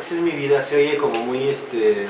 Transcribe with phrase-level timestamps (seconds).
[0.00, 2.06] Así es mi vida, se oye como muy este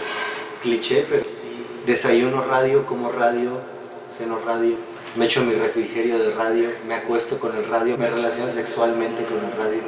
[0.63, 1.67] cliché, pero sí.
[1.85, 3.61] Desayuno radio, como radio,
[4.09, 4.77] ceno radio,
[5.17, 9.39] me echo mi refrigerio de radio, me acuesto con el radio, me relaciono sexualmente con
[9.39, 9.81] el radio.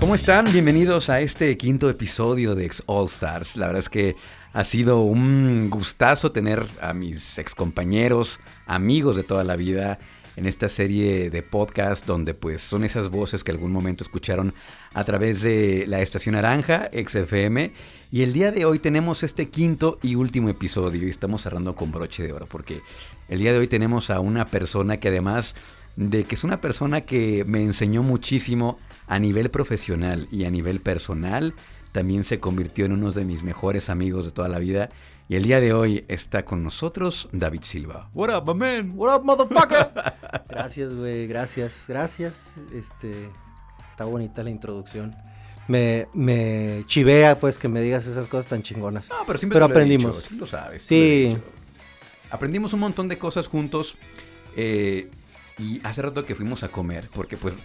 [0.00, 0.50] ¿Cómo están?
[0.50, 3.56] Bienvenidos a este quinto episodio de Ex All Stars.
[3.56, 4.16] La verdad es que
[4.54, 9.98] ha sido un gustazo tener a mis ex compañeros, amigos de toda la vida
[10.36, 14.54] en esta serie de podcast donde pues son esas voces que algún momento escucharon
[14.92, 17.72] a través de la estación naranja, XFM.
[18.12, 21.90] Y el día de hoy tenemos este quinto y último episodio y estamos cerrando con
[21.90, 22.82] broche de oro porque
[23.28, 25.56] el día de hoy tenemos a una persona que además
[25.96, 30.80] de que es una persona que me enseñó muchísimo a nivel profesional y a nivel
[30.80, 31.54] personal,
[31.92, 34.90] también se convirtió en uno de mis mejores amigos de toda la vida
[35.28, 38.10] y el día de hoy está con nosotros David Silva.
[38.14, 38.92] What up, my man?
[38.94, 39.90] What up, motherfucker?
[40.48, 41.26] gracias, güey.
[41.26, 42.54] Gracias, gracias.
[42.72, 43.28] Este,
[43.90, 45.16] está bonita la introducción.
[45.66, 49.08] Me, me chivea, pues, que me digas esas cosas tan chingonas.
[49.10, 50.16] No, pero siempre pero lo aprendimos.
[50.16, 50.82] He dicho, sí lo sabes.
[50.82, 51.36] Sí.
[52.30, 53.96] Aprendimos un montón de cosas juntos.
[54.56, 55.10] eh,
[55.58, 57.58] y hace rato que fuimos a comer, porque pues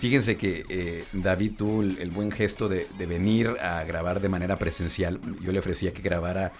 [0.00, 4.28] Fíjense que eh, David tuvo el, el buen gesto de, de, venir a grabar de
[4.28, 5.18] manera presencial.
[5.40, 6.52] Yo le ofrecía que grabara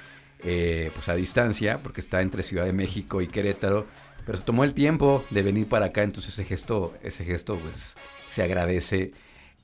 [0.44, 3.86] eh, pues a distancia, porque está entre Ciudad de México y Querétaro.
[4.26, 7.96] Pero se tomó el tiempo de venir para acá, entonces ese gesto, ese gesto pues
[8.28, 9.12] se agradece.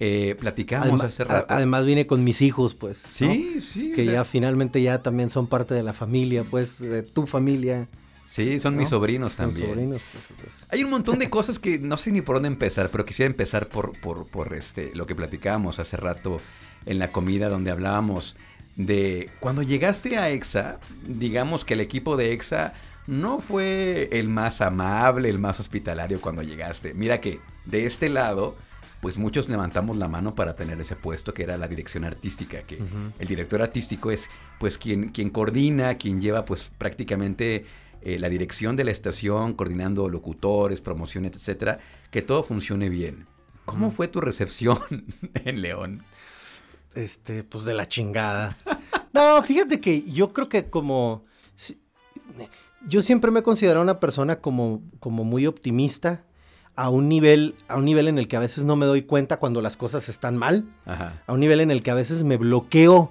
[0.02, 1.46] Eh, platicamos además, hace rato.
[1.52, 3.04] Además vine con mis hijos, pues.
[3.08, 3.60] Sí, ¿no?
[3.60, 3.92] sí.
[3.94, 7.26] Que o sea, ya finalmente ya también son parte de la familia, pues, de tu
[7.26, 7.86] familia.
[8.24, 8.80] Sí, son ¿no?
[8.80, 9.68] mis sobrinos también.
[9.68, 10.54] sobrinos, pues, pues.
[10.70, 13.68] Hay un montón de cosas que no sé ni por dónde empezar, pero quisiera empezar
[13.68, 16.40] por, por, por este, lo que platicábamos hace rato
[16.86, 18.36] en la comida, donde hablábamos
[18.86, 22.72] de cuando llegaste a EXA, digamos que el equipo de EXA
[23.06, 26.94] no fue el más amable, el más hospitalario cuando llegaste.
[26.94, 28.56] Mira que de este lado,
[29.00, 32.76] pues muchos levantamos la mano para tener ese puesto que era la dirección artística, que
[32.76, 33.12] uh -huh.
[33.18, 37.64] el director artístico es pues quien, quien coordina, quien lleva pues prácticamente
[38.02, 41.80] eh, la dirección de la estación, coordinando locutores, promociones, etcétera,
[42.10, 43.26] que todo funcione bien.
[43.64, 43.94] ¿Cómo uh -huh.
[43.94, 44.78] fue tu recepción
[45.44, 46.02] en León?
[46.94, 48.56] Este, pues de la chingada.
[49.12, 51.24] No, fíjate que yo creo que como
[52.86, 56.22] yo siempre me he considerado una persona como, como muy optimista
[56.76, 59.38] a un nivel a un nivel en el que a veces no me doy cuenta
[59.38, 61.22] cuando las cosas están mal, Ajá.
[61.26, 63.10] a un nivel en el que a veces me bloqueo.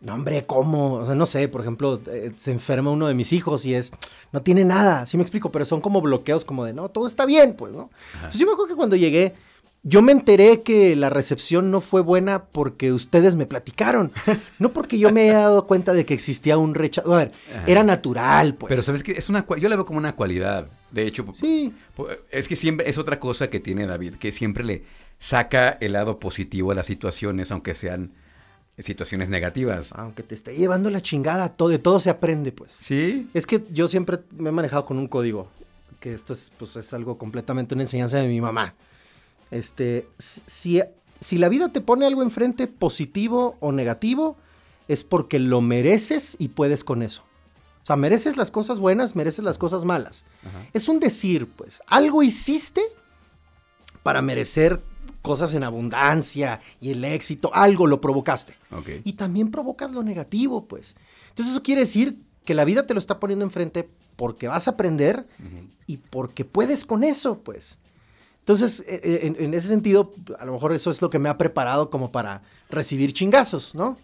[0.00, 0.94] No, hombre, ¿cómo?
[0.94, 3.92] O sea, no sé, por ejemplo, eh, se enferma uno de mis hijos y es,
[4.32, 7.24] no tiene nada, sí me explico, pero son como bloqueos como de, no, todo está
[7.24, 7.90] bien, pues, ¿no?
[8.14, 9.34] Entonces yo me acuerdo que cuando llegué,
[9.84, 14.12] yo me enteré que la recepción no fue buena porque ustedes me platicaron,
[14.58, 17.12] no porque yo me haya dado cuenta de que existía un rechazo.
[17.12, 17.64] A ver, Ajá.
[17.66, 18.68] era natural, pues.
[18.68, 20.68] Pero sabes que es una, yo la veo como una cualidad.
[20.90, 21.74] De hecho, sí.
[22.30, 24.84] es que siempre es otra cosa que tiene David, que siempre le
[25.18, 28.12] saca el lado positivo a las situaciones, aunque sean
[28.78, 29.92] situaciones negativas.
[29.96, 32.72] Aunque te esté llevando la chingada, todo, de todo se aprende, pues.
[32.72, 33.28] Sí.
[33.34, 35.48] Es que yo siempre me he manejado con un código,
[36.00, 38.74] que esto es, pues, es algo completamente una enseñanza de mi mamá.
[39.52, 40.80] Este, si,
[41.20, 44.36] si la vida te pone algo enfrente, positivo o negativo,
[44.88, 47.22] es porque lo mereces y puedes con eso.
[47.82, 50.24] O sea, mereces las cosas buenas, mereces las cosas malas.
[50.44, 50.66] Ajá.
[50.72, 52.82] Es un decir, pues, algo hiciste
[54.02, 54.80] para merecer
[55.20, 58.54] cosas en abundancia y el éxito, algo lo provocaste.
[58.70, 59.00] Okay.
[59.04, 60.96] Y también provocas lo negativo, pues.
[61.28, 64.72] Entonces eso quiere decir que la vida te lo está poniendo enfrente porque vas a
[64.72, 65.68] aprender uh -huh.
[65.86, 67.78] y porque puedes con eso, pues.
[68.42, 71.90] Entonces, en, en, ese sentido, a lo mejor eso es lo que me ha preparado
[71.90, 73.96] como para recibir chingazos, ¿no?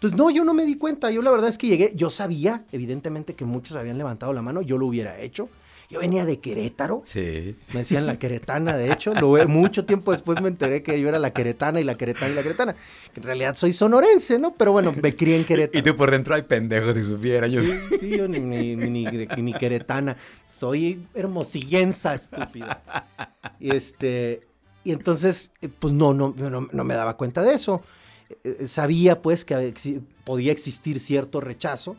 [0.00, 1.10] Entonces, no, yo no me di cuenta.
[1.10, 4.62] Yo la verdad es que llegué, yo sabía, evidentemente, que muchos habían levantado la mano,
[4.62, 5.50] yo lo hubiera hecho.
[5.90, 7.02] Yo venía de Querétaro.
[7.04, 7.56] Sí.
[7.72, 9.12] Me decían la queretana, de hecho.
[9.14, 12.34] Lo, mucho tiempo después me enteré que yo era la queretana y la queretana y
[12.36, 12.76] la queretana.
[13.12, 14.54] Que en realidad soy sonorense, ¿no?
[14.54, 15.78] Pero bueno, me crié en Querétaro.
[15.80, 17.48] Y tú por dentro hay pendejos si supiera.
[17.48, 17.60] Yo...
[17.64, 20.16] Sí, sí, yo ni, ni, ni, ni, ni queretana.
[20.46, 22.82] Soy hermosillenza, estúpida.
[23.58, 24.42] Y este...
[24.84, 27.82] Y entonces, pues no, no, no, no me daba cuenta de eso.
[28.64, 29.74] Sabía, pues, que
[30.24, 31.96] podía existir cierto rechazo.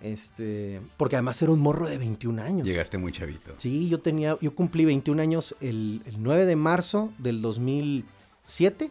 [0.00, 2.66] Este, porque además era un morro de 21 años.
[2.66, 3.54] Llegaste muy chavito.
[3.58, 8.90] Sí, yo tenía, yo cumplí 21 años el, el 9 de marzo del 2007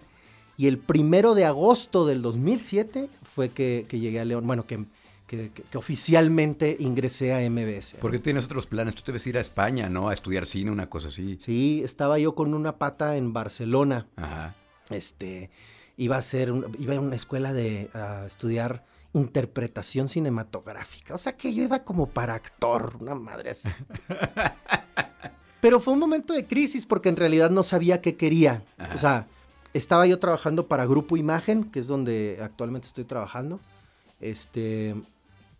[0.57, 4.83] y el primero de agosto del 2007 fue que, que llegué a León, bueno, que,
[5.27, 7.95] que, que, oficialmente ingresé a MBS.
[8.01, 10.09] Porque tienes otros planes, tú te ves ir a España, ¿no?
[10.09, 11.37] A estudiar cine, una cosa así.
[11.39, 14.07] Sí, estaba yo con una pata en Barcelona.
[14.15, 14.55] Ajá.
[14.89, 15.51] Este,
[15.95, 18.83] iba a ser, iba a una escuela de a estudiar
[19.13, 21.13] interpretación cinematográfica.
[21.13, 23.69] O sea que yo iba como para actor, una madre así.
[25.61, 28.63] Pero fue un momento de crisis porque en realidad no sabía qué quería.
[28.77, 28.93] Ajá.
[28.93, 29.27] O sea,
[29.73, 33.59] estaba yo trabajando para Grupo Imagen, que es donde actualmente estoy trabajando.
[34.19, 34.95] Este,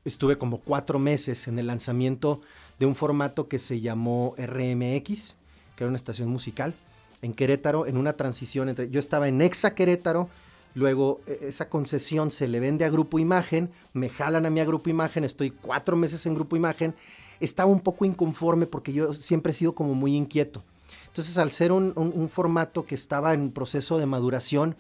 [0.06, 2.42] estuve como cuatro meses en el lanzamiento
[2.80, 5.36] de un formato que se llamó RMX,
[5.76, 6.74] que era una estación musical,
[7.22, 8.90] en Querétaro, en una transición entre...
[8.90, 10.30] Yo estaba en Exa Querétaro,
[10.78, 14.66] luego e, esa concesión se le vende a Grupo Imagen, me jalan a mí a
[14.66, 16.96] Grupo Imagen, estoy cuatro meses en Grupo Imagen,
[17.40, 20.64] estaba un poco inconforme porque yo siempre he sido como muy inquieto.
[21.08, 24.76] Entonces, al ser un, formato que estaba en proceso de maduración,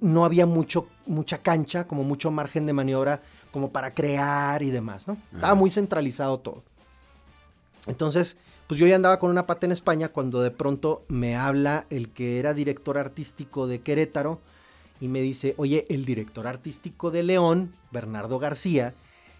[0.00, 5.08] no había mucho, mucha cancha, como mucho margen de maniobra como para crear y demás,
[5.08, 5.16] ¿no?
[5.34, 6.62] Estaba muy centralizado todo.
[7.88, 8.36] Entonces,
[8.68, 12.10] pues yo ya andaba con una pata en España cuando de pronto me habla el
[12.10, 14.38] que era director artístico de Querétaro
[15.00, 18.94] y me dice, oye, el director artístico de León, Bernardo García,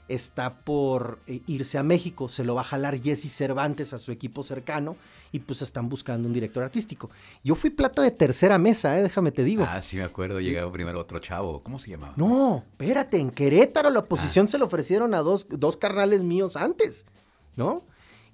[0.08, 4.10] está por eh, irse a México, se lo va a jalar Jesse Cervantes a su
[4.10, 4.96] equipo cercano
[5.30, 7.10] y pues están buscando un director artístico.
[7.44, 9.02] Yo fui plato de tercera mesa, ¿eh?
[9.02, 9.64] déjame te digo.
[9.68, 12.14] Ah, sí me acuerdo, llegaba primero otro chavo, ¿cómo se llamaba?
[12.16, 14.48] No, espérate, en Querétaro la posición ah.
[14.48, 17.06] se le ofrecieron a dos, dos carnales míos antes,
[17.54, 17.84] ¿no?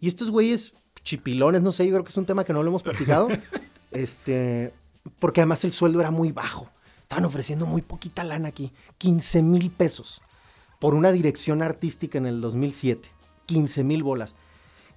[0.01, 0.73] Y estos güeyes
[1.03, 3.29] chipilones, no sé, yo creo que es un tema que no lo hemos platicado,
[3.91, 4.73] este,
[5.19, 6.71] porque además el sueldo era muy bajo.
[7.07, 10.21] Estaban ofreciendo muy poquita lana aquí, 15 mil pesos
[10.81, 13.09] por una dirección artística en el 2007.
[13.47, 14.35] 15 mil bolas.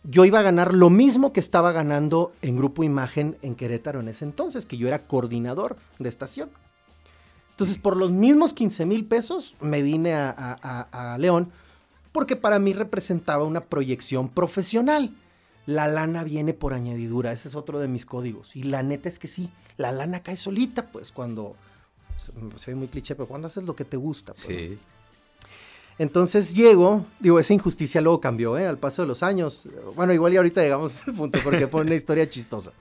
[0.04, 4.08] Yo iba a ganar lo mismo que estaba ganando en Grupo Imagen en Querétaro en
[4.08, 6.50] ese entonces, que yo era coordinador de estación.
[7.52, 11.52] Entonces, por los mismos 15 mil pesos, me vine a, León,
[12.12, 15.16] porque para mí representaba una proyección profesional.
[15.68, 18.56] La lana viene por añadidura, ese es otro de mis códigos.
[18.56, 21.56] Y la neta es que sí, la lana cae solita, pues cuando,
[22.58, 24.34] se ve muy cliché, pero cuando haces lo que te gusta.
[24.34, 24.80] Pues, sí.
[26.00, 28.66] Entonces llego, digo, esa injusticia luego cambió, ¿eh?
[28.66, 29.68] Al paso de los años.
[29.96, 32.72] Bueno, igual y ahorita llegamos a ese punto porque fue una historia chistosa.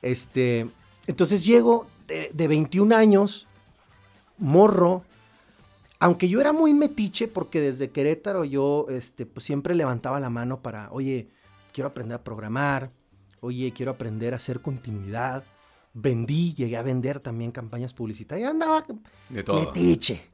[0.00, 0.70] Este,
[1.08, 3.48] entonces llego de, 21 años,
[4.38, 5.02] morro,
[5.98, 10.60] aunque yo era muy metiche porque desde Querétaro yo este, pues siempre levantaba la mano
[10.60, 11.28] para, oye,
[11.72, 12.92] quiero aprender a programar,
[13.40, 15.44] oye, quiero aprender a hacer continuidad.
[15.94, 18.84] Vendí, llegué a vender también campañas publicitarias, andaba
[19.28, 19.60] de todo.
[19.60, 20.28] metiche.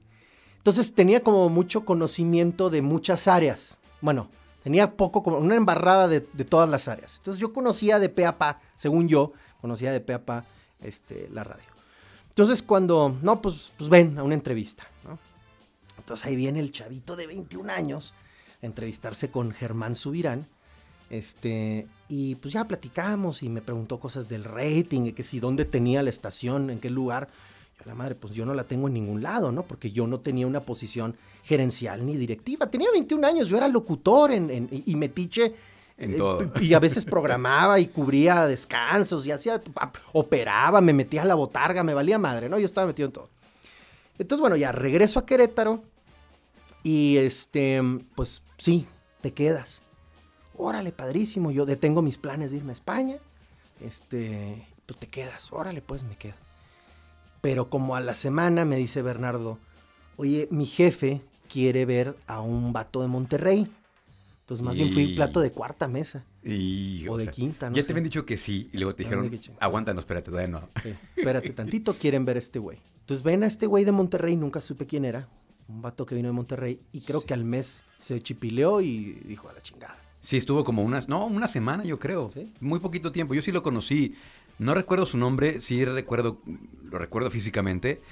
[0.57, 3.79] Entonces tenía como mucho conocimiento de muchas áreas.
[4.01, 4.29] Bueno,
[4.63, 7.19] tenía poco, como una embarrada de, todas las áreas.
[7.19, 10.45] Entonces yo conocía de pe a pa, según yo, conocía de pe a pa
[10.81, 11.65] este, la radio.
[12.29, 14.87] Entonces cuando, no, pues, pues ven a una entrevista.
[15.05, 15.19] ¿no?
[15.99, 18.15] Entonces ahí viene el chavito de 21 años
[18.63, 20.47] a entrevistarse con Germán Subirán.
[21.11, 26.03] Este, y pues ya platicamos y me preguntó cosas del rating, que si dónde tenía
[26.03, 27.29] la estación, en qué lugar
[27.85, 29.63] la madre, pues yo no la tengo en ningún lado, ¿no?
[29.63, 32.71] Porque yo no tenía una posición gerencial ni directiva.
[32.71, 35.55] Tenía 21 años, yo era locutor en, y metiche.
[35.97, 36.51] En todo.
[36.61, 39.61] Y a veces programaba y cubría descansos y hacía,
[40.13, 42.59] operaba, me metía a la botarga, me valía madre, ¿no?
[42.59, 43.29] Yo estaba metido en todo.
[44.19, 45.83] Entonces, bueno, ya regreso a Querétaro
[46.83, 47.83] y este,
[48.15, 48.87] pues sí,
[49.21, 49.83] te quedas.
[50.63, 53.17] Órale, padrísimo, yo detengo mis planes de irme a España.
[53.81, 56.35] Este, tú te quedas, órale, pues me quedo.
[57.41, 59.59] Pero como a la semana me dice Bernardo,
[60.19, 63.73] oye, mi jefe quiere ver a un vato de Monterrey.
[64.43, 66.25] Entonces más bien fui plato de cuarta mesa.
[66.45, 69.31] Y, o, de quinta, no Ya te habían dicho que sí y luego te dijeron,
[69.61, 70.69] aguántanos, espérate, todavía no.
[71.17, 72.79] espérate tantito, quieren ver a este güey.
[73.01, 75.27] Entonces ven a este güey de Monterrey, nunca supe quién era.
[75.69, 79.49] Un vato que vino de Monterrey y creo que al mes se chipileó y dijo
[79.49, 80.10] a la chingada.
[80.21, 82.31] Sí, estuvo como unas, no, una semana yo creo.
[82.61, 83.35] Muy poquito tiempo.
[83.35, 84.15] Yo sí lo conocí.
[84.59, 86.43] No recuerdo su nombre, sí recuerdo,
[86.85, 88.03] lo recuerdo físicamente,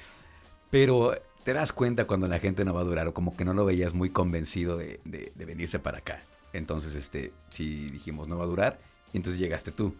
[0.71, 3.53] pero te das cuenta cuando la gente no va a durar o como que no
[3.53, 4.99] lo veías muy convencido de,
[5.35, 6.23] venirse para acá.
[6.55, 8.79] Entonces, este, sí dijimos, no va a durar,
[9.13, 9.93] y entonces llegaste tú.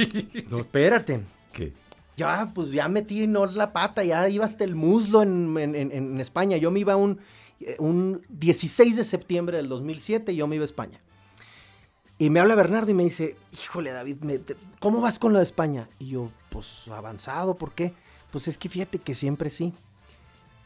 [0.50, 1.20] no, espérate.
[1.52, 1.72] ¿Qué?
[2.16, 6.56] Ya, pues ya metí no la pata, ya iba hasta el muslo en, en España.
[6.56, 7.20] Yo me iba un,
[7.78, 11.00] un 16 de septiembre del 2007, yo me iba a España.
[12.22, 14.18] Y me habla Bernardo y me dice, híjole David,
[14.78, 15.88] ¿cómo vas con lo de España?
[15.98, 17.94] Y yo, pues avanzado, ¿por qué?
[18.30, 19.74] Pues es que fíjate que siempre sí.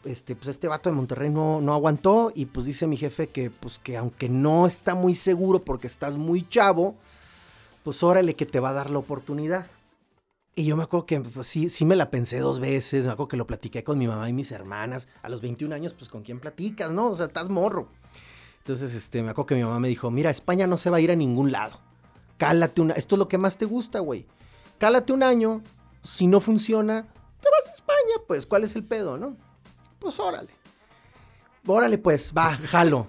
[0.05, 3.49] Este, pues este vato de Monterrey no, no aguantó y pues dice mi jefe que
[3.49, 6.95] pues que aunque no está muy seguro porque estás muy chavo,
[7.85, 9.67] pues órale que te va a dar la oportunidad.
[10.55, 13.29] Y yo me acuerdo que pues, sí, sí me la pensé dos veces, me acuerdo
[13.29, 15.09] que lo platiqué con mi mamá y mis hermanas.
[15.23, 17.09] A los 21 años, pues con quién platicas, ¿no?
[17.09, 17.89] O sea, estás morro.
[18.67, 21.01] Entonces, este, me acuerdo que mi mamá me dijo, mira, España no se va a
[21.01, 21.79] ir a ningún lado.
[22.37, 22.95] Cálate una...
[22.95, 24.27] Esto es lo que más te gusta, güey.
[24.77, 25.63] Cálate un año.
[26.03, 27.03] Si no funciona,
[27.41, 28.45] te vas a España, pues.
[28.45, 29.37] ¿Cuál es el pedo, no?
[30.01, 30.51] Pues órale.
[31.65, 33.07] Órale, pues, va, jalo.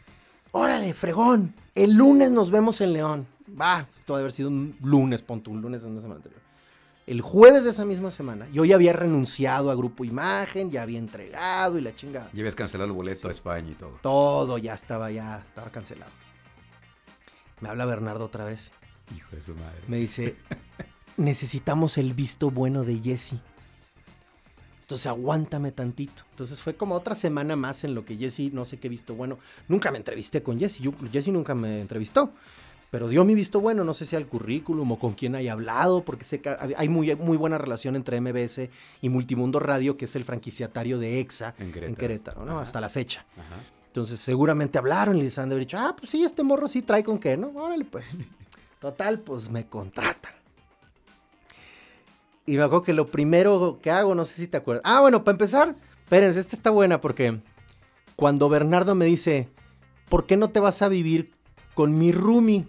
[0.52, 1.54] Órale, fregón.
[1.74, 3.26] El lunes nos vemos en León.
[3.58, 6.42] Va, esto debe haber sido un lunes, ponto, un lunes en una semana anterior.
[7.08, 10.98] El jueves de esa misma semana, yo ya había renunciado a Grupo Imagen, ya había
[10.98, 12.28] entregado y la chingada.
[12.34, 13.98] Ya habías cancelado el boleto a España y todo.
[14.02, 16.12] Todo ya estaba, ya estaba cancelado.
[17.62, 18.72] Me habla Bernardo otra vez.
[19.16, 19.78] Hijo de su madre.
[19.86, 20.36] Me dice,
[21.16, 23.36] necesitamos el visto bueno de Jesse.
[24.82, 26.24] Entonces aguántame tantito.
[26.32, 29.38] Entonces fue como otra semana más en lo que Jesse, no sé qué visto bueno.
[29.66, 30.82] Nunca me entrevisté con Jesse.
[31.10, 32.34] Jesse nunca me entrevistó.
[32.90, 36.02] Pero dio mi visto bueno, no sé si al currículum o con quién haya hablado,
[36.04, 38.70] porque sé que hay muy, muy buena relación entre MBS
[39.02, 42.58] y Multimundo Radio, que es el franquiciatario de EXA en Querétaro, ¿no?
[42.58, 43.26] Hasta la fecha.
[43.88, 46.82] Entonces seguramente hablaron y les han de haber dicho, ah, pues sí, este morro sí
[46.82, 47.48] trae con qué, ¿no?
[47.48, 48.14] Órale, pues.
[48.80, 50.32] Total, pues me contratan.
[52.46, 54.82] Y me acuerdo que lo primero que hago, no sé si te acuerdas.
[54.86, 57.40] Ah, bueno, para empezar, espérense, esta está buena porque
[58.16, 59.48] cuando Bernardo me dice,
[60.08, 61.32] ¿por qué no te vas a vivir
[61.74, 62.66] con mi roomie?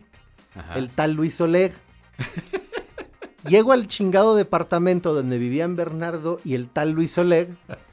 [0.75, 1.73] El tal Luis Oleg.
[3.47, 7.49] Llego al chingado departamento donde vivían Bernardo y el tal Luis Oleg.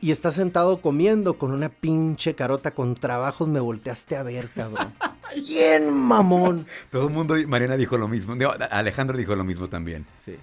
[0.00, 3.46] Y está sentado comiendo con una pinche carota con trabajos.
[3.46, 4.92] Me volteaste a ver, cabrón.
[5.46, 6.66] Bien mamón.
[6.90, 8.34] Todo el mundo, Mariana dijo lo mismo.
[8.72, 10.04] Alejandro dijo lo mismo también.
[10.24, 10.36] Sí.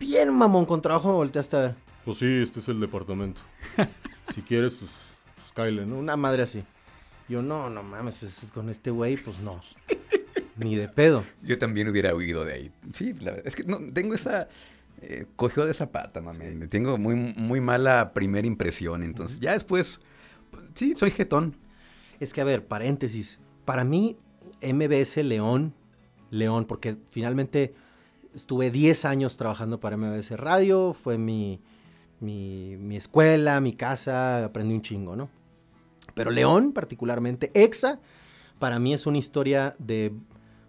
[0.00, 1.74] Bien mamón, con trabajo me volteaste a ver.
[2.04, 3.40] Pues sí, este es el departamento.
[4.34, 4.90] si quieres, pues,
[5.54, 5.96] pues ¿no?
[5.96, 6.64] Una madre así.
[7.28, 9.60] Yo, no, no mames, pues con este güey, pues no.
[10.58, 11.24] Ni de pedo.
[11.42, 12.72] Yo también hubiera huido de ahí.
[12.92, 13.46] Sí, la verdad.
[13.46, 14.48] Es que no, tengo esa.
[15.00, 16.66] Eh, cogió de zapata, mami.
[16.68, 19.02] Tengo muy, muy mala primera impresión.
[19.02, 20.00] Entonces, ya después.
[20.50, 21.56] Pues, sí, soy jetón.
[22.20, 23.38] Es que, a ver, paréntesis.
[23.64, 24.16] Para mí,
[24.62, 25.74] MBS León,
[26.30, 27.74] León, porque finalmente
[28.34, 31.60] estuve 10 años trabajando para MBS Radio, fue mi,
[32.20, 35.28] mi, mi, escuela, mi casa, aprendí un chingo, ¿no?
[36.14, 38.00] Pero León, particularmente, EXA,
[38.58, 40.12] para mí es una historia de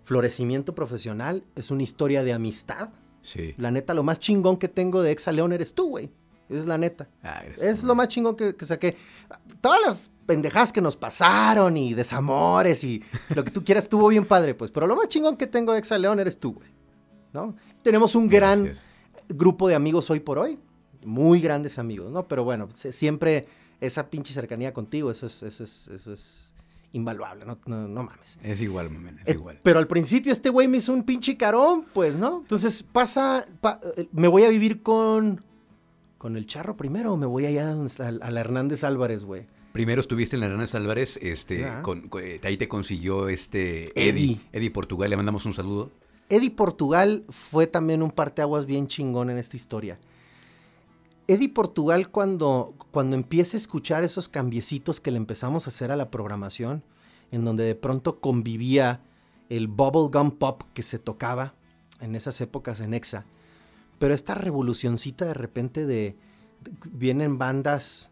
[0.10, 2.89] florecimiento profesional, es una historia de amistad.
[3.22, 3.54] Sí.
[3.58, 6.10] La neta, lo más chingón que tengo de Exa León eres tú, güey.
[6.50, 7.08] Es la neta.
[7.22, 8.98] Ah, es lo más chingón que, saqué.
[9.62, 13.04] Todas las pendejadas que nos pasaron y desamores y
[13.36, 14.72] lo que tú quieras estuvo bien padre, pues.
[14.72, 16.70] Pero lo más chingón que tengo de Exa León eres tú, güey.
[17.32, 17.56] ¿No?
[17.84, 18.74] Tenemos un gran
[19.28, 20.58] grupo de amigos hoy por hoy.
[21.06, 22.28] Muy grandes amigos, ¿no?
[22.28, 23.46] Pero bueno, siempre
[23.80, 26.49] esa pinche cercanía contigo, eso es, eso es, eso es
[26.93, 28.39] invaluable, no, no, mames.
[28.43, 28.89] Es igual,
[29.22, 29.60] es eh, igual.
[29.63, 32.39] Pero al principio este güey me hizo un pinche carón, pues, ¿no?
[32.41, 33.48] Entonces pasa,
[33.96, 35.43] eh, me voy a vivir con,
[36.17, 39.46] con el charro primero o me voy allá a, la Hernández Álvarez, güey.
[39.72, 44.39] Primero estuviste en la Hernández Álvarez, este, eh, ahí te consiguió este Eddie.
[44.51, 45.91] Eddie Portugal, le mandamos un saludo.
[46.27, 50.00] Eddie Portugal fue también un parteaguas bien chingón en esta historia.
[51.30, 55.96] Eddie Portugal cuando, cuando empieza a escuchar esos cambiecitos que le empezamos a hacer a
[55.96, 56.82] la programación,
[57.32, 59.02] en donde de pronto convivía
[59.48, 61.54] el bubblegum pop que se tocaba
[62.00, 63.26] en esas épocas en Exa,
[64.00, 66.16] pero esta revolucioncita de repente de,
[66.62, 68.10] de vienen bandas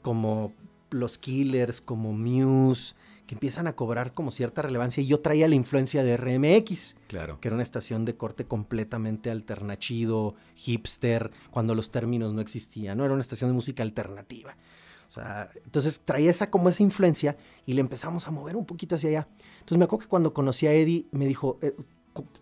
[0.00, 0.52] como
[0.90, 2.94] los Killers, como Muse,
[3.30, 7.38] que empiezan a cobrar como cierta relevancia y yo traía la influencia de RMX, claro.
[7.38, 13.04] que era una estación de corte completamente alternachido, hipster, cuando los términos no existían, no
[13.04, 14.56] era una estación de música alternativa.
[15.08, 18.96] O sea, entonces traía esa como esa influencia y le empezamos a mover un poquito
[18.96, 19.28] hacia allá.
[19.60, 21.76] Entonces me acuerdo que cuando conocí a Eddie me dijo, eh,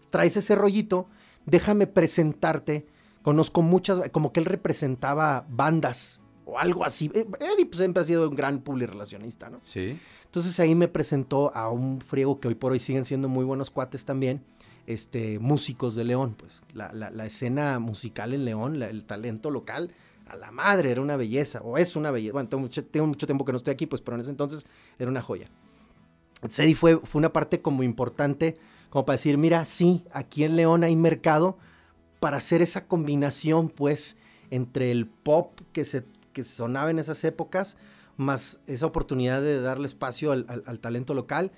[0.08, 1.06] traes ese rollito,
[1.44, 2.86] déjame presentarte.
[3.20, 7.10] Conozco muchas, como que él representaba bandas o algo así.
[7.14, 9.60] Eh, Eddie pues siempre ha sido un gran relacionista, ¿no?
[9.62, 10.00] Sí.
[10.28, 13.70] Entonces ahí me presentó a un friego que hoy por hoy siguen siendo muy buenos
[13.70, 14.42] cuates también,
[14.86, 19.90] este, músicos de León, pues la, escena musical en León, el talento local,
[20.26, 22.34] a la madre, era una belleza, o es una belleza.
[22.34, 24.66] Bueno, tengo mucho, tiempo que no estoy aquí, pues, pero en ese entonces
[24.98, 25.48] era una joya.
[26.58, 28.58] Ahí fue, fue una parte como importante,
[28.90, 31.56] como para decir, mira, sí, aquí en León hay mercado
[32.20, 34.16] para hacer esa combinación, pues,
[34.50, 36.04] entre el pop que se
[36.38, 37.76] que sonaba en esas épocas,
[38.18, 41.52] más esa oportunidad de darle espacio al, talento local,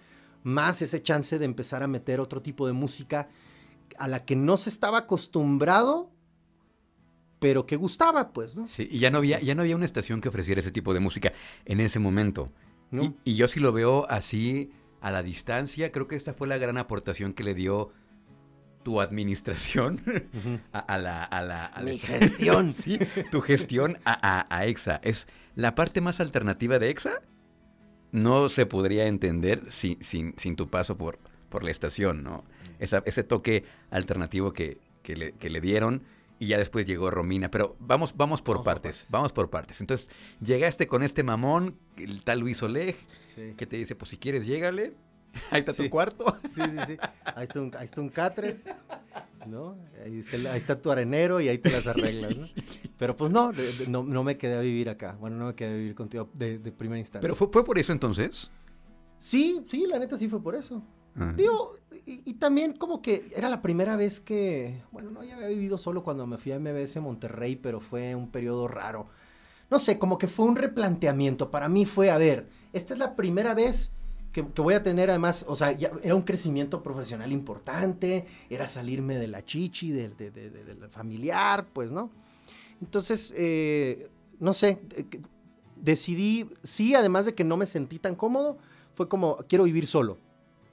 [0.45, 3.29] más ese chance de empezar a meter otro tipo de música
[3.99, 6.11] a la que no se estaba acostumbrado,
[7.40, 8.69] pero que gustaba, pues, ¿no?
[8.69, 11.00] Sí, y ya no había, ya no había una estación que ofreciera ese tipo de
[11.00, 11.33] música
[11.64, 12.52] en ese momento.
[13.25, 16.76] Y, yo sí lo veo así a la distancia, creo que esta fue la gran
[16.76, 17.90] aportación que le dio
[18.83, 20.02] tu administración
[20.73, 21.25] a, la...
[21.25, 22.75] A la, Mi gestión.
[22.75, 22.99] sí,
[23.31, 25.00] tu gestión a, a, EXA.
[25.02, 27.23] Es la parte más alternativa de EXA.
[28.12, 32.45] No se podría entender sin, sin, sin tu paso por, por la estación, ¿no?
[32.80, 36.02] ese toque alternativo que, que, le, que, le, dieron
[36.38, 37.50] y ya después llegó Romina.
[37.50, 39.80] Pero vamos, vamos por partes, vamos por partes.
[39.80, 42.97] Entonces, llegaste con este mamón, el tal Luis Oleg,
[43.57, 44.95] que te dice, pues si quieres, llégale
[45.51, 45.85] Ahí está Sí.
[45.85, 46.37] tu cuarto.
[46.49, 46.97] Sí, sí, sí.
[47.25, 48.61] Ahí está un, ahí está un catre,
[49.47, 49.77] ¿no?
[50.05, 52.47] Ahí está, el- ahí está tu arenero y ahí te las arreglas, ¿no?
[52.99, 55.17] Pero pues no, de- de- no, no me quedé a vivir acá.
[55.21, 57.23] Bueno, no me quedé a vivir contigo de, de primera instancia.
[57.23, 58.51] Pero fue, fue por eso entonces.
[59.19, 60.83] Sí, sí, la neta sí fue por eso.
[61.17, 61.33] Ah.
[61.37, 61.75] Digo,
[62.07, 65.77] y, y también como que era la primera vez que, bueno, no, ya había vivido
[65.77, 69.09] solo cuando me fui a MBS Monterrey, pero fue un periodo raro.
[69.71, 71.51] No sé, como que fue un replanteamiento.
[71.51, 73.93] Para mí fue, a ver, esta es la primera vez
[74.33, 78.67] que, que voy a tener además, o sea, ya era un crecimiento profesional importante, era
[78.67, 82.11] salirme de la chichi, de, de- de- de- del familiar, pues, ¿no?
[82.81, 84.09] Entonces, eh,
[84.39, 85.05] no sé, eh,
[85.77, 88.59] decidí, sí, además de que no me sentí tan cómodo,
[88.95, 90.19] fue como, quiero vivir solo,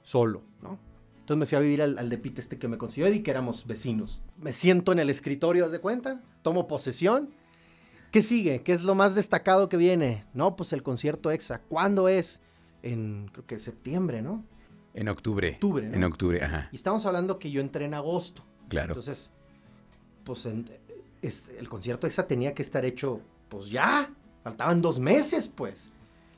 [0.02, 0.78] solo, ¿no?
[1.20, 3.66] Entonces me fui a vivir al, al depite este que me consiguió Eddie, que éramos
[3.66, 4.22] vecinos.
[4.38, 7.28] Me siento en el escritorio, haz de cuenta, tomo posesión.
[8.10, 8.62] ¿Qué sigue?
[8.62, 10.24] ¿Qué es lo más destacado que viene?
[10.32, 11.58] No, pues el concierto EXA.
[11.68, 12.40] ¿Cuándo es?
[12.82, 14.44] En, creo que septiembre, ¿no?
[14.94, 15.52] En octubre.
[15.54, 15.94] Octubre, ¿no?
[15.96, 16.68] En octubre, ajá.
[16.72, 18.42] Y estamos hablando que yo entré en agosto.
[18.68, 18.88] Claro.
[18.90, 19.32] Entonces,
[20.24, 20.70] pues en-
[21.22, 24.10] es- el concierto EXA tenía que estar hecho, pues ya.
[24.44, 25.90] Faltaban dos meses, pues.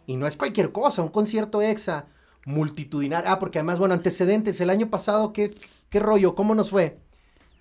[0.07, 2.07] Y no es cualquier cosa, un concierto EXA
[2.47, 3.31] multitudinario.
[3.31, 4.61] Ah, porque además, bueno, antecedentes.
[4.61, 5.55] El año pasado, ¿qué,
[5.91, 6.35] qué rollo?
[6.35, 6.97] ¿Cómo nos fue?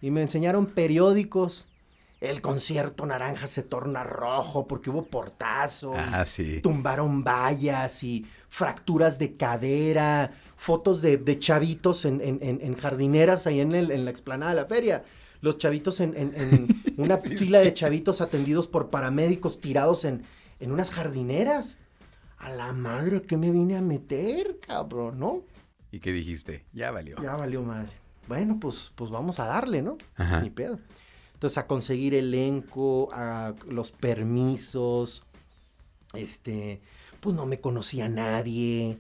[0.01, 1.67] Y me enseñaron periódicos.
[2.21, 5.93] El concierto naranja se torna rojo porque hubo portazo.
[5.95, 6.59] ah, sí.
[6.61, 13.47] Tumbaron vallas y fracturas de cadera, fotos de, de chavitos en, en- en- en jardineras
[13.47, 15.03] ahí en, el- en la explanada de la feria.
[15.41, 20.23] Los chavitos en, en- en una fila de chavitos atendidos por paramédicos tirados en,
[20.59, 21.77] en unas jardineras.
[22.38, 25.41] A la madre que me vine a meter, cabrón, ¿no?
[25.91, 26.63] ¿Y qué dijiste?
[26.73, 27.15] Ya valió.
[27.21, 27.91] Ya valió madre.
[28.27, 29.97] Bueno, pues, pues vamos a darle, ¿no?
[30.15, 30.41] Ajá.
[30.41, 30.79] Ni pedo.
[31.39, 35.24] Entonces, a conseguir elenco, a los permisos,
[36.13, 36.81] este,
[37.22, 38.98] pues no me conocía nadie,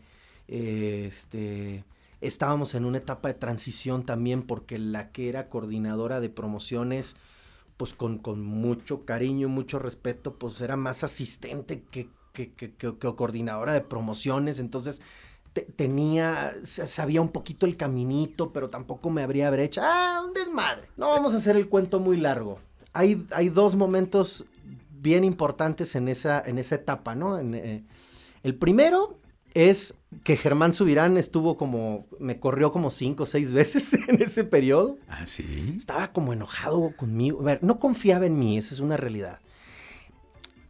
[0.47, 1.83] este,
[2.21, 7.15] estábamos en una etapa de transición también porque la que era coordinadora de promociones,
[7.77, 12.73] pues con, con mucho cariño y mucho respeto, pues era más asistente que, que- que-
[12.75, 15.01] que coordinadora de promociones, entonces
[15.53, 19.81] te- tenía, sa- sabía un poquito el caminito, pero tampoco me habría brecha.
[19.83, 20.87] Ah, un desmadre.
[20.97, 22.59] No vamos a hacer el cuento muy largo.
[22.93, 24.45] Hay, hay dos momentos
[25.01, 27.37] bien importantes en esa, en esa etapa, ¿no?
[27.39, 27.83] En, eh,
[28.43, 29.17] el primero
[29.53, 34.43] es que Germán Subirán estuvo como, me corrió como cinco o seis veces en ese
[34.43, 34.97] periodo.
[35.07, 35.73] Ah, sí.
[35.75, 37.39] Estaba como enojado conmigo.
[37.41, 39.39] A ver, no confiaba en mí, esa es una realidad.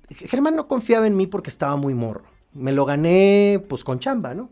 [0.09, 2.23] Germán no confiaba en mí porque estaba muy morro.
[2.53, 4.49] Me lo gané pues con chamba, ¿no?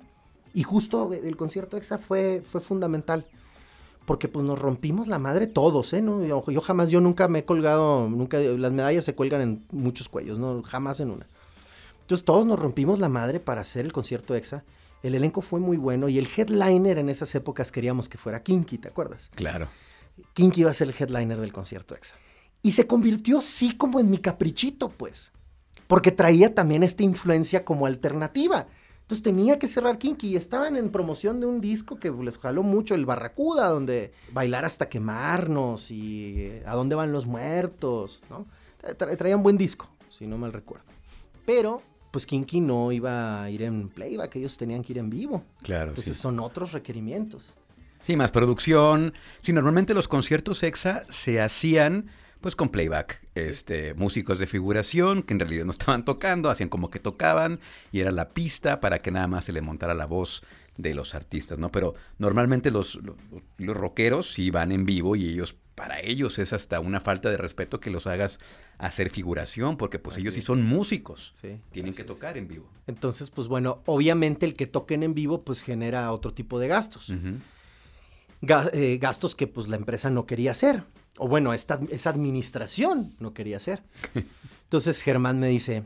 [0.54, 3.26] Y justo el concierto EXA fue, fue fundamental.
[4.06, 6.02] Porque pues nos rompimos la madre todos, ¿eh?
[6.02, 6.24] ¿no?
[6.24, 10.08] Yo, yo jamás, yo nunca me he colgado, nunca, las medallas se cuelgan en muchos
[10.08, 10.64] cuellos, ¿no?
[10.64, 11.28] Jamás en una.
[12.02, 14.64] Entonces todos nos rompimos la madre para hacer el concierto EXA.
[15.04, 18.78] El elenco fue muy bueno y el headliner en esas épocas queríamos que fuera Kinky,
[18.78, 19.30] ¿te acuerdas?
[19.36, 19.68] Claro.
[20.34, 22.16] Kinky iba a ser el headliner del concierto EXA.
[22.62, 25.32] Y se convirtió sí como en mi caprichito, pues.
[25.88, 28.68] Porque traía también esta influencia como alternativa.
[29.08, 32.62] Entonces tenía que cerrar Kinky y estaban en promoción de un disco que les jaló
[32.62, 38.46] mucho, el Barracuda, donde bailar hasta quemarnos y eh, a dónde van los muertos, ¿no?
[38.82, 40.84] Tra- tra- traían buen disco, si no mal recuerdo.
[41.46, 45.42] Pero, pues Kinky no iba a ir en playback, ellos tenían que ir en vivo.
[45.64, 46.22] Claro, Entonces sí.
[46.22, 47.54] son otros requerimientos.
[48.04, 49.14] Sí, más producción.
[49.40, 52.08] Sí, normalmente los conciertos EXA se hacían
[52.42, 56.90] pues con playback, este, músicos de figuración que en realidad no estaban tocando, hacían como
[56.90, 57.60] que tocaban
[57.92, 60.44] y era la pista para que nada más se le montara la voz
[60.78, 61.72] de los artistas, ¿no?
[61.72, 63.16] Pero normalmente los, los,
[63.58, 67.38] los rockeros sí van en vivo y ellos, para ellos es hasta una falta de
[67.38, 68.38] respeto que los hagas
[68.78, 72.08] hacer figuración, porque pues Así ellos sí son músicos, Sí, tienen que es.
[72.08, 72.70] tocar en vivo.
[72.86, 77.12] Entonces, pues bueno, obviamente el que toquen en vivo pues genera otro tipo de gastos.
[78.42, 80.84] Ga- eh, gastos que pues la empresa no quería hacer.
[81.18, 83.84] O bueno, esta, esa administración no quería hacer.
[84.64, 85.84] Entonces Germán me dice,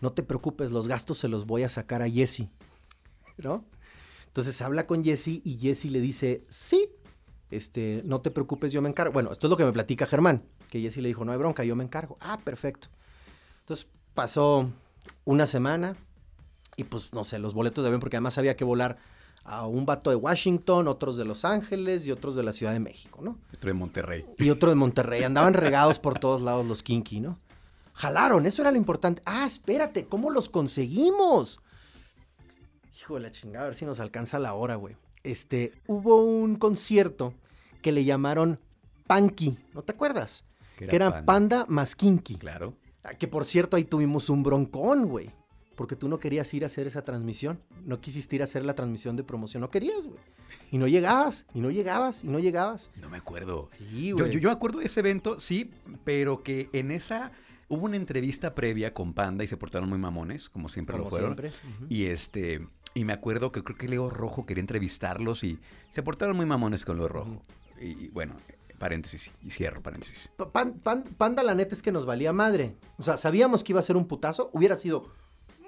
[0.00, 2.48] no te preocupes, los gastos se los voy a sacar a Jesse.
[3.38, 3.64] ¿No?
[4.26, 6.88] Entonces habla con Jesse y Jesse le dice, sí,
[7.50, 9.12] este, no te preocupes, yo me encargo.
[9.12, 11.64] Bueno, esto es lo que me platica Germán, que Jesse le dijo, no hay bronca,
[11.64, 12.16] yo me encargo.
[12.20, 12.88] Ah, perfecto.
[13.60, 14.70] Entonces pasó
[15.24, 15.96] una semana
[16.76, 18.98] y pues no sé, los boletos de avión, porque además había que volar
[19.44, 22.80] a un vato de Washington, otros de Los Ángeles y otros de la Ciudad de
[22.80, 23.38] México, ¿no?
[23.52, 24.24] Otro de Monterrey.
[24.38, 25.22] Y otro de Monterrey.
[25.24, 27.38] Andaban regados por todos lados los kinky, ¿no?
[27.94, 29.22] Jalaron, eso era lo importante.
[29.26, 31.60] Ah, espérate, ¿cómo los conseguimos?
[32.98, 34.96] Hijo de la chingada, a ver si nos alcanza la hora, güey.
[35.24, 37.34] Este, hubo un concierto
[37.82, 38.58] que le llamaron
[39.06, 40.44] Panky, ¿no te acuerdas?
[40.76, 41.26] Que Que era era, Panda.
[41.26, 42.36] Panda más Kinky.
[42.36, 42.74] Claro.
[43.04, 45.30] Ah, Que por cierto, ahí tuvimos un broncón, güey.
[45.76, 47.60] Porque tú no querías ir a hacer esa transmisión.
[47.84, 49.60] No quisiste ir a hacer la transmisión de promoción.
[49.60, 50.18] No querías, güey.
[50.70, 52.90] Y no llegabas, y no llegabas, y no llegabas.
[53.00, 53.68] No me acuerdo.
[53.78, 54.30] Sí, güey.
[54.30, 55.70] yo, yo me acuerdo de ese evento, sí,
[56.04, 57.32] pero que en esa
[57.68, 61.10] hubo una entrevista previa con Panda y se portaron muy mamones, como siempre Como lo
[61.10, 61.28] fueron.
[61.38, 61.52] siempre.
[61.88, 65.58] Y este, y me acuerdo que creo que Leo Rojo quería entrevistarlos y
[65.90, 67.42] se portaron muy mamones con Leo Rojo.
[67.80, 68.34] Y, y bueno,
[68.78, 70.30] paréntesis, y cierro paréntesis.
[70.36, 72.76] Pa- Pan- pan- Panda, la neta es que nos valía madre.
[72.98, 74.50] O sea, sabíamos que iba a ser un putazo.
[74.52, 75.06] Hubiera sido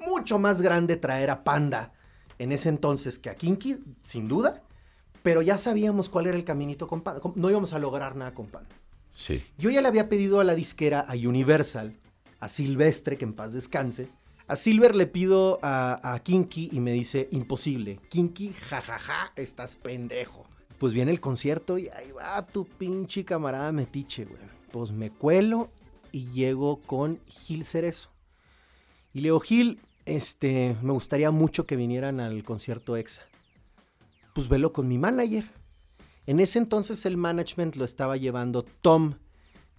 [0.07, 1.93] mucho más grande traer a Panda
[2.39, 4.63] en ese entonces que a Kinky, sin duda.
[5.23, 7.21] Pero ya sabíamos cuál era el caminito con Panda.
[7.35, 8.71] No íbamos a lograr nada con Panda.
[9.17, 9.43] Sí.
[9.57, 11.97] Yo ya le había pedido a la disquera, a Universal,
[12.41, 14.09] a Silvestre, que en paz descanse.
[14.47, 17.99] A Silver le pido a, a Kinky y me dice, imposible.
[18.11, 20.45] Kinky, jajaja, estás pendejo.
[20.79, 24.43] Pues viene el concierto y ahí va tu pinche camarada metiche, güey.
[24.71, 25.71] Pues me cuelo
[26.13, 28.11] y llego con Gil Cerezo.
[29.15, 33.23] Y le digo, Gil, este, me gustaría mucho que vinieran al concierto EXA.
[34.35, 35.51] Pues velo con mi manager.
[36.27, 39.15] En ese entonces el management lo estaba llevando Tom,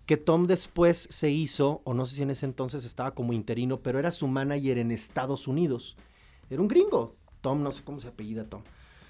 [0.05, 3.77] que Tom después se hizo, o no sé si en ese entonces estaba como interino,
[3.77, 5.97] pero era su manager en Estados Unidos.
[6.49, 7.13] Era un gringo.
[7.41, 8.61] Tom, no sé cómo se apellida Tom.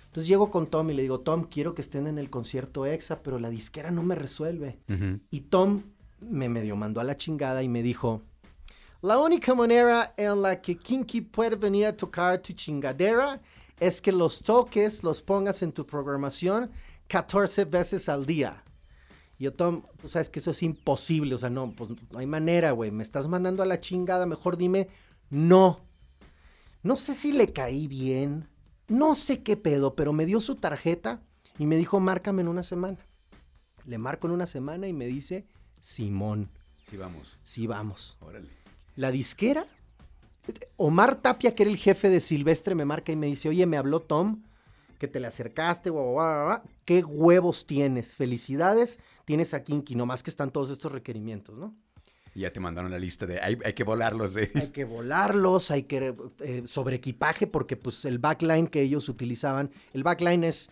[0.08, 3.22] Entonces llego con Tom y le digo, Tom, quiero que estén en el concierto EXA,
[3.22, 4.80] pero la disquera no me resuelve.
[5.30, 5.84] Y Tom
[6.22, 8.22] me medio mandó a la chingada y me dijo,
[9.06, 13.40] la única manera en la que Kinky puede venir a tocar tu chingadera
[13.80, 16.72] es que los toques los pongas en tu programación
[17.08, 18.64] 14 veces al día.
[19.38, 22.26] Y yo, Tom, pues sabes que eso es imposible, o sea, no, pues no hay
[22.26, 24.88] manera, güey, me estás mandando a la chingada, mejor dime,
[25.30, 25.82] no.
[26.82, 28.48] No sé si le caí bien,
[28.88, 31.22] no sé qué pedo, pero me dio su tarjeta
[31.60, 32.98] y me dijo, márcame en una semana.
[33.86, 35.46] Le marco en una semana y me dice,
[35.80, 36.50] Simón,
[36.90, 37.38] Sí, vamos.
[37.44, 38.18] sí vamos.
[38.20, 38.65] Órale.
[38.96, 39.66] La disquera,
[40.78, 43.78] Omar Tapia, que era el jefe de Silvestre, me marca y me dice, oye, me
[43.78, 44.44] habló Tom,
[44.98, 46.62] que te le acercaste, guau, guau, guau.
[46.86, 48.16] ¿qué huevos tienes?
[48.16, 51.76] Felicidades, tienes a Kinky, nomás que están todos estos requerimientos, ¿no?
[52.34, 54.52] Y ya te mandaron la lista de hay, hay que volarlos de.
[54.56, 59.72] Hay que volarlos, hay que eh, sobre equipaje, porque pues el backline que ellos utilizaban,
[59.94, 60.72] el backline es eh,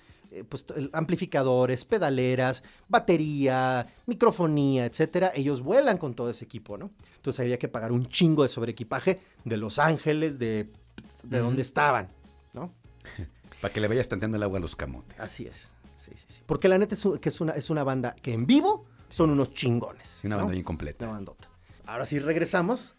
[0.50, 5.32] pues el- amplificadores, pedaleras, batería, microfonía, etcétera.
[5.36, 6.91] Ellos vuelan con todo ese equipo, ¿no?
[7.15, 10.69] Entonces había que pagar un chingo de sobre equipaje de Los Ángeles, de,
[11.24, 12.10] de donde estaban,
[12.54, 12.72] ¿no?
[13.62, 15.19] Para que le vayas tanteando el agua a los camotes.
[15.19, 15.72] Así es.
[15.98, 16.41] Sí, sí, sí.
[16.46, 19.54] Porque la neta es, que es, una, es una banda que en vivo son unos
[19.54, 20.19] chingones.
[20.24, 20.41] Una ¿no?
[20.41, 21.06] banda bien completa.
[21.06, 21.48] Una bandota.
[21.86, 22.96] Ahora sí regresamos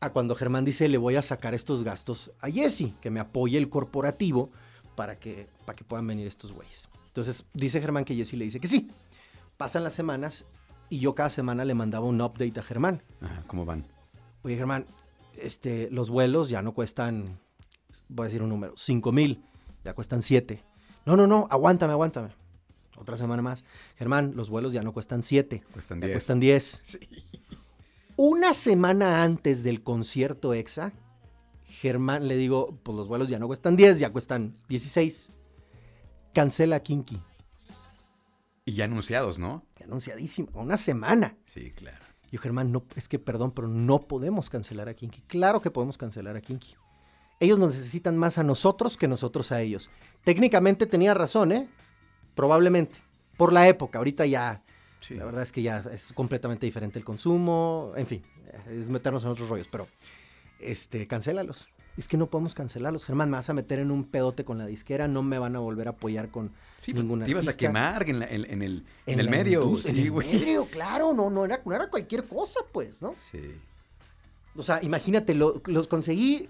[0.00, 3.56] a cuando Germán dice le voy a sacar estos gastos a Jesse, que me apoye
[3.58, 4.50] el corporativo
[4.98, 6.88] para que, para que puedan venir estos güeyes.
[7.06, 8.90] Entonces dice Germán que Jesse le dice que sí.
[9.56, 10.44] Pasan las semanas
[10.90, 13.00] y yo cada semana le mandaba un update a Germán.
[13.20, 13.86] Ajá, ¿cómo van?
[14.42, 14.86] Oye Germán,
[15.36, 17.38] este, los vuelos ya no cuestan,
[18.08, 19.40] voy a decir un número, 5 mil,
[19.84, 20.64] ya cuestan 7.
[21.06, 22.30] No, no, no, aguántame, aguántame.
[22.96, 23.62] Otra semana más.
[23.98, 25.62] Germán, los vuelos ya no cuestan 7.
[25.72, 26.16] Cuestan ya 10.
[26.16, 26.80] cuestan 10.
[26.82, 26.98] Sí.
[28.16, 30.92] Una semana antes del concierto EXA,
[31.68, 35.30] Germán le digo, pues los vuelos ya no cuestan 10, ya cuestan 16.
[36.34, 37.20] Cancela Kinky.
[38.64, 39.64] Y ya anunciados, ¿no?
[39.82, 40.50] Anunciadísimo.
[40.54, 41.36] Una semana.
[41.44, 42.04] Sí, claro.
[42.30, 45.22] Yo, Germán, no, es que perdón, pero no podemos cancelar a Kinky.
[45.22, 46.74] Claro que podemos cancelar a Kinky.
[47.40, 49.90] Ellos nos necesitan más a nosotros que nosotros a ellos.
[50.24, 51.68] Técnicamente tenía razón, ¿eh?
[52.34, 52.98] Probablemente.
[53.36, 53.98] Por la época.
[53.98, 54.62] Ahorita ya.
[55.00, 55.14] Sí.
[55.14, 57.92] La verdad es que ya es completamente diferente el consumo.
[57.96, 58.22] En fin,
[58.68, 59.68] es meternos en otros rollos.
[59.68, 59.86] Pero,
[60.60, 61.68] este, cancélalos.
[61.96, 63.04] Es que no podemos cancelarlos.
[63.04, 65.08] Germán, me vas a meter en un pedote con la disquera.
[65.08, 68.08] No me van a volver a apoyar con Sí, pues, ninguna te ibas a quemar
[68.08, 69.74] en, la- en- en el, en el medio.
[69.74, 71.12] Sí, en el medio, claro.
[71.12, 73.16] No, no era, no era cualquier cosa, pues, ¿no?
[73.18, 73.40] Sí.
[74.54, 76.48] O sea, imagínate, lo- los conseguí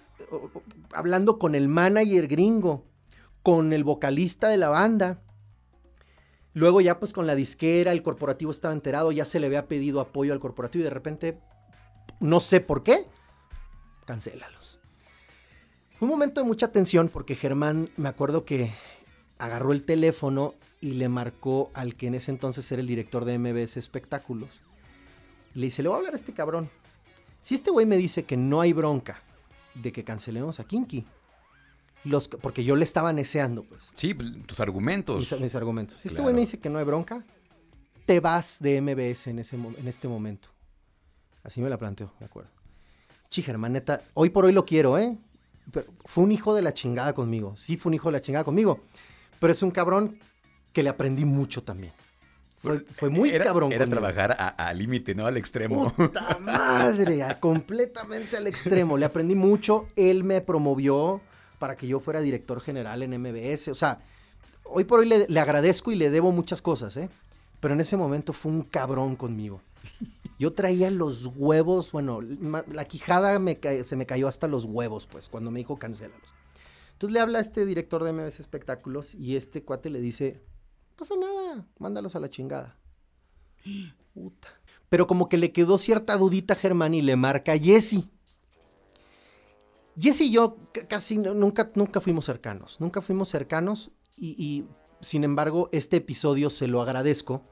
[0.92, 2.84] hablando con el manager gringo,
[3.42, 5.22] con el vocalista de la banda.
[6.54, 10.00] Luego ya pues con la disquera, el corporativo estaba enterado, ya se le había pedido
[10.00, 11.38] apoyo al corporativo y de repente,
[12.20, 13.06] no sé por qué,
[14.08, 14.78] cancélalos.
[15.98, 18.72] Fue un momento de mucha tensión porque Germán, me acuerdo que
[19.36, 23.38] agarró el teléfono y le marcó al que en ese entonces era el director de
[23.38, 24.48] MBS Espectáculos.
[25.52, 26.70] Le dice, le voy a hablar a este cabrón.
[27.42, 29.22] Si este güey me dice que no hay bronca
[29.74, 31.04] de que cancelemos a Kinky,
[32.04, 35.18] los, porque yo le estaba neceando, pues, Sí, pues, tus argumentos.
[35.18, 35.98] mis, mis argumentos.
[35.98, 37.26] Si este güey me dice que no hay bronca,
[38.06, 40.48] te vas de MBS en, ese, en este momento.
[41.42, 42.57] Así me la planteó, me acuerdo.
[43.28, 45.16] Chi, Germán, neta, hoy por hoy lo quiero, ¿eh?
[45.72, 47.54] Pero fue un hijo de la chingada conmigo.
[47.56, 48.80] Sí, fue un hijo de la chingada conmigo.
[49.38, 50.18] Pero es un cabrón
[50.72, 51.92] que le aprendí mucho también.
[52.62, 53.70] Fue, fue muy era, cabrón.
[53.70, 54.00] Era conmigo.
[54.00, 55.26] trabajar a- al límite, ¿no?
[55.26, 55.92] Al extremo.
[55.92, 57.22] ¡Puta madre!
[57.22, 58.96] a- completamente al extremo.
[58.96, 59.88] Le aprendí mucho.
[59.94, 61.20] Él me promovió
[61.58, 63.68] para que yo fuera director general en MBS.
[63.70, 64.00] O sea,
[64.64, 67.10] hoy por hoy le, le agradezco y le debo muchas cosas, ¿eh?
[67.60, 69.60] Pero en ese momento fue un cabrón conmigo.
[70.38, 73.40] Yo traía los huevos, bueno, la quijada
[73.84, 76.28] se me cayó hasta los huevos, pues, cuando me dijo cancélalos.
[76.92, 80.42] Entonces le habla a este director de MBS Espectáculos y este cuate le dice,
[80.96, 82.78] pasa nada, mándalos a la chingada.
[84.14, 84.48] Puta.
[84.88, 88.04] Pero como que le quedó cierta dudita a Germán y le marca a Jesse.
[89.98, 92.80] Jesse y yo ca- casi nunca, nunca fuimos cercanos.
[92.80, 94.64] Nunca fuimos cercanos y,
[95.00, 97.44] sin embargo este episodio se lo agradezco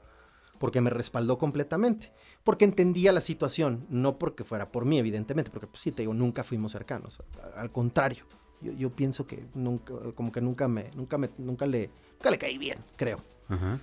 [0.59, 2.11] porque me respaldó completamente.
[2.43, 6.13] Porque entendía la situación, no porque fuera por mí, evidentemente, porque pues sí, te digo,
[6.13, 7.19] nunca fuimos cercanos.
[7.55, 8.23] a- Al contrario,
[8.61, 12.37] yo, yo pienso que nunca, como que nunca me, nunca me, nunca le, nunca le
[12.37, 13.19] caí bien, creo
[13.49, 13.79] Ajá.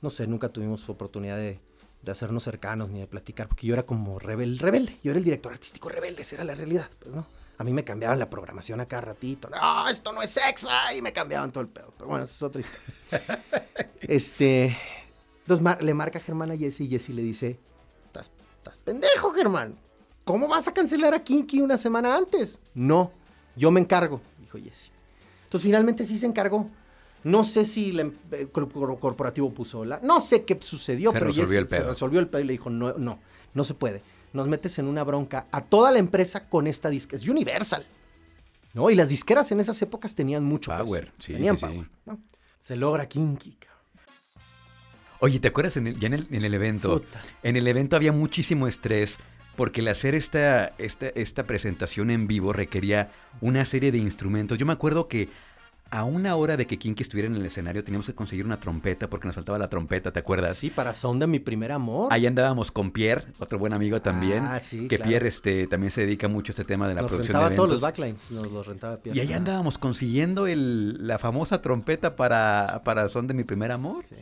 [0.00, 1.60] no sé, nunca tuvimos oportunidad de,
[2.02, 5.24] de hacernos cercanos ni de platicar, porque yo era como rebel, rebelde, yo era el
[5.24, 7.26] director artístico rebelde, esa era la realidad, pues, ¿no?
[7.58, 11.00] A mí me cambiaban la programación a cada ratito, no, esto no es sexa, y
[11.02, 13.44] me cambiaban todo el pedo, pero bueno, esa es otra historia.
[14.02, 14.76] este,
[15.42, 17.58] entonces mar- le marca Germán a Jesse y Jesse le dice,
[18.20, 19.76] estás, estás pendejo, Germán,
[20.24, 22.60] ¿cómo vas a cancelar a Kinky una semana antes?
[22.74, 23.10] No,
[23.56, 24.90] yo me encargo, dijo Jesse.
[25.44, 26.68] Entonces finalmente sí se encargó.
[27.24, 29.98] No sé si el em- el cor- corporativo puso la...
[30.02, 31.80] No sé qué sucedió, Se pero resolvió Jesse el pedo.
[31.82, 33.18] se resolvió el pedo y le dijo, no, no,
[33.54, 34.02] no se puede.
[34.32, 37.16] Nos metes en una bronca a toda la empresa con esta disquera.
[37.20, 37.84] Es Universal.
[38.74, 38.90] ¿No?
[38.90, 40.70] Y las disqueras en esas épocas tenían mucho.
[40.76, 41.72] Power, sí, Tenían sí, sí.
[41.72, 42.18] power, ¿no?
[42.62, 43.75] Se logra Kinky, cabrón.
[45.20, 47.00] Oye, ¿te acuerdas en el- ya en el, en el evento?
[47.00, 47.20] Puta.
[47.42, 49.18] En el evento había muchísimo estrés
[49.56, 54.58] porque el hacer esta, esta, esta presentación en vivo requería una serie de instrumentos.
[54.58, 55.28] Yo me acuerdo que
[55.88, 59.08] a una hora de que Kinky estuviera en el escenario teníamos que conseguir una trompeta
[59.08, 60.56] porque nos faltaba la trompeta, ¿te acuerdas?
[60.58, 62.12] Sí, para Son de mi primer amor.
[62.12, 64.42] Ahí andábamos con Pierre, otro buen amigo también.
[64.44, 65.08] Ah, sí, que claro.
[65.08, 67.56] Pierre este, también se dedica mucho a este tema de la nos producción rentaba de
[67.56, 67.82] todos eventos.
[67.82, 69.16] los backlines, nos los rentaba Pierre.
[69.16, 73.70] y ahí Ah, andábamos consiguiendo el, la famosa trompeta para, para Son de mi primer
[73.72, 74.04] amor.
[74.08, 74.16] sí.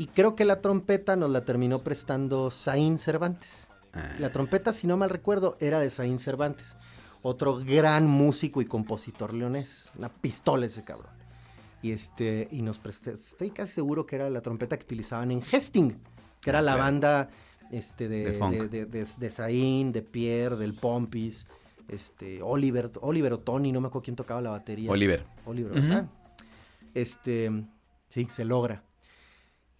[0.00, 3.68] Y creo que la trompeta nos la terminó prestando Saín Cervantes.
[3.92, 4.14] Ah.
[4.18, 6.74] La trompeta, si no mal recuerdo, era de Saín Cervantes.
[7.20, 9.90] Otro gran músico y compositor leonés.
[9.98, 11.12] Una pistola ese cabrón.
[11.82, 15.42] Y este, y nos prestó, estoy casi seguro que era la trompeta que utilizaban en
[15.42, 15.98] Hesting,
[16.40, 17.28] que era Ah, la banda
[17.70, 21.46] este, de, De de, de, de- de Saín, de Pierre, del Pompis,
[21.88, 24.90] este, Oliver, Oliver o Tony, no me acuerdo quién tocaba la batería.
[24.90, 25.24] Oliver.
[25.44, 25.72] Oliver.
[25.72, 26.06] ¿verdad?
[26.94, 27.50] Este,
[28.08, 28.82] sí, se logra.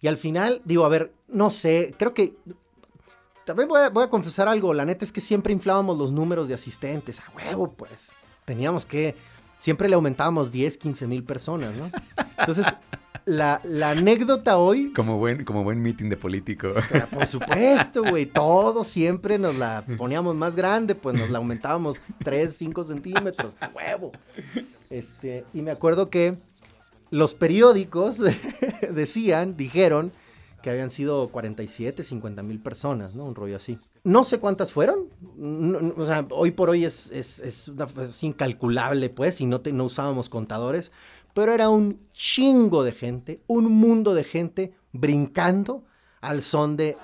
[0.01, 2.35] Y al final, digo, a ver, no sé, creo que
[3.45, 4.73] también voy a, voy a confesar algo.
[4.73, 7.19] La neta es que siempre inflábamos los números de asistentes.
[7.19, 8.15] A huevo, pues.
[8.45, 9.15] Teníamos que.
[9.57, 11.91] Siempre le aumentábamos 10, 15 mil personas, ¿no?
[12.39, 12.65] Entonces,
[13.25, 14.91] la, la anécdota hoy.
[14.93, 16.69] Como buen, como buen meeting de político.
[16.89, 18.25] Pero, Por supuesto, güey.
[18.25, 23.55] Todo siempre nos la poníamos más grande, pues nos la aumentábamos 3, 5 centímetros.
[23.59, 24.11] A huevo.
[24.89, 26.37] Este, y me acuerdo que
[27.11, 28.17] los periódicos
[28.91, 30.11] decían, dijeron
[30.63, 33.25] que habían sido 47, 50 mil personas, ¿no?
[33.25, 33.77] Un rollo así.
[34.03, 35.07] No sé cuántas fueron.
[35.97, 37.69] o sea, hoy por hoy es, una-
[38.23, 40.91] incalculable, pues, y no usábamos contadores.
[41.33, 45.83] Pero era un chingo de gente, un mundo de gente brincando
[46.21, 46.95] al son de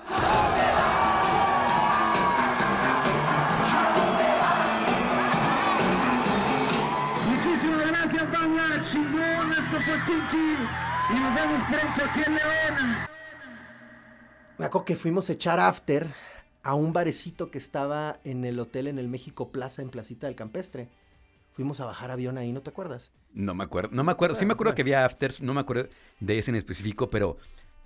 [10.08, 11.14] Kiki.
[11.14, 12.96] Y nos vemos pronto aquí en León.
[14.58, 16.06] Me acuerdo que fuimos a echar after
[16.62, 20.34] a un barecito que estaba en el hotel en el México Plaza, en Placita del
[20.36, 20.88] Campestre.
[21.52, 23.10] Fuimos a bajar avión ahí, ¿no te acuerdas?
[23.34, 24.34] No me acuerdo, no me acuerdo.
[24.34, 25.88] Sí me acuerdo que había afters, no me acuerdo
[26.20, 27.36] de ese en específico, pero,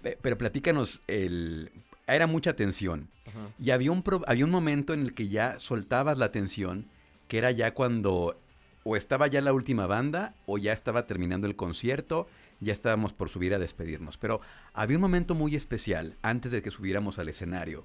[0.03, 1.71] pe- pero platícanos el.
[2.07, 3.09] Era mucha tensión.
[3.59, 6.87] Y había un, pro- había un momento en el que ya soltabas la tensión,
[7.29, 8.39] que era ya cuando
[8.85, 12.27] o estaba ya la última banda o ya estaba terminando el concierto,
[12.61, 14.19] ya estábamos por subir a despedirnos.
[14.19, 14.41] Pero
[14.73, 17.85] había un momento muy especial antes de que subiéramos al escenario,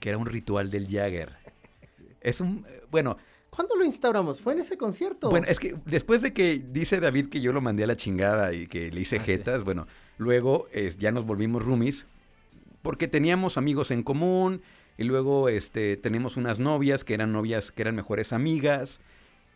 [0.00, 1.32] que era un ritual del Jagger.
[2.20, 3.18] Es un, eh, bueno,
[3.50, 4.40] ¿Cuándo lo instauramos?
[4.40, 5.30] ¿Fue en ese concierto?
[5.30, 8.52] bueno, es que después de que dice David que yo lo mandé a la chingada
[8.52, 9.26] y que le hice Ah, sí.
[9.26, 9.86] jetas, bueno,
[10.18, 12.06] luego es, ya nos volvimos roomies
[12.82, 14.60] porque teníamos amigos en común
[14.98, 19.00] y luego este, tenemos unas novias que eran novias que eran mejores amigas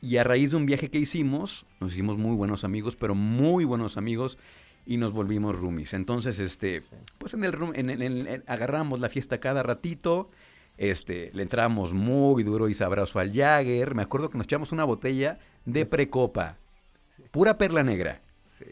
[0.01, 3.65] y a raíz de un viaje que hicimos nos hicimos muy buenos amigos, pero muy
[3.65, 4.39] buenos amigos
[4.87, 5.93] y nos volvimos roomies.
[5.93, 6.83] Entonces, este,
[7.19, 10.31] pues en el room, en, agarramos la fiesta cada ratito.
[10.79, 13.95] Este, le entrábamos muy duro y sabroso al Jagger.
[13.95, 16.57] Me acuerdo que nos echamos una botella de precopa.
[17.31, 18.23] Pura perla negra.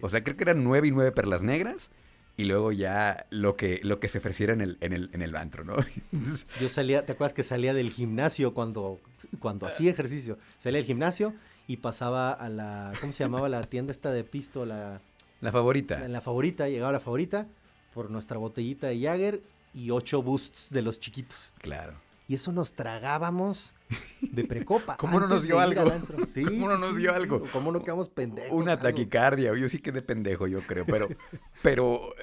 [0.01, 1.91] O sea, creo que eran nueve y nueve perlas negras.
[2.37, 5.37] Y luego ya lo que, lo que se ofreciera en el, en el, en el
[5.37, 5.77] antro, ¿no?
[6.12, 9.01] Entonces, Yo salía, ¿te acuerdas que salía del gimnasio cuando,
[9.38, 10.38] cuando hacía ejercicio?
[10.59, 11.35] Salía del gimnasio
[11.66, 14.66] y pasaba a la, ¿cómo se llamaba la tienda esta de pisto?
[14.66, 15.01] La,
[15.40, 16.05] la favorita.
[16.05, 17.46] en la favorita, llegaba la favorita
[17.94, 19.40] por nuestra botellita de Jagger
[19.75, 21.53] y ocho boosts de los chiquitos.
[21.59, 21.94] Claro.
[22.29, 23.73] Y eso nos tragábamos
[24.21, 24.97] de precopa.
[24.99, 25.85] ¿Cómo no nos dio algo?
[26.27, 27.17] Sí, ¿Cómo no sí, nos dio sí.
[27.17, 27.45] algo?
[27.53, 28.51] ¿Cómo no quedamos pendejos?
[28.53, 28.83] Una algo?
[28.83, 31.09] taquicardia, yo sí que de pendejo, yo creo, pero,
[31.62, 32.15] pero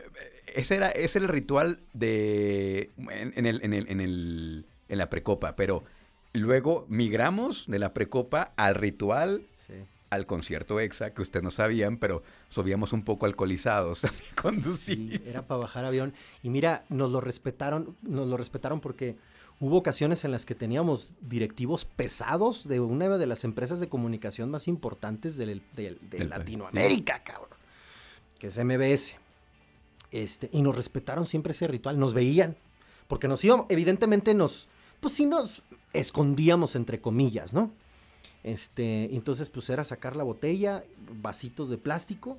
[0.47, 4.97] ese era, ese era el ritual de en, en el, en el, en el, en
[4.97, 5.83] la precopa, pero
[6.33, 9.43] luego migramos de la precopa al ritual,
[10.09, 15.17] al concierto exa, que ustedes no sabían, pero subíamos un poco alcoholizados a conducir.
[15.17, 16.13] Sí, era para bajar avión.
[16.43, 19.15] Y mira, nos lo respetaron, nos lo respetaron porque
[19.65, 24.51] hubo ocasiones en las que teníamos directivos pesados de una de las empresas de comunicación
[24.51, 27.49] más importantes del- del- de Del Latinoamérica, cabrón.
[28.39, 29.15] Que es MBS.
[30.11, 32.57] Este, y nos respetaron siempre ese ritual, nos veían.
[33.07, 34.67] Porque nos íbamos, evidentemente nos,
[34.99, 37.71] pues sí nos escondíamos entre comillas, ¿no?
[38.43, 40.83] Este, entonces pues era sacar la botella,
[41.21, 42.37] vasitos de plástico,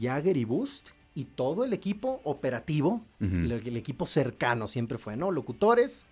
[0.00, 5.30] Jagger y Boost y todo el equipo operativo, el equipo cercano siempre fue, ¿no?
[5.30, 6.06] Locutores.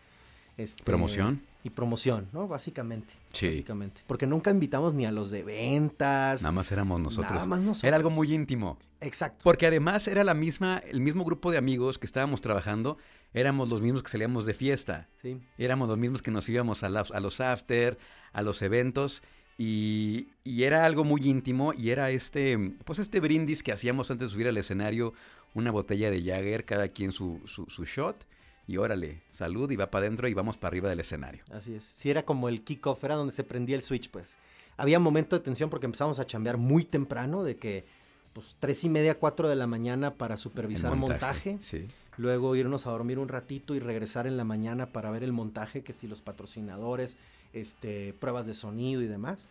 [0.56, 1.42] Este, Promoción.
[1.62, 2.46] Y promoción, ¿no?
[2.46, 3.14] Básicamente.
[3.32, 3.46] Sí.
[3.48, 4.02] Básicamente.
[4.06, 6.42] Porque nunca invitamos ni a los de ventas.
[6.42, 7.32] Nada más éramos nosotros.
[7.32, 7.84] Nada más nosotros.
[7.84, 8.78] Era algo muy íntimo.
[9.00, 9.40] Exacto.
[9.44, 12.98] Porque además era la misma, el mismo grupo de amigos que estábamos trabajando,
[13.32, 15.08] éramos los mismos que salíamos de fiesta.
[15.22, 15.40] Sí.
[15.56, 17.96] Éramos los mismos que nos íbamos a, las- a los after,
[18.34, 19.22] a los eventos.
[19.56, 24.28] Y, y era algo muy íntimo y era este, pues este brindis que hacíamos antes
[24.28, 25.14] de subir al escenario,
[25.54, 28.26] una botella de Jagger, cada quien su, su, su shot.
[28.66, 31.44] Y órale, salud y va para adentro y vamos para arriba del escenario.
[31.50, 31.84] Así es.
[31.84, 34.38] Sí, era como el kickoff, era donde se prendía el switch, pues.
[34.76, 37.84] Había momento de tensión porque empezamos a chambear muy temprano, de que,
[38.32, 41.58] pues, tres y media, cuatro de la mañana para supervisar El montaje.
[41.60, 41.86] Sí.
[42.16, 45.82] Luego irnos a dormir un ratito y regresar en la mañana para ver el montaje,
[45.82, 47.18] que si los patrocinadores,
[47.52, 49.48] este, pruebas de sonido y demás.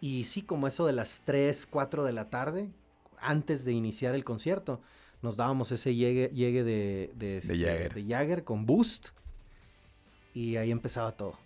[0.00, 2.68] Y sí, como eso de las 3, 4 de la tarde,
[3.20, 4.80] antes de iniciar el concierto,
[5.22, 7.94] nos dábamos ese llegue, llegue de, de, este, Jagger.
[7.94, 9.08] de Jagger con Boost.
[10.34, 11.38] Y ahí empezaba todo.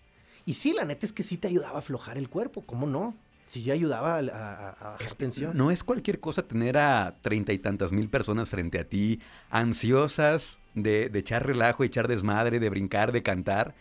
[0.45, 3.15] Y sí, la neta es que sí te ayudaba a aflojar el cuerpo, ¿cómo no?
[3.49, 5.57] Sí ayudaba a, a- a bajar tensión.
[5.57, 10.59] No es cualquier cosa tener a treinta y tantas mil personas frente a ti, ansiosas
[10.75, 13.75] de, de echar relajo, echar desmadre, de brincar, de cantar.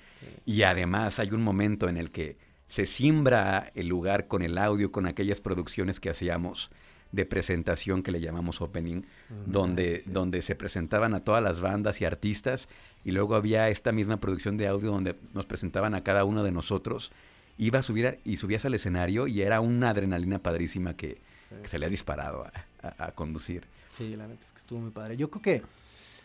[0.45, 4.91] Y además hay un momento en el que se simbra el lugar con el audio,
[4.91, 6.69] con aquellas producciones que hacíamos
[7.11, 9.03] de presentación que le llamamos opening,
[9.45, 12.67] donde, donde se presentaban a todas las bandas y artistas
[13.05, 16.51] y luego había esta misma producción de audio donde nos presentaban a cada uno de
[16.51, 17.11] nosotros.
[17.57, 21.19] Iba a subir a- y subías al escenario y era una adrenalina padrísima que,
[21.61, 22.51] que se le ha disparado a,
[22.97, 23.63] a- a conducir.
[23.97, 25.15] Sí, la neta es que estuvo muy padre.
[25.15, 25.61] Yo creo que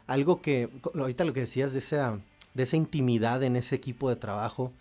[0.08, 2.18] algo que, ahorita lo que decías de esa,
[2.54, 4.72] de esa intimidad en ese equipo de trabajo,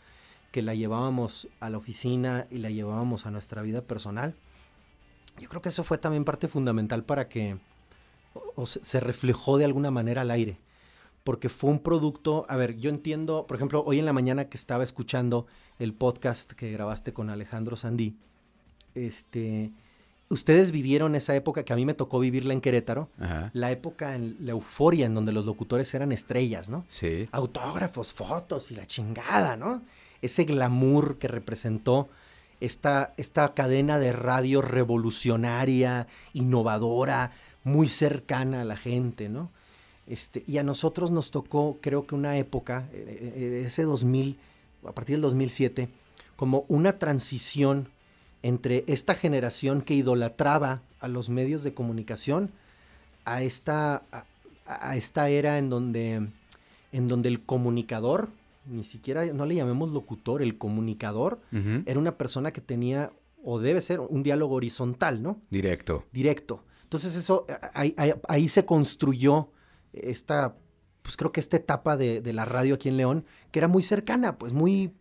[0.52, 4.34] que la llevábamos a la oficina y la llevábamos a nuestra vida personal,
[5.40, 7.58] yo creo que eso fue también parte fundamental para que
[8.34, 10.58] o- o se, reflejó de alguna manera al aire.
[11.24, 14.58] Porque fue un producto, a ver, yo entiendo, por ejemplo, hoy en la mañana que
[14.58, 15.48] estaba escuchando
[15.78, 18.16] el podcast que grabaste con Alejandro Sandí,
[18.96, 19.72] este,
[20.30, 23.52] ustedes vivieron esa época que a mí me tocó vivirla en Querétaro, Ajá.
[23.54, 26.86] la época, en la euforia en donde los locutores eran estrellas, ¿no?
[26.88, 27.28] Sí.
[27.32, 29.82] Autógrafos, fotos y la chingada, ¿no?
[30.22, 32.10] Ese glamour que representó
[32.60, 37.32] esta, esta cadena de radio revolucionaria, innovadora,
[37.64, 39.52] muy cercana a la gente, ¿no?
[40.08, 44.40] Este, y a nosotros nos tocó, creo que una época, eh, eh, ese 2000,
[44.86, 45.90] a partir del 2007,
[46.36, 47.90] como una transición
[48.42, 52.52] entre esta generación que idolatraba a los medios de comunicación
[53.26, 54.04] a esta,
[54.66, 56.28] a, esta era en donde,
[56.92, 58.30] en donde el comunicador,
[58.70, 61.42] ni siquiera, no le llamemos locutor, el comunicador
[61.86, 63.12] era una persona que tenía,
[63.44, 65.42] o debe ser, un diálogo horizontal, ¿no?
[65.50, 66.06] Directo.
[66.12, 66.64] directo.
[66.84, 69.52] Entonces eso, ahí, ahí- ahí se construyó
[69.94, 70.56] esta,
[71.02, 73.84] pues creo que esta etapa de, de la radio aquí en León, que era muy
[73.84, 74.94] cercana, pues muy,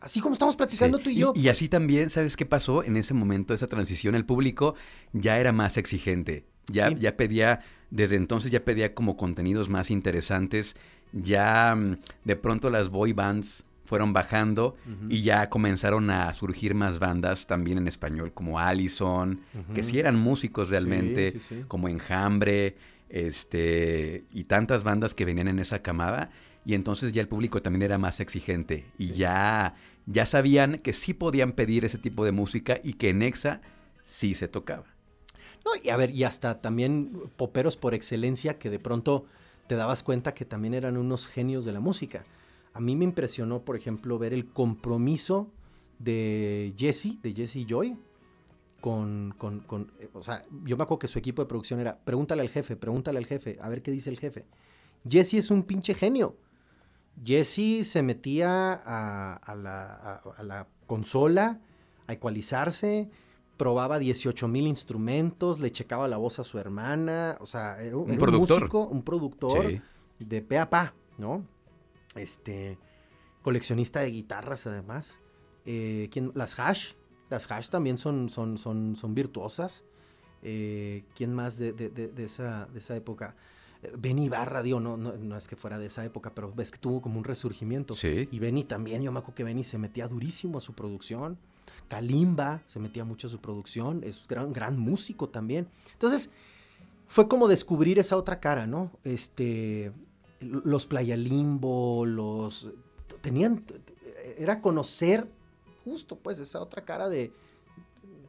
[0.00, 1.04] así como estamos platicando Sí.
[1.04, 1.32] tú y yo.
[1.36, 2.82] Y, así también, ¿sabes qué pasó?
[2.82, 4.74] En ese momento, esa transición, el público
[5.12, 6.46] ya era más exigente.
[6.70, 6.96] Ya, Sí.
[7.00, 10.76] ya pedía, desde entonces ya pedía como contenidos más interesantes.
[11.12, 14.76] Ya mm, de pronto las boy bands fueron bajando
[15.10, 19.40] y ya comenzaron a surgir más bandas también en español, como Allison,
[19.74, 21.64] que sí eran músicos realmente, sí, sí.
[21.68, 22.76] como Enjambre,
[23.10, 26.30] este, y tantas bandas que venían en esa camada.
[26.64, 28.86] Y entonces ya el público también era más exigente.
[28.96, 29.74] Y ya,
[30.06, 33.60] ya sabían que sí podían pedir ese tipo de música y que en Exa
[34.04, 34.86] sí se tocaba.
[35.66, 39.26] No, y a ver, y hasta también poperos por excelencia que de pronto
[39.66, 42.24] te dabas cuenta que también eran unos genios de la música.
[42.74, 45.50] A mí me impresionó, por ejemplo, ver el compromiso
[45.98, 47.96] de Jesse, de Jesse Joy,
[48.80, 51.98] con, con, con, eh, o sea, yo me acuerdo que su equipo de producción era,
[51.98, 54.44] pregúntale al jefe, pregúntale al jefe, a ver qué dice el jefe.
[55.08, 56.36] Jesse es un pinche genio.
[57.24, 61.60] Jesse se metía a, la, a- a la consola
[62.06, 63.10] a ecualizarse,
[63.56, 68.04] probaba 18 mil instrumentos, le checaba la voz a su hermana, o sea, era un,
[68.04, 68.60] Un era productor.
[68.60, 69.80] músico, un productor Sí.
[70.18, 71.44] de pe a pa, ¿no?
[72.14, 72.78] Este,
[73.42, 75.18] coleccionista de guitarras además.
[75.64, 76.92] Eh, ¿quién- Las Hash,
[77.30, 79.84] las Hash también son, son, son, son virtuosas.
[80.42, 83.36] Eh, ¿Quién más de, de- de- de esa, de esa época?
[83.98, 86.78] Benny Barra, digo, no, no, no es que fuera de esa época, pero ves que
[86.78, 87.94] tuvo como un resurgimiento.
[87.94, 88.28] Sí.
[88.30, 91.36] Y Benny también, yo me acuerdo que Benny se metía durísimo a su producción.
[91.92, 95.68] Kalimba se metía mucho a su producción, es gran, gran músico también.
[95.92, 96.30] Entonces,
[97.06, 98.90] fue como descubrir esa otra cara, ¿no?
[99.04, 99.92] Este,
[100.40, 102.70] los Playa Limbo, los...
[103.20, 103.66] Tenían...
[104.38, 105.28] Era conocer
[105.84, 107.30] justo, pues, esa otra cara de,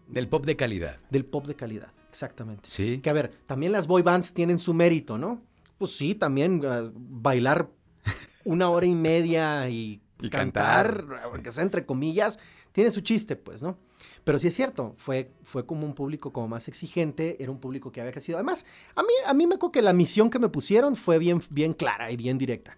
[0.10, 0.98] Del pop de calidad.
[1.10, 2.68] del pop de calidad, exactamente.
[2.70, 3.00] Sí.
[3.00, 5.42] Que a ver, también las boy bands tienen su mérito, ¿no?
[5.78, 7.70] Pues sí, también ah, bailar
[8.44, 11.30] una hora y media y, Y cantar, cantar, sí.
[11.32, 12.40] aunque sea entre comillas,
[12.74, 13.78] tiene su chiste, pues, ¿no?
[14.24, 17.92] Pero sí es cierto, fue, fue como un público como más exigente, era un público
[17.92, 18.38] que había crecido.
[18.38, 18.66] Además,
[18.96, 21.74] a mí, a mí me acuerdo que la misión que me pusieron fue bien, bien
[21.74, 22.78] clara y bien directa.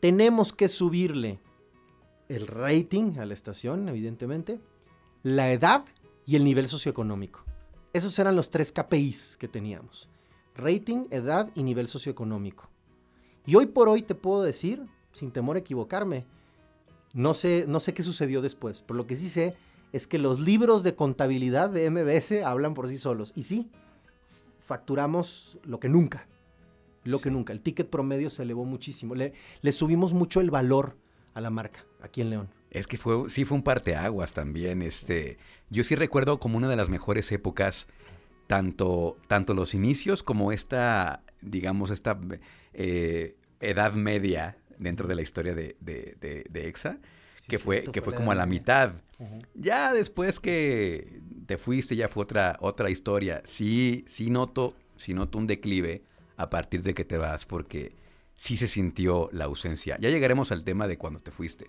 [0.00, 1.38] Tenemos que subirle
[2.28, 4.58] el rating a la estación, evidentemente,
[5.22, 5.84] la edad
[6.24, 7.44] y el nivel socioeconómico.
[7.92, 10.08] Esos eran los tres KPIs que teníamos.
[10.54, 12.70] Rating, edad y nivel socioeconómico.
[13.44, 16.24] Y hoy por hoy te puedo decir, sin temor a equivocarme,
[17.12, 19.56] no sé, no sé qué sucedió después, pero lo que sí sé
[19.92, 23.32] es que los libros de contabilidad de MBS hablan por sí solos.
[23.34, 23.70] Y sí,
[24.60, 26.28] facturamos lo que nunca.
[27.04, 27.52] Lo que nunca.
[27.52, 29.14] El ticket promedio se elevó muchísimo.
[29.14, 29.32] Le,
[29.62, 30.96] le subimos mucho el valor
[31.34, 32.50] a la marca aquí en León.
[32.70, 34.82] Es que fue, sí fue un parteaguas también.
[34.82, 35.38] Este,
[35.70, 37.88] yo sí recuerdo como una de las mejores épocas,
[38.46, 42.18] tanto, tanto los inicios como esta, digamos, esta
[42.74, 46.98] eh, edad media dentro de la historia de, de, de- de EXA,
[47.40, 48.92] Sí, que fue, que fue como a la mitad.
[49.54, 53.42] Ya después que te fuiste, ya fue otra, otra historia.
[53.44, 56.02] Sí, sí noto, sí noto un declive
[56.36, 57.94] a partir de que te vas, porque
[58.36, 59.96] sí se sintió la ausencia.
[60.00, 61.66] Ya llegaremos al tema de cuando te fuiste.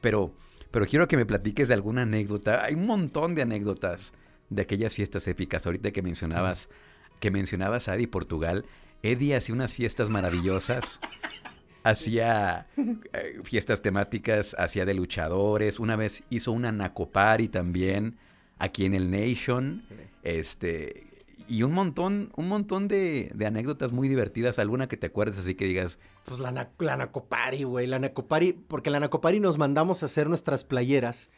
[0.00, 0.34] Pero,
[0.70, 2.64] pero quiero que me platiques de alguna anécdota.
[2.64, 4.12] Hay un montón de anécdotas
[4.50, 5.64] de aquellas fiestas épicas.
[5.66, 6.68] Ahorita que mencionabas,
[7.20, 8.64] que mencionabas a Eddie Portugal,
[9.02, 11.00] Eddie hacía unas fiestas maravillosas.
[11.82, 15.78] Hacía eh, fiestas temáticas, hacía de luchadores.
[15.80, 18.16] Una vez hizo una Nacopari también
[18.58, 19.82] aquí en el Nation.
[20.22, 21.06] Este.
[21.48, 24.58] Y un montón, un montón de, de anécdotas muy divertidas.
[24.60, 27.86] Alguna que te acuerdes así que digas, Pues la, na- la Nacopari, güey.
[27.88, 31.30] La Nacopari, porque la Nacopari nos mandamos a hacer nuestras playeras.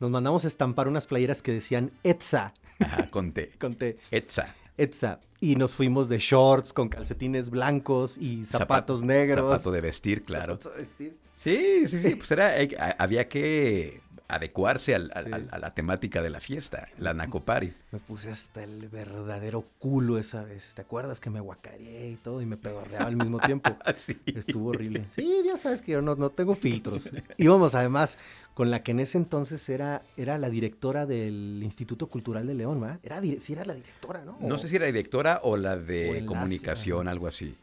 [0.00, 2.52] Nos mandamos a estampar unas playeras que decían Etza.
[2.80, 3.52] ajá, conté.
[3.60, 4.54] Conté Etza.
[4.82, 5.20] Etza.
[5.42, 9.50] Y nos fuimos de shorts con calcetines blancos y zapatos Zapato- negros.
[9.50, 10.56] Zapato de vestir, claro.
[10.58, 11.16] Zapato de vestir.
[11.34, 12.14] Sí, sí, sí.
[12.16, 12.68] Pues era, eh,
[12.98, 14.02] había que
[14.34, 15.32] adecuarse al- al- Sí.
[15.32, 17.72] al- a la temática de la fiesta, la Nacopari.
[17.92, 20.74] Me puse hasta el verdadero culo esa vez.
[20.74, 23.70] ¿Te acuerdas que me guacareé y todo y me pedorreaba al mismo tiempo?
[23.96, 24.18] Sí.
[24.26, 25.04] Estuvo horrible.
[25.14, 27.10] Sí, ya sabes que yo no, no tengo filtros.
[27.36, 28.18] Íbamos además
[28.54, 32.82] con la que en ese entonces era, era la directora del Instituto Cultural de León,
[32.82, 32.98] ¿va?
[33.02, 34.36] Era, sí, era la directora, ¿no?
[34.40, 37.56] No sé si era directora o la de comunicación, algo así.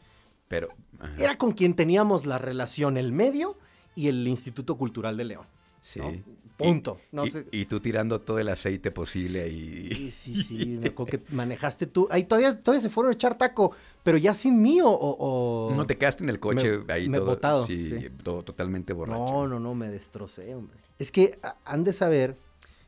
[0.47, 0.69] Pero.
[0.99, 3.57] ajá, Era con quien teníamos la relación, el medio
[3.95, 5.45] y el Instituto Cultural de León.
[5.87, 5.99] Sí.
[5.99, 6.13] ¿no?
[6.57, 6.99] Punto.
[7.11, 7.45] No y, sé.
[7.51, 10.11] y tú tirando todo el aceite posible Sí, y.
[10.11, 10.65] sí, sí.
[10.81, 12.07] Me acuerdo que manejaste tú.
[12.09, 14.89] Ahí todavía, todavía se fueron a echar taco, pero ya sin mí o.
[14.89, 17.27] o- No te quedaste en el coche Me- ahí me todo.
[17.27, 18.07] botado, sí, sí.
[18.23, 19.19] todo totalmente borracho.
[19.19, 20.77] No, no, no, me destrocé, hombre.
[20.97, 22.35] Es que han de saber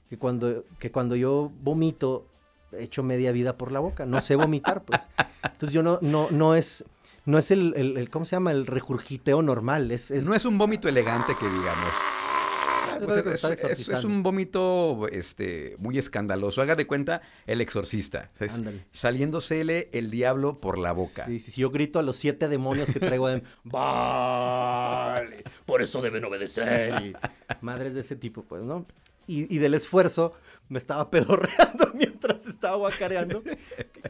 [0.10, 2.26] que cuando, que cuando yo vomito,
[2.72, 4.08] echo media vida por la boca.
[4.08, 5.08] No sé vomitar, pues.
[5.44, 6.84] Entonces yo no, no, no es,
[7.26, 8.52] no es el, el- el- ¿cómo se llama?
[8.52, 9.92] El regurgiteo normal.
[9.92, 11.94] Es, es No es un vómito elegante que digamos.
[13.00, 16.62] Es Pues es, un vómito este, muy escandaloso.
[16.62, 18.32] Haga de cuenta el exorcista.
[18.92, 21.26] Saliéndosele el diablo por la boca.
[21.26, 23.50] Sí, sí, sí, yo grito a los siete demonios que traigo adentro.
[23.64, 27.02] Vale, por eso deben obedecer.
[27.02, 27.14] Y
[27.62, 28.86] madres de ese tipo, pues, ¿no?
[29.28, 30.34] Y, y del esfuerzo
[30.70, 33.44] me estaba pedorreando mientras estaba guacareando.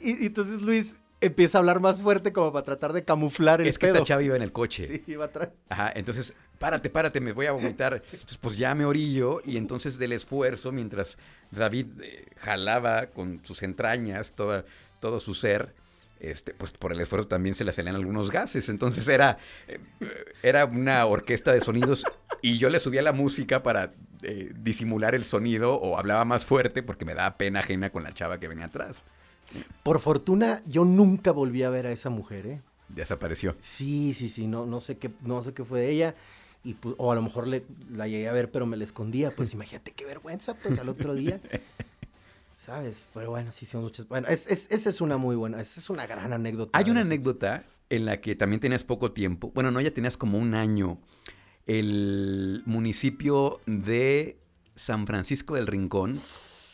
[0.02, 3.68] Y, y entonces Luis empieza a hablar más fuerte como para tratar de camuflar el
[3.68, 3.96] Es que pedo.
[3.98, 4.88] esta chava iba en el coche.
[4.88, 5.50] Sí, iba atrás.
[5.70, 8.02] Ajá, entonces, párate, párate, me voy a vomitar.
[8.12, 11.18] Entonces, pues ya me orillo y entonces del esfuerzo, mientras
[11.52, 14.66] David eh, jalaba con sus entrañas toda,
[15.00, 15.74] todo su ser,
[16.20, 18.70] este, pues por el esfuerzo también se le salían algunos gases.
[18.70, 19.80] Entonces era, eh,
[20.44, 22.06] era una orquesta de sonidos
[22.42, 23.92] y yo le subía la música para
[24.22, 28.14] eh, disimular el sonido o hablaba más fuerte porque me daba pena ajena con la
[28.14, 29.04] chava que venía atrás.
[29.84, 32.62] Por fortuna, yo nunca volví a ver a esa mujer, ¿eh?
[32.90, 33.56] Desapareció.
[33.62, 36.16] Sí, sí, sí, no, no sé qué, no sé qué fue de ella.
[36.64, 39.36] Y, o a lo mejor le, la llegué a ver, pero me la escondía.
[39.36, 41.40] Pues imagínate qué vergüenza, pues al otro día.
[42.56, 43.06] ¿Sabes?
[43.14, 44.08] Pero bueno, sí, son muchas.
[44.08, 46.78] Bueno, es, es- esa es una muy buena, esa es una gran anécdota.
[46.78, 49.52] Hay una anécdota en la que también tenías poco tiempo.
[49.56, 51.00] Bueno, no, ya tenías como un año.
[51.68, 54.38] El municipio de
[54.76, 56.20] San Francisco del Rincón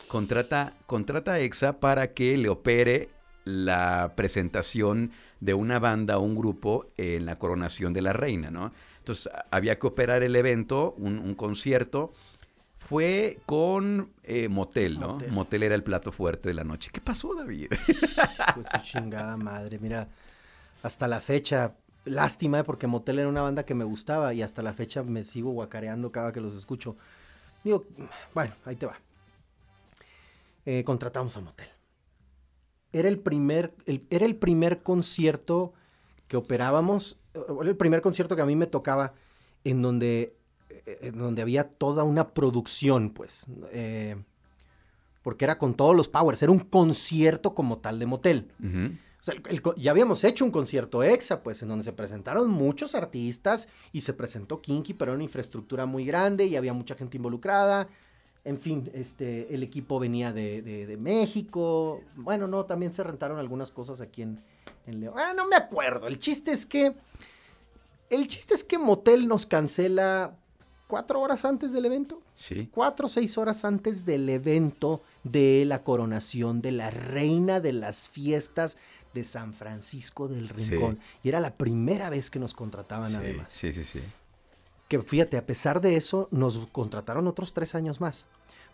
[0.08, 3.10] contrata, contrata a EXA para que le opere
[3.44, 8.72] la presentación de una banda o un grupo en la coronación de la reina, ¿no?
[8.98, 12.12] Entonces había que operar el evento, un, un concierto.
[12.76, 15.14] Fue con eh, motel, ¿no?
[15.14, 15.32] Motel.
[15.32, 16.90] motel era el plato fuerte de la noche.
[16.92, 17.68] ¿Qué pasó, David?
[18.54, 20.08] Pues su chingada madre, mira,
[20.82, 21.74] hasta la fecha,
[22.06, 22.64] lástima, ¿eh?
[22.64, 26.10] porque Motel era una banda que me gustaba y hasta la fecha me sigo guacareando
[26.10, 26.96] cada que los escucho.
[27.64, 27.84] Digo,
[28.32, 28.98] bueno, ahí te va.
[30.66, 31.68] Eh, contratamos a Motel.
[32.92, 35.72] Era el primer, el- era el primer concierto
[36.28, 39.14] que operábamos, era el primer concierto que a mí me tocaba
[39.64, 40.36] en donde,
[40.70, 43.46] eh, en donde había toda una producción, pues.
[43.72, 44.16] eh,
[45.22, 48.52] porque era con todos los powers, era un concierto como tal de motel.
[48.60, 48.94] Ujú.
[49.20, 51.92] O sea, el- el co- ya habíamos hecho un concierto EXA, pues, en donde se
[51.92, 56.72] presentaron muchos artistas y se presentó Kinky, pero era una infraestructura muy grande y había
[56.72, 57.88] mucha gente involucrada.
[58.46, 62.00] En fin, este, el equipo venía de, de- de México.
[62.14, 64.40] Bueno, no, también se rentaron algunas cosas aquí en,
[64.86, 65.14] en León.
[65.18, 66.06] Ah, no me acuerdo.
[66.06, 66.94] El chiste es que.
[68.08, 70.36] El chiste es que Motel nos cancela
[70.86, 72.68] cuatro horas antes del evento Sí.
[72.72, 78.08] cuatro o seis horas antes del evento de la coronación de la reina de las
[78.08, 78.76] fiestas
[79.12, 80.70] de San Francisco del Sí.
[80.72, 81.00] Rincón.
[81.24, 83.46] Y era la primera vez que nos contrataban Sí, además.
[83.52, 84.00] sí, sí, sí.
[84.88, 88.26] Que fíjate, a pesar de eso, nos contrataron otros tres años más.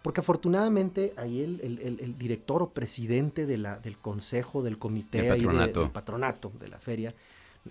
[0.03, 4.79] Porque afortunadamente ahí el, el- el- el director o presidente de la, del consejo, del
[4.79, 5.81] comité, de- patronato.
[5.81, 7.15] del patronato de la feria,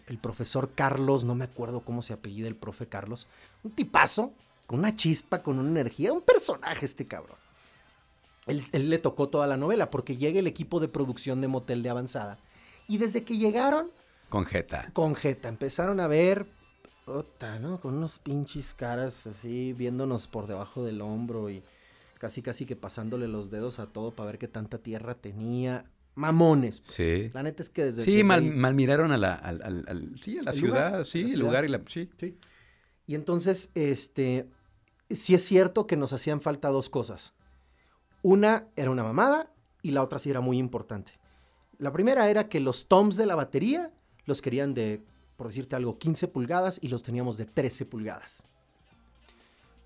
[0.07, 3.27] el profesor Carlos, no me acuerdo cómo se apellida el profe Carlos,
[3.63, 4.31] un tipazo,
[4.65, 7.35] con una chispa, con una energía, un personaje este cabrón.
[8.47, 11.83] Él, él le tocó toda la novela porque llega el equipo de producción de Motel
[11.83, 12.39] de Avanzada.
[12.87, 13.91] Y desde que llegaron,
[14.29, 14.89] Con Jeta.
[14.93, 15.49] con Jeta.
[15.49, 16.47] Empezaron a ver,
[17.05, 17.79] puta, ¿no?
[17.79, 21.63] Con unos pinches caras así, viéndonos por debajo del hombro y
[22.19, 25.85] casi casi que pasándole los dedos a todo para ver qué tanta tierra tenía.
[26.15, 26.81] Mamones.
[26.81, 26.93] pues.
[26.93, 27.31] Sí.
[27.33, 28.03] La neta es que desde...
[28.03, 31.05] Sí, desde mal, ahí- malmiraron a la, al, al- al- sí, a la ciudad, lugar,
[31.05, 31.45] sí, la el ciudad.
[31.47, 31.81] lugar y la...
[31.87, 32.09] Sí.
[32.19, 32.37] Sí.
[33.07, 34.47] Y entonces, este,
[35.09, 37.33] sí es cierto que nos hacían falta dos cosas.
[38.21, 41.13] Una era una mamada y la otra sí era muy importante.
[41.79, 43.91] La primera era que los toms de la batería
[44.25, 45.01] los querían de,
[45.41, 48.43] por decirte algo, 15 pulgadas y los teníamos de 13 pulgadas.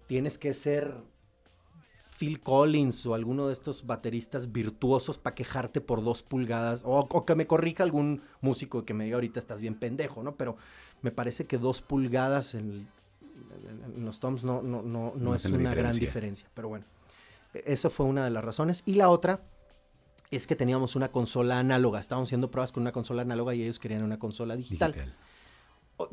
[0.05, 0.93] Tienes que ser
[2.17, 6.81] Phil Collins o alguno de estos bateristas virtuosos para quejarte por dos pulgadas.
[6.83, 10.35] O, o que me corrija algún músico que me diga ahorita estás bien pendejo, ¿no?
[10.35, 10.57] Pero
[11.01, 12.89] me parece que dos pulgadas en,
[13.97, 16.49] los toms no, no, no, no es una gran diferencia.
[16.53, 16.83] Pero bueno,
[17.53, 18.83] e- esa fue una de las razones.
[18.85, 19.39] Y la otra
[20.31, 22.01] es que teníamos una consola análoga.
[22.01, 24.91] Estábamos haciendo pruebas con una consola análoga y ellos querían una consola digital.
[24.91, 25.15] Digital.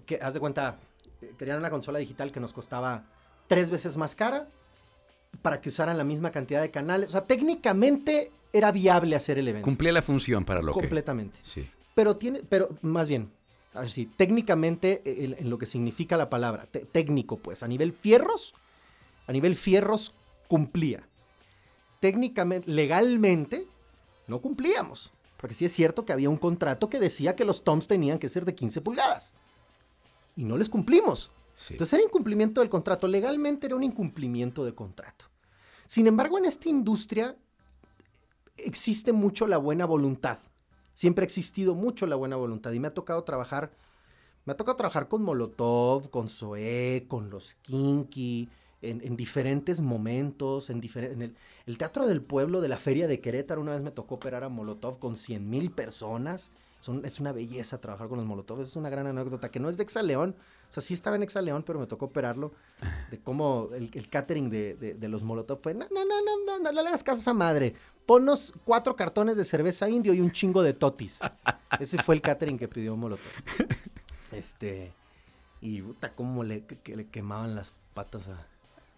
[0.07, 0.79] Que, haz de cuenta,
[1.21, 3.05] eh, querían una consola digital que nos costaba
[3.49, 4.47] tres veces más cara
[5.41, 7.09] para que usaran la misma cantidad de canales.
[7.11, 9.65] O sea, técnicamente era viable hacer el evento.
[9.65, 10.81] Cumplía la función para lo que...
[10.81, 11.39] completamente.
[11.43, 11.69] Sí.
[11.95, 13.31] Pero tiene, pero más bien,
[13.75, 17.63] a ver si, técnicamente, eh, en, en lo que significa la palabra, te- técnico, pues,
[17.63, 18.55] a nivel fierros,
[19.27, 20.15] a nivel fierros,
[20.49, 21.09] cumplía.
[22.01, 23.67] Técnicamente, legalmente,
[24.27, 25.13] no cumplíamos.
[25.37, 28.29] Porque sí es cierto que había un contrato que decía que los toms tenían que
[28.29, 29.33] ser de 15 pulgadas.
[30.37, 31.31] Y no les cumplimos.
[31.55, 31.75] sí.
[31.75, 33.07] Entonces era incumplimiento del contrato.
[33.09, 35.27] Legalmente era un incumplimiento de contrato.
[35.87, 37.37] Sin embargo, en esta industria
[38.57, 40.39] existe mucho la buena voluntad.
[40.95, 42.73] Siempre ha existido mucho la buena voluntad.
[42.73, 43.73] Y me ha tocado trabajar,
[44.45, 48.49] me ha tocado trabajar con Molotov, con Zoé, con los Kinky,
[48.83, 53.07] en, en diferentes momentos, en, difer- en el, el Teatro del Pueblo de la Feria
[53.07, 53.61] de Querétaro.
[53.61, 56.51] Una vez me tocó operar a Molotov con 100 mil personas.
[57.05, 58.61] Es una belleza trabajar con los Molotov.
[58.61, 60.35] Es una gran anécdota que no es de Exaleón.
[60.69, 62.53] O sea, sí estaba en Exaleón, pero me tocó operarlo.
[63.11, 66.83] De cómo el, catering de, de- los Molotov fue: no, no, no, no, no, no
[66.83, 67.75] le hagas caso a esa madre.
[68.05, 71.21] Ponnos cuatro cartones de cerveza indio y un chingo de totis.
[71.79, 73.31] Ese fue el catering que pidió Molotov.
[74.33, 74.93] Este.
[75.61, 78.47] Y puta, cómo le, que- que le quemaban las patas a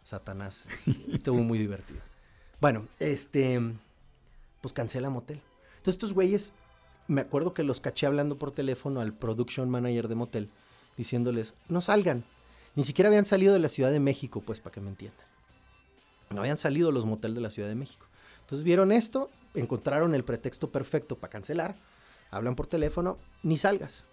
[0.05, 0.67] Satanás.
[0.87, 2.01] Este, Estuvo muy divertido.
[2.61, 3.61] Bueno, este.
[4.63, 5.43] Pues cancela motel.
[5.77, 6.55] Entonces estos güeyes
[7.07, 10.51] me acuerdo que los caché hablando por teléfono al production manager de motel,
[10.97, 12.25] diciéndoles, no salgan.
[12.75, 15.27] Ni siquiera habían salido de la Ciudad de México, pues, para que me entiendan.
[16.31, 18.07] No habían salido los motel de la Ciudad de México.
[18.41, 21.77] Entonces vieron esto, encontraron el pretexto perfecto para cancelar,
[22.31, 24.07] hablan por teléfono, ni salgas.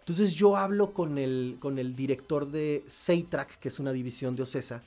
[0.00, 4.42] Entonces yo hablo con el, con el director de Seitrack, que es una división de
[4.42, 4.82] Ocesa,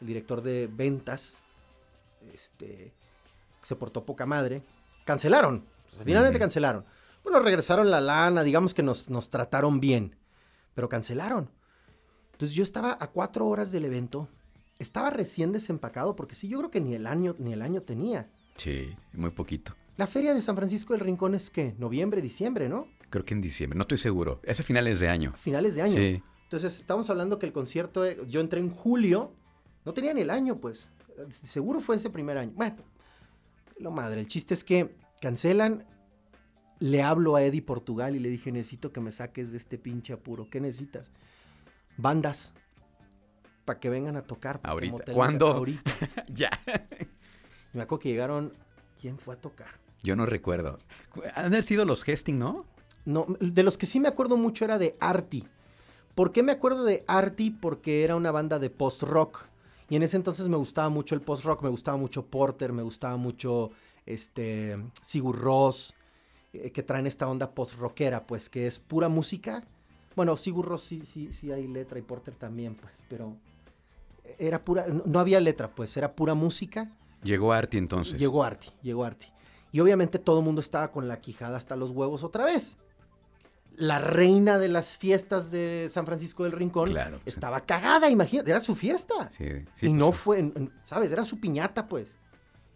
[0.00, 1.38] el director de ventas,
[2.34, 2.92] este,
[3.62, 4.62] se portó poca madre.
[5.04, 6.84] Cancelaron, sea, finalmente cancelaron.
[7.22, 10.16] Bueno, regresaron la lana, digamos que nos, nos trataron bien,
[10.74, 11.50] pero cancelaron.
[12.32, 14.28] Entonces yo estaba a cuatro horas del evento,
[14.78, 18.28] estaba recién desempacado, porque sí, yo creo que ni el año, ni el año tenía.
[18.56, 19.74] Sí, muy poquito.
[19.96, 22.88] La feria de San Francisco del Rincón es que noviembre, diciembre, ¿no?
[23.10, 24.40] Creo que en diciembre, no estoy seguro.
[24.42, 25.32] Ese finales de año.
[25.36, 25.96] Finales de año.
[25.96, 26.22] Sí.
[26.42, 29.32] Entonces, estamos hablando que el concierto, eh, yo entré en julio,
[29.84, 30.90] no tenía ni el año, pues.
[31.44, 32.52] Seguro fue ese primer año.
[32.56, 32.76] Bueno,
[33.78, 35.86] lo madre, el chiste es que cancelan.
[36.80, 40.12] Le hablo a Eddie Portugal y le dije, necesito que me saques de este pinche
[40.12, 40.50] apuro.
[40.50, 41.10] ¿Qué necesitas?
[41.96, 42.52] Bandas.
[43.64, 44.60] Para que vengan a tocar.
[44.62, 45.12] Ahorita.
[45.14, 45.46] ¿Cuándo?
[45.46, 45.90] Ahorita.
[46.28, 46.50] ya.
[47.72, 48.52] Me acuerdo que llegaron.
[49.00, 49.68] ¿Quién fue a tocar?
[50.02, 50.78] Yo no recuerdo.
[51.34, 52.66] Han de haber sido los Hesting, ¿no?
[53.06, 55.44] No, de los que sí me acuerdo mucho era de Artie.
[56.14, 57.56] ¿Por qué me acuerdo de Artie?
[57.58, 59.46] Porque era una banda de post-rock.
[59.88, 63.16] Y en ese entonces me gustaba mucho el post-rock, me gustaba mucho Porter, me gustaba
[63.16, 63.70] mucho
[64.06, 65.94] este, Sigur Rós,
[66.52, 69.62] eh, que traen esta onda post-rockera, pues que es pura música.
[70.16, 73.36] Bueno, Sigur Rós sí, sí, sí hay letra y Porter también, pues, pero
[74.38, 76.90] era pura, no, no había letra, pues, era pura música.
[77.22, 78.18] Llegó Artie entonces.
[78.18, 79.32] Llegó Artie, llegó Artie.
[79.72, 82.76] Y obviamente todo el mundo estaba con la quijada hasta los huevos otra vez.
[83.76, 87.22] La reina de las fiestas de San Francisco del Rincón Claro, sí.
[87.26, 89.28] estaba cagada, imagínate, era su fiesta.
[89.32, 90.52] Sí, sí, y pues, no fue,
[90.84, 91.10] ¿sabes?
[91.10, 92.06] Era su piñata, pues.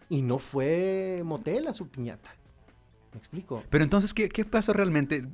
[0.08, 2.30] Y no fue motel a su piñata.
[3.12, 3.62] ¿Me explico?
[3.70, 5.26] Pero entonces, ¿qué, qué pasó realmente?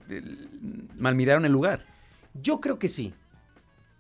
[0.96, 1.86] Malmiraron el lugar.
[2.34, 3.14] Yo creo que sí.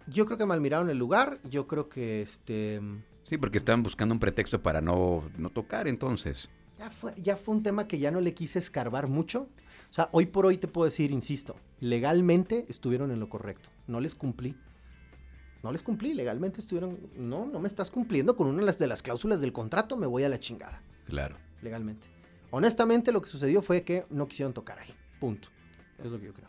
[0.06, 1.40] Yo creo que malmiraron el lugar.
[1.48, 2.80] Yo creo que este.
[3.22, 6.50] Sí, porque estaban buscando un pretexto para no, no tocar entonces.
[6.76, 9.48] Ya fue, ya fue un tema que ya no le quise escarbar mucho.
[9.90, 13.70] O sea, hoy por hoy te puedo decir, insisto, legalmente estuvieron en lo correcto.
[13.86, 14.56] No les cumplí.
[15.64, 16.98] No les cumplí, legalmente estuvieron...
[17.16, 20.28] No, no me estás cumpliendo con una de las, cláusulas del contrato, me voy a
[20.28, 21.36] la chingada, Claro.
[21.62, 22.06] legalmente.
[22.50, 24.94] Honestamente lo que sucedió fue que no quisieron tocar ahí.
[25.18, 25.48] Punto.
[25.98, 26.48] Es lo que yo creo.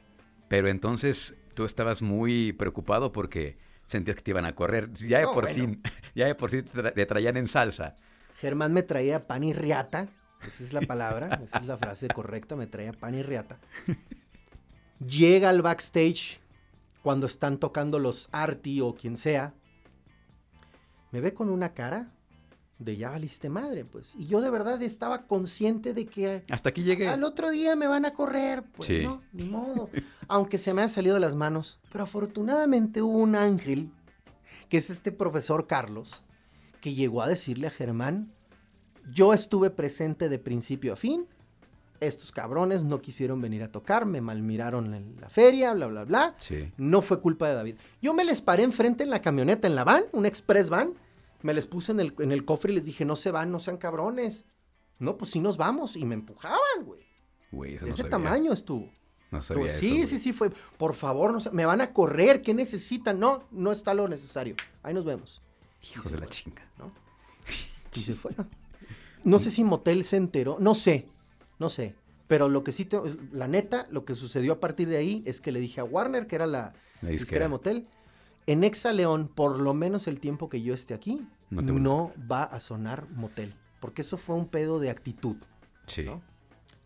[0.49, 4.91] Pero entonces tú estabas muy preocupado porque sentías que te iban a correr.
[4.91, 5.75] Ya de No, por bueno.
[5.75, 7.95] sí, ya de por sí te, tra- te traían en salsa.
[8.37, 10.09] Germán me traía pan y riata.
[10.43, 13.59] Esa es la palabra, esa es la frase correcta, me traía pan y riata.
[14.99, 16.39] Llega al backstage
[17.05, 19.53] cuando están tocando los Arti o quien sea.
[21.11, 22.09] Me ve con una cara
[22.79, 24.15] de ya valiste madre, pues.
[24.17, 27.07] Y yo de verdad estaba consciente de que Hasta aquí llegué.
[27.07, 28.63] al otro día me van a correr.
[28.63, 29.03] Pues Sí.
[29.03, 29.91] no, ni modo.
[30.27, 31.79] Aunque se me ha salido de las manos.
[31.91, 33.91] Pero afortunadamente hubo un ángel,
[34.67, 36.23] que es este profesor Carlos,
[36.81, 38.33] que llegó a decirle a Germán,
[39.13, 41.27] yo estuve presente de principio a fin,
[41.99, 46.35] estos cabrones no quisieron venir a tocar, me malmiraron en la feria, bla, bla, bla.
[46.39, 46.71] Sí.
[46.77, 47.75] No fue culpa de David.
[48.01, 50.93] Yo me les paré enfrente en la camioneta, en la van, un express van.
[51.41, 53.59] Me les puse en el, en el cofre y les dije, no se van, no
[53.59, 54.45] sean cabrones.
[54.99, 55.95] No, pues sí nos vamos.
[55.95, 57.01] Y me empujaban, güey.
[57.51, 58.11] Güey, eso De no ese sabía.
[58.17, 58.89] tamaño estuvo.
[59.31, 60.07] No sabía eso, sí, güey.
[60.07, 60.49] sí, sí, fue.
[60.77, 62.41] Por favor, no se- me van a correr.
[62.41, 63.19] ¿Qué necesitan?
[63.19, 64.55] No, no está lo necesario.
[64.83, 65.41] Ahí nos vemos.
[65.91, 66.63] Hijos de la chinga.
[66.79, 66.89] ¿no?
[67.93, 68.49] Y se fueron.
[69.23, 71.07] No sé si Motel se enteró, no sé,
[71.59, 71.95] no sé.
[72.27, 72.99] Pero lo que sí, te-
[73.31, 76.25] la neta, lo que sucedió a partir de ahí es que le dije a Warner,
[76.27, 77.45] que era la, La disquera disquera.
[77.45, 77.87] de Motel,
[78.47, 82.59] en Exa León, por lo menos el tiempo que yo esté aquí, No va a
[82.59, 83.53] sonar Motel.
[83.79, 85.37] Porque eso fue un pedo de actitud,
[85.87, 86.03] Sí.
[86.03, 86.21] ¿no?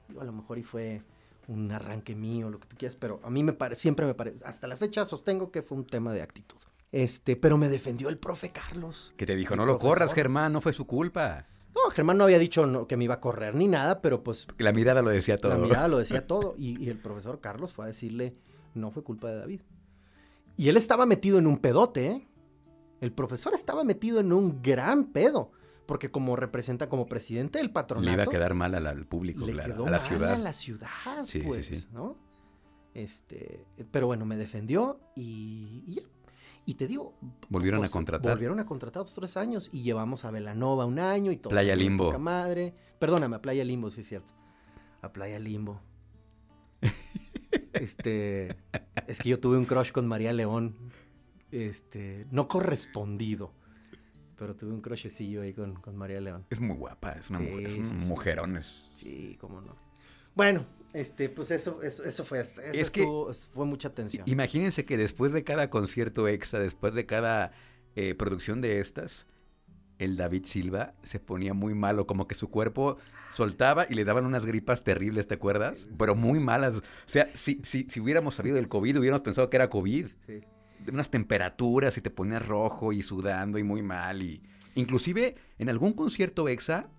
[0.09, 1.01] Digo, a lo mejor y fue
[1.47, 4.43] un arranque mío, lo que tú quieras, pero a mí me parece, siempre me parece,
[4.45, 6.57] hasta la fecha sostengo que fue un tema de actitud.
[6.91, 9.13] Este, pero me defendió el profe Carlos.
[9.15, 10.13] Que te dijo, no lo corras.
[10.13, 11.45] Germán, no fue su culpa.
[11.85, 14.47] No, Germán no había dicho no- que me iba a correr ni nada, pero pues
[14.57, 15.51] la mirada lo decía todo.
[15.53, 16.55] la mirada lo decía todo.
[16.57, 18.33] Y, y el profesor Carlos fue a decirle,
[18.73, 19.61] no fue culpa de David.
[20.57, 22.27] Y él estaba metido en un pedote, ¿eh?
[23.01, 25.51] El profesor estaba metido en un gran pedo.
[25.85, 28.05] Porque como representa, como presidente del patronato...
[28.05, 30.31] Le iba a quedar mal al, público, le claro, quedó a la mal ciudad.
[30.33, 30.89] a la ciudad,
[31.23, 31.83] Sí, sí, pues, sí.
[31.91, 32.15] ¿no?
[32.93, 36.01] Este, pero bueno, me defendió y, y ya.
[36.65, 37.15] Y te digo...
[37.49, 38.31] Volvieron pues, a contratar.
[38.33, 41.49] Volvieron a contratar otros tres años y llevamos a Velanova un año y todo.
[41.51, 42.17] Playa Limbo.
[42.19, 42.75] madre.
[42.99, 44.33] Perdóname, a Playa Limbo, sí es cierto.
[45.01, 45.81] A Playa Limbo.
[47.73, 48.55] este,
[49.07, 50.75] es que yo tuve un crush con María León.
[51.51, 53.53] Este, no correspondido.
[54.37, 56.45] Pero tuve un crushecillo ahí con, con María León.
[56.49, 58.07] Es muy guapa, es una Sí, mujer, es un sí.
[58.07, 58.55] mujerón.
[58.57, 59.75] es- Sí, cómo no.
[60.35, 64.23] Bueno, Este, pues eso, eso, eso fue, eso Es que- estuvo- fue mucha tensión.
[64.27, 67.51] Imagínense que después de cada concierto extra, después de cada
[67.95, 69.27] eh, producción de estas,
[69.97, 72.97] el David Silva se ponía muy malo, como que su cuerpo
[73.29, 75.87] soltaba y le daban unas gripas terribles, ¿te acuerdas?
[75.97, 76.77] Pero muy malas.
[76.77, 80.07] O sea, si, si, si hubiéramos sabido del COVID, hubiéramos pensado que era COVID.
[80.25, 80.41] Sí.
[80.91, 84.21] Unas temperaturas y te ponías rojo y sudando y muy mal.
[84.23, 84.41] Y...
[84.75, 86.89] Inclusive en algún concierto exa,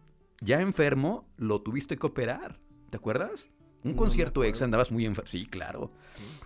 [0.43, 2.61] ya enfermo, lo tuviste que operar.
[2.91, 3.49] ¿Te acuerdas?
[3.83, 5.28] Un No concierto exa andabas muy enfermo.
[5.28, 5.91] Sí, claro.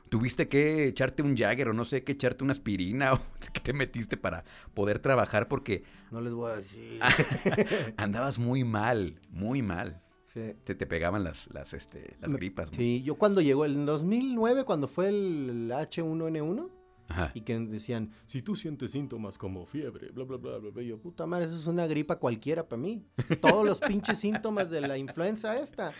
[0.08, 3.20] Tuviste que echarte un Jagger o no sé, que echarte una aspirina o
[3.52, 7.00] que te metiste para poder trabajar porque No les voy a decir.
[7.96, 10.00] Andabas muy mal, muy mal.
[10.32, 10.52] Sí.
[10.64, 12.70] Te, te pegaban las, las, este, las gripas.
[12.72, 12.76] ¿no?
[12.76, 16.68] Sí, yo cuando llegó el 2009, cuando fue el H1N1,
[17.08, 17.30] Ajá.
[17.34, 20.98] y que decían, Si tú sientes síntomas como fiebre, bla, bla, bla, bla, bla, yo,
[20.98, 23.04] puta madre, eso es una gripa cualquiera para mí.
[23.40, 25.92] Todos los pinches síntomas de la influenza esta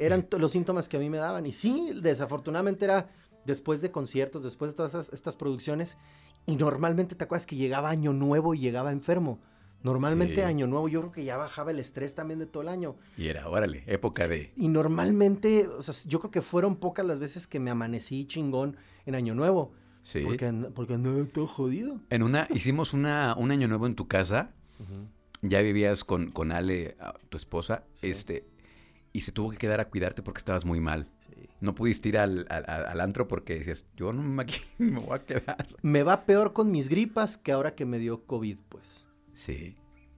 [0.00, 1.46] eran los síntomas que a mí me daban.
[1.46, 3.10] Y sí, desafortunadamente era
[3.44, 5.96] después de conciertos, después de todas estas, estas producciones,
[6.46, 9.40] y normalmente te acuerdas que llegaba Año Nuevo y llegaba enfermo.
[9.82, 10.40] Normalmente Sí.
[10.40, 12.96] Año Nuevo yo creo que ya bajaba el estrés también de todo el año.
[13.18, 14.52] Y era, órale, época de...
[14.56, 18.78] Y normalmente, o sea, yo creo que fueron pocas las veces que me amanecí chingón
[19.04, 19.72] en Año Nuevo.
[20.02, 20.20] Sí.
[20.22, 22.00] Porque, porque andaba todo jodido.
[22.08, 24.52] En una, hicimos una, un año nuevo en tu casa.
[25.42, 26.96] Ya vivías con, con Ale,
[27.28, 28.08] tu esposa, Sí.
[28.10, 28.46] este,
[29.14, 31.08] y se tuvo que quedar a cuidarte porque estabas muy mal.
[31.30, 31.48] Sí.
[31.60, 35.16] No pudiste ir al, al, al- antro porque decías, yo no me, aquí me voy
[35.16, 35.66] a quedar.
[35.80, 39.06] Me va peor con mis gripas que ahora que me dio COVID, pues.
[39.32, 39.74] Sí,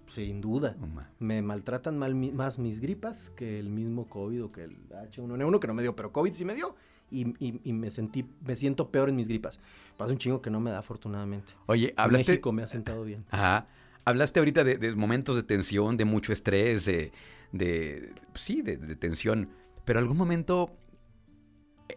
[0.08, 0.76] Sin duda.
[1.18, 5.66] Me maltratan mal más mis gripas que el mismo COVID o que el H1N1 que
[5.68, 6.74] no me dio, pero COVID sí me dio.
[7.10, 9.60] Y, y- y me sentí, me siento peor en mis gripas.
[9.96, 11.52] Pasa un chingo que no me da, afortunadamente.
[11.66, 12.32] Oye, hablaste...
[12.32, 13.24] México me ha sentado bien.
[13.30, 13.68] Ajá.
[14.04, 17.12] Hablaste ahorita de, de momentos de tensión, de mucho estrés, de,
[17.52, 19.48] de- sí, de, de tensión.
[19.84, 20.76] Pero algún momento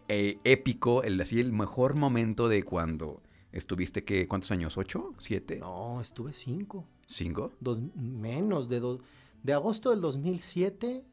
[0.08, 3.22] eh, épico, el así el mejor momento de cuando
[3.52, 4.76] estuviste que ¿cuántos años?
[4.78, 5.14] ¿Ocho?
[5.18, 5.58] ¿Siete?
[5.58, 6.86] No, estuve cinco.
[7.06, 7.52] ¿Cinco?
[7.60, 9.00] Dos, menos de dos.
[9.42, 11.04] De agosto del 2007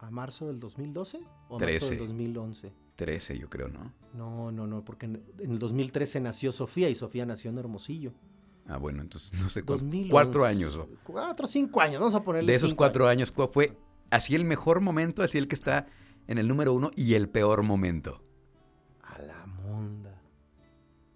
[0.00, 1.90] a marzo del 2012 o a marzo Trece.
[1.90, 2.72] del 2011.
[2.96, 3.92] Trece, yo creo, ¿no?
[4.14, 8.12] No, no, no, porque en, en el 2013 nació Sofía y Sofía nació en Hermosillo.
[8.70, 9.62] Ah, bueno, entonces no sé.
[9.62, 10.10] cu- 2011.
[10.10, 10.76] Cuatro años.
[10.76, 13.76] o- Cuatro, cinco años, vamos a ponerle De esos cuatro años, ¿cuál fue
[14.10, 15.86] así el mejor momento, así el que está
[16.28, 18.22] en el número uno y el peor momento?
[19.02, 20.20] A la monda.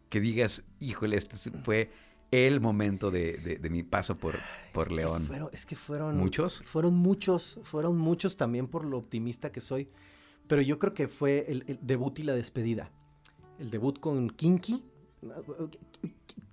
[0.08, 1.90] Que digas, híjole, este es- fue
[2.30, 4.38] el momento de, de- de mi paso por,
[4.72, 5.26] por Es que León.
[5.26, 6.16] fueron- es que fueron.
[6.18, 6.62] ¿Muchos?
[6.64, 9.88] Fueron muchos, fueron muchos también por lo optimista que soy.
[10.48, 12.90] Pero yo creo que fue el, el debut y la despedida.
[13.58, 14.82] El debut con Kinky.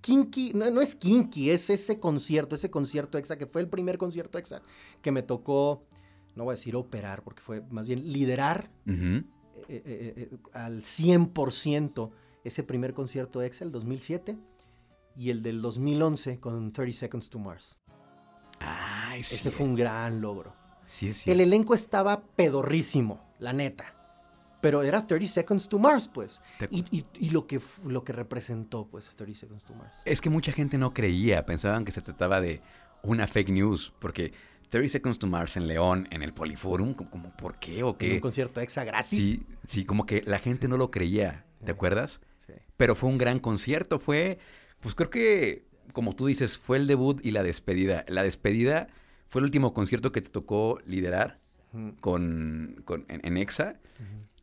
[0.02, 3.98] Kinky, no, no es Kinky, es ese concierto, ese concierto exa, que fue el primer
[3.98, 4.62] concierto exa
[5.02, 5.84] que me tocó,
[6.36, 8.98] no voy a decir operar, porque fue más bien liderar Ujú.
[8.98, 9.24] eh,
[9.70, 12.12] eh, eh, al 100%
[12.44, 14.38] ese primer concierto EXA, el 2007,
[15.16, 17.78] y el del 2011 con 30 Seconds to Mars.
[19.24, 19.36] Sí.
[19.36, 20.56] Ese fue un gran logro.
[20.86, 21.34] Sí, es cierto.
[21.34, 23.94] El elenco estaba pedorrísimo, la neta.
[24.62, 26.42] Pero era 30 Seconds to Mars, pues.
[26.70, 29.94] Y, y- y lo, que, lo que representó, pues, 30 Seconds to Mars.
[30.06, 32.62] Es que mucha gente no creía, pensaban que se trataba de
[33.04, 34.34] una fake news, porque
[34.70, 37.94] 30 Seconds to Mars en León, en el Poliforum, como, como, ¿por qué o En
[37.94, 38.22] un qué?
[38.22, 39.10] concierto EXA gratis.
[39.10, 41.74] Sí, sí, como que la gente no lo creía, ¿te Eh.
[41.74, 42.22] acuerdas?
[42.46, 42.54] Sí.
[42.78, 44.38] Pero fue un gran concierto, fue,
[44.80, 48.06] pues creo que, como tú dices, fue el debut y la despedida.
[48.08, 48.88] La despedida
[49.28, 51.40] fue el último concierto que te tocó liderar
[52.00, 53.80] con, con- en, en EXA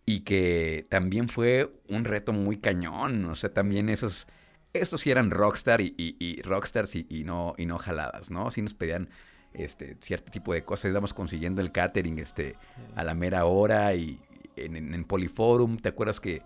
[0.08, 3.26] y que también fue un reto muy cañón.
[3.26, 4.26] O sea, también esos,
[4.72, 8.50] esos sí eran rockstar y, y- y rockstars y, y no, y no jaladas, ¿no?
[8.50, 9.10] Sí nos pedían
[9.52, 12.56] este, cierto tipo de cosas, íbamos consiguiendo el catering este,
[12.96, 14.18] a la mera hora y
[14.56, 16.42] en, en- en Poliforum, ¿te acuerdas que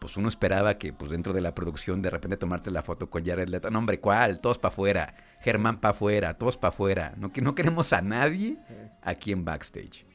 [0.00, 3.22] pues uno esperaba que pues dentro de la producción de repente tomarte la foto con
[3.24, 3.70] Jared Leto?
[3.70, 4.40] No, hombre, ¿cuál?
[4.40, 5.14] Todos para afuera.
[5.42, 7.12] Germán para afuera, todos para afuera.
[7.18, 8.56] No, que no queremos a nadie
[9.02, 10.06] aquí en backstage.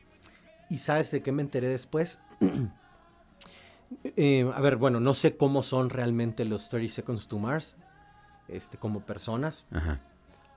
[0.70, 2.20] ¿Y sabes de qué me enteré después?
[4.04, 7.78] Eh, a ver, bueno, no sé cómo son realmente los 30 Seconds to Mars,
[8.48, 10.02] este, como personas, Ajá.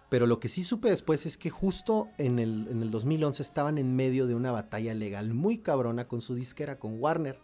[0.08, 3.78] pero lo que sí supe después es que justo en el, en el 2011 estaban
[3.78, 7.38] en medio de una batalla legal muy cabrona con su disquera, con Warner.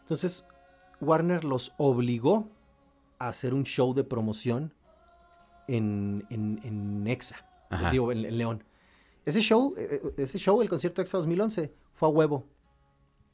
[0.00, 0.44] Entonces,
[1.00, 2.48] Warner los obligó
[3.18, 4.72] a hacer un show de promoción
[5.68, 7.44] en, en, en EXA,
[7.90, 8.64] digo, en, en León.
[9.24, 12.46] Ese show, eh, eh, ese show, el concierto EXA 2011, fue a huevo.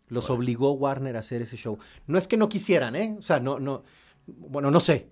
[0.09, 1.78] Los obligó Warner a hacer ese show.
[2.06, 3.16] No es que no quisieran, ¿eh?
[3.18, 3.82] O sea, no, no,
[4.26, 5.09] bueno, no sé.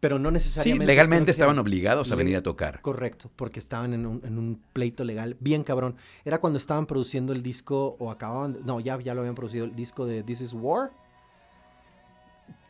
[0.00, 0.72] pero no Sí, necesariamente.
[0.72, 2.80] es que no legalmente estaban obligados a venir a tocar.
[2.82, 5.96] Correcto, porque estaban en un, en un pleito legal bien cabrón.
[6.24, 9.64] Era cuando estaban produciendo el disco, o acababan, de- no, ya, ya lo habían producido,
[9.64, 10.92] el disco de This Is War.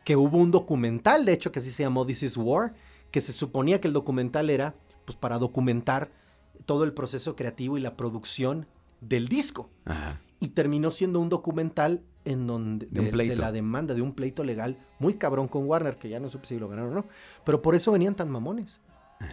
[0.03, 2.73] Que hubo un documental, de hecho, que así se llamó This Is War,
[3.11, 4.73] que se suponía que el documental era
[5.05, 6.11] pues para documentar
[6.65, 8.65] todo el proceso creativo y la producción
[9.01, 9.69] del disco.
[9.85, 10.19] Ajá.
[10.39, 13.41] Y terminó siendo un documental en donde De un pleito.
[13.41, 16.57] la demanda de un pleito legal muy cabrón con Warner, que ya no supe si
[16.59, 17.05] lo ganaron o no.
[17.45, 18.79] Pero por eso venían tan mamones.
[19.19, 19.25] Ah,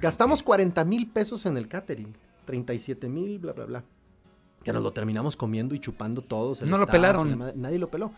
[0.00, 2.14] Gastamos 40 mil pesos en el catering,
[2.44, 3.84] 37 mil, bla, bla, bla.
[4.62, 6.60] Que nos lo terminamos comiendo y chupando todos.
[6.62, 7.38] el No lo pelaron.
[7.38, 8.12] madre- nadie lo peló.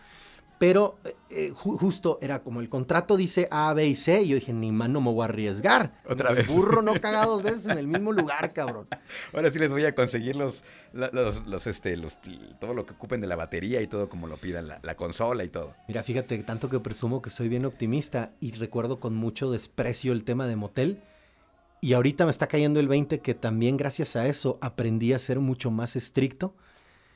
[0.59, 4.23] Pero eh, eh, ju- justo era como el contrato dice A, B y C.
[4.23, 5.93] Y yo dije, ni más no me voy a arriesgar.
[6.09, 6.47] Otra El vez.
[6.47, 8.87] Burro no caga dos veces en el mismo lugar, cabrón.
[9.33, 12.17] Ahora sí les voy a conseguir los, los, los, este, los,
[12.59, 15.43] todo lo que ocupen de la batería y todo como lo pidan, la, la consola
[15.43, 15.75] y todo.
[15.87, 20.23] Mira, fíjate, tanto que presumo que soy bien optimista y recuerdo con mucho desprecio el
[20.23, 21.01] tema de motel.
[21.81, 25.39] Y ahorita me está cayendo el 20 que también gracias a eso aprendí a ser
[25.39, 26.55] mucho más estricto,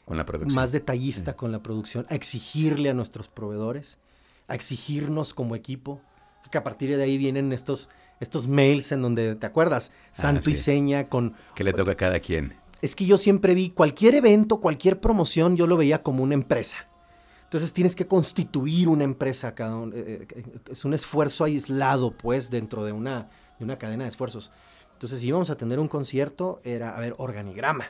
[0.06, 0.56] Con la producción.
[0.56, 3.98] más detallista con la producción, a exigirle a nuestros proveedores,
[4.48, 6.02] a exigirnos como equipo.
[6.42, 7.90] Creo que a partir de ahí vienen estos,
[8.20, 9.92] estos mails en donde, ¿te acuerdas?
[10.12, 10.62] Santo y Ah, sí.
[10.64, 11.34] seña con...
[11.56, 12.54] que le toca a cada quien.
[12.82, 16.88] Es que yo siempre vi cualquier evento, cualquier promoción, yo lo veía como una empresa.
[17.44, 22.50] Entonces tienes que constituir una empresa, cada un- eh, eh, es un esfuerzo aislado, pues,
[22.50, 23.30] dentro de una,
[23.60, 24.52] de una cadena de esfuerzos.
[24.94, 27.86] Entonces, si íbamos a tener un concierto, era, a ver, organigrama,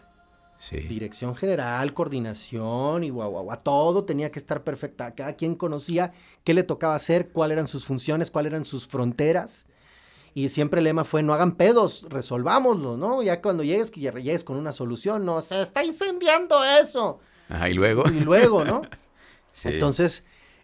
[0.61, 0.77] Sí.
[0.77, 5.15] dirección general, coordinación y guau, guau, guau, todo tenía que estar perfecta.
[5.15, 9.65] Cada quien conocía qué le tocaba hacer, cuáles eran sus funciones, cuáles eran sus fronteras.
[10.35, 13.23] Y siempre el lema fue, no hagan pedos, resolvámoslo, ¿no?
[13.23, 17.19] Ya cuando llegues, que ya llegues con una solución, no, se está incendiando eso.
[17.49, 18.03] Ajá, y luego.
[18.07, 18.83] Y luego, ¿no?
[19.53, 19.67] Sí.
[19.67, 20.23] Entonces,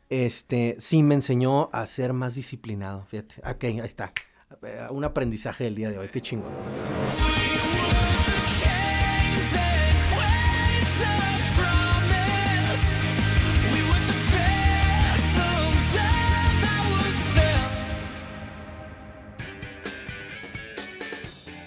[0.10, 3.42] este, sí me enseñó a ser más disciplinado, fíjate.
[3.42, 4.14] Ok, ahí está.
[4.92, 6.54] Un aprendizaje del día de hoy, qué chingón.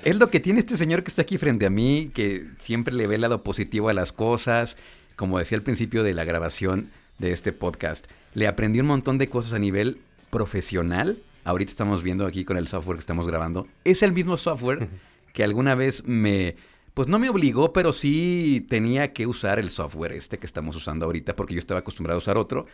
[0.03, 3.07] Es lo que tiene este señor que está aquí frente a mí, que siempre le
[3.07, 4.79] ve el lado positivo a las cosas.
[5.15, 9.29] Como decía al principio de la grabación de este podcast, le aprendí un montón de
[9.29, 11.19] cosas a nivel profesional.
[11.45, 13.67] Ahorita estamos viendo aquí con el software que estamos grabando.
[13.85, 14.89] Es el mismo software
[15.35, 16.57] que alguna vez me,
[16.95, 21.05] pues no me obligó, pero sí tenía que usar el software este que estamos usando
[21.05, 22.67] ahorita, porque yo estaba acostumbrado a usar otro.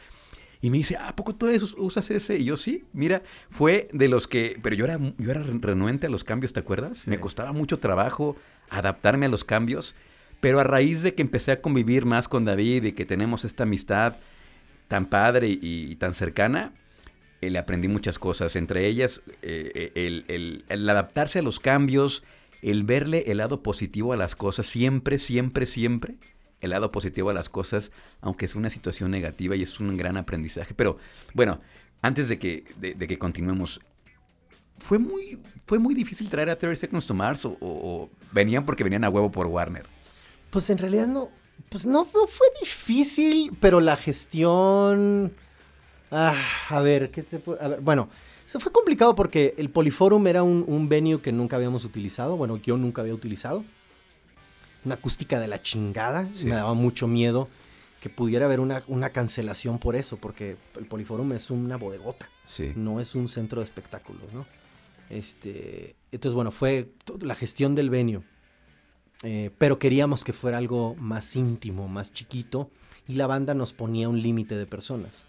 [0.60, 1.46] Y me dice, ¿a poco tú
[1.76, 2.38] usas ese?
[2.38, 6.10] Y yo sí, mira, fue de los que, pero yo era, yo era renuente a
[6.10, 7.06] los cambios, ¿te acuerdas?
[7.06, 8.36] Me costaba mucho trabajo
[8.70, 9.94] adaptarme a los cambios,
[10.40, 13.64] pero a raíz de que empecé a convivir más con David y que tenemos esta
[13.64, 14.16] amistad
[14.88, 16.72] tan padre y, y tan cercana,
[17.40, 22.24] eh, le aprendí muchas cosas, entre ellas eh, el, el- el adaptarse a los cambios,
[22.62, 26.14] el verle el lado positivo a las cosas, siempre, siempre, siempre,
[26.60, 30.16] el lado positivo a las cosas, aunque es una situación negativa y es un gran
[30.16, 30.74] aprendizaje.
[30.74, 30.98] Pero
[31.34, 31.60] bueno,
[32.02, 33.80] antes de que, de, de que continuemos,
[34.78, 39.04] ¿fue muy, ¿fue muy difícil traer a 30 Seconds to Mars o, venían porque venían
[39.04, 39.86] a huevo por Warner?
[40.50, 41.30] Pues en realidad no,
[41.68, 45.32] pues no, no fue difícil, pero la gestión...
[46.10, 46.40] Ah,
[46.70, 48.08] a ver, ¿qué te puedo- bueno,
[48.46, 52.58] se fue complicado porque el Poliforum era un, un venue que nunca habíamos utilizado, bueno,
[52.58, 53.64] yo nunca había utilizado.
[54.86, 56.46] Una acústica de la chingada, Sí.
[56.46, 57.48] me daba mucho miedo
[58.00, 62.72] que pudiera haber una, una cancelación por eso, porque el Poliforum es una bodegota Sí.
[62.76, 64.46] no es un centro de espectáculos, ¿no?
[65.10, 68.22] Este, entonces, bueno, fue la gestión del venue.
[69.22, 72.70] Eh, pero queríamos que fuera algo más íntimo, más chiquito,
[73.08, 75.26] y la banda nos ponía un límite de personas.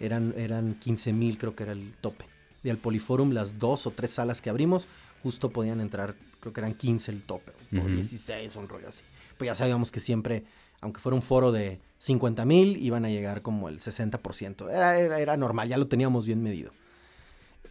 [0.00, 2.24] Eran, eran 15 mil, creo que era el tope.
[2.64, 4.88] Y al Poliforum, las dos o tres salas que abrimos,
[5.22, 7.86] justo podían entrar, creo que eran 15 el tope, o.
[7.86, 9.02] 16, un rollo así.
[9.38, 10.44] Pues ya sabíamos que siempre,
[10.80, 14.70] aunque fuera un foro de 50 mil, iban a llegar como el 60%.
[14.70, 16.72] Era, era, era normal, ya lo teníamos bien medido.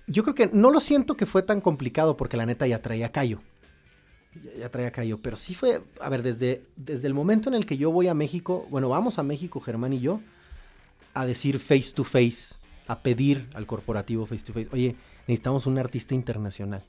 [0.07, 3.11] Yo creo que no lo siento que fue tan complicado porque la neta ya traía
[3.11, 3.41] callo.
[4.43, 7.65] Ya, ya traía callo, pero sí fue, a ver, desde, desde el momento en el
[7.65, 10.21] que yo voy a México, bueno, vamos a México, Germán y yo,
[11.13, 12.55] a decir face to face,
[12.87, 14.95] a pedir al corporativo face to face, oye,
[15.27, 16.83] necesitamos un artista internacional.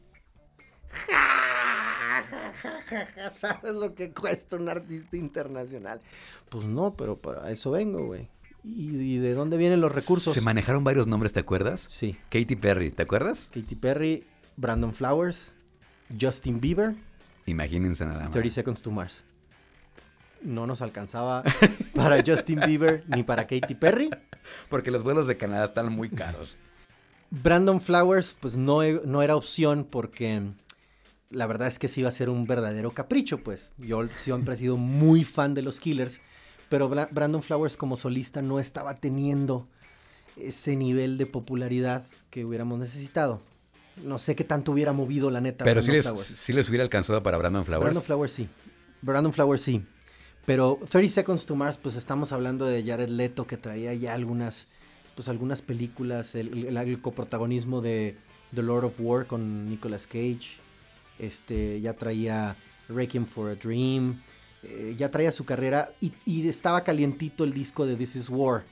[3.30, 6.01] ¿Sabes lo que cuesta un artista internacional?
[6.49, 8.28] Pues no, pero para eso vengo, güey.
[8.62, 10.34] ¿Y, y de dónde vienen los recursos?
[10.34, 11.86] Se manejaron varios nombres, ¿te acuerdas?
[11.88, 12.16] Sí.
[12.30, 13.51] Katy Perry, ¿te acuerdas?
[13.55, 14.26] Katy Perry,
[14.57, 15.55] Brandon Flowers,
[16.20, 16.95] Justin Bieber,
[17.51, 18.32] Imagínense nada más.
[18.32, 19.24] 30 Seconds to Mars.
[20.43, 21.43] No nos alcanzaba
[21.95, 24.11] para Justin Bieber ni para Katy Perry.
[24.68, 26.57] Porque los vuelos de Canadá están muy caros.
[27.30, 30.43] Brandon Flowers, pues no, no era opción porque
[31.31, 33.72] la verdad es que sí iba a ser un verdadero capricho, pues.
[33.78, 36.20] Yo siempre he sido muy fan de los Killers,
[36.68, 39.66] pero Bra- Brandon Flowers como solista no estaba teniendo
[40.37, 43.43] ese nivel de popularidad que hubiéramos necesitado.
[44.05, 45.64] No sé qué tanto hubiera movido la neta.
[45.64, 47.85] Pero sí les, sí les hubiera alcanzado para Brandon Flowers.
[47.85, 48.49] Brandon Flowers sí.
[49.03, 49.85] Brandon Flowers sí.
[50.47, 54.68] Pero 30 Seconds to Mars, pues estamos hablando de Jared Leto que traía ya algunas,
[55.14, 58.16] pues algunas películas, el, el- el coprotagonismo de
[58.55, 60.57] The Lord of War con Nicolas Cage,
[61.20, 62.56] este, ya traía
[62.88, 64.20] Requiem for a Dream,
[64.62, 68.64] eh, ya traía su carrera y, y estaba calientito el disco de This Is War.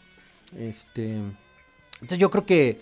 [0.56, 1.16] Este,
[1.94, 2.80] entonces yo creo que eh,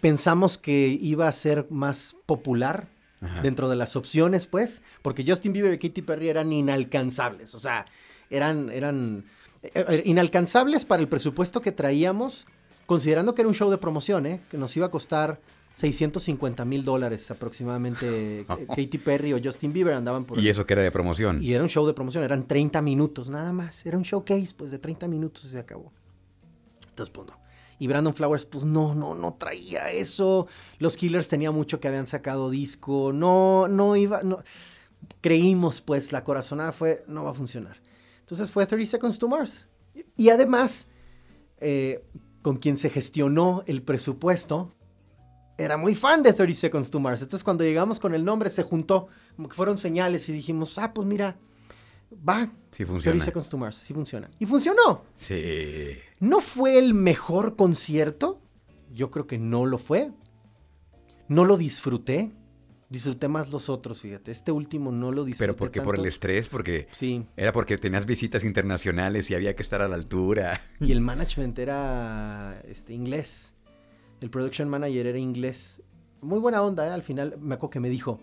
[0.00, 2.88] pensamos que iba a ser más popular
[3.20, 3.42] Ajá.
[3.42, 7.86] dentro de las opciones, pues, porque Justin Bieber y Katy Perry eran inalcanzables, o sea,
[8.30, 9.24] eran, eran
[9.62, 12.46] eh, eh, inalcanzables para el presupuesto que traíamos,
[12.86, 14.40] considerando que era un show de promoción, ¿eh?
[14.50, 15.40] que nos iba a costar
[15.74, 18.40] 650 mil dólares aproximadamente.
[18.48, 20.38] eh, Katy Perry o Justin Bieber andaban por...
[20.38, 21.42] Y eso que era de promoción.
[21.42, 23.84] Y era un show de promoción, eran 30 minutos, nada más.
[23.86, 25.92] Era un showcase, pues de 30 minutos se acabó.
[26.88, 27.40] Entonces, pues no.
[27.78, 30.46] Y Brandon Flowers, pues no, no, no traía eso.
[30.78, 33.10] Los Killers tenía mucho que habían sacado disco.
[33.14, 34.42] No, no iba, no.
[35.22, 37.80] Creímos, pues, la corazonada fue, no va a funcionar.
[38.20, 39.68] Entonces fue 30 Seconds to Mars.
[40.14, 40.88] Y además,
[41.58, 42.04] eh,
[42.42, 44.74] con quien se gestionó el presupuesto,
[45.60, 47.22] era muy fan de 30 Seconds to Mars.
[47.22, 50.92] Entonces cuando llegamos con el nombre se juntó, como que fueron señales y dijimos, ah,
[50.92, 51.36] pues mira,
[52.28, 52.46] va.
[52.70, 53.24] Sí 30 funciona.
[53.24, 54.30] Seconds to Mars, sí funciona.
[54.38, 55.04] Y funcionó.
[55.16, 55.96] Sí.
[56.18, 58.40] ¿No fue el mejor concierto?
[58.92, 60.10] Yo creo que no lo fue.
[61.28, 62.32] No lo disfruté.
[62.88, 64.32] Disfruté más los otros, fíjate.
[64.32, 66.08] Este último no lo disfruté Pero porque por el tanto.
[66.08, 67.24] estrés, porque Sí.
[67.36, 70.60] era porque tenías visitas internacionales y había que estar a la altura.
[70.80, 73.54] Y el management era este, inglés.
[74.20, 75.82] El production manager era inglés.
[76.20, 76.90] Muy buena onda, ¿eh?
[76.90, 78.20] Al final me acuerdo que me dijo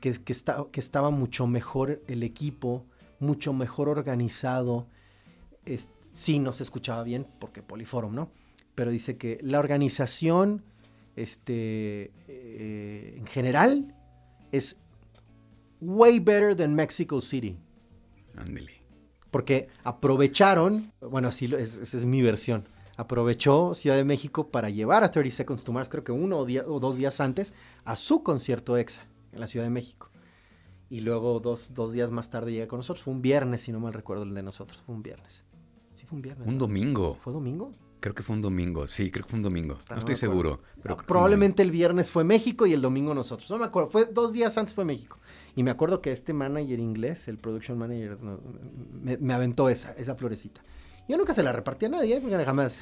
[0.00, 2.84] que, que, está- que estaba mucho mejor el equipo,
[3.18, 4.86] mucho mejor organizado.
[5.64, 8.30] Es- sí, no se escuchaba bien porque Poliforum, ¿no?
[8.74, 10.62] Pero dice que la organización,
[11.16, 13.94] este, eh, en general,
[14.52, 14.78] es
[15.80, 17.58] way better than Mexico City.
[18.36, 18.72] Ándele.
[19.30, 22.64] Porque aprovecharon, bueno, así es- esa es mi versión.
[23.02, 26.46] Aprovechó Ciudad de México para llevar a 30 Seconds to Mars, creo que uno o,
[26.46, 27.52] día- o dos días antes,
[27.84, 30.08] a su concierto EXA en la Ciudad de México.
[30.88, 33.02] Y luego dos, dos días más tarde llega con nosotros.
[33.02, 34.82] Fue un viernes, si no mal recuerdo el de nosotros.
[34.86, 35.44] Fue un viernes.
[35.94, 36.46] Sí, fue un viernes.
[36.46, 36.60] Un ¿no?
[36.60, 37.18] domingo.
[37.22, 37.74] ¿Fue domingo?
[37.98, 38.86] Creo que fue un domingo.
[38.86, 39.78] Sí, creo que fue un domingo.
[39.88, 40.60] Ah, No estoy seguro.
[40.82, 43.50] Pero Ah, Probablemente el viernes fue México y el domingo nosotros.
[43.50, 43.90] No me acuerdo.
[43.90, 45.18] Fue dos días antes fue México.
[45.56, 48.38] Y me acuerdo que este manager inglés, el production manager, no,
[49.02, 50.60] me, me aventó esa, esa florecita.
[51.12, 52.44] Yo nunca se la repartí a nadie, ¿eh?
[52.46, 52.80] jamás.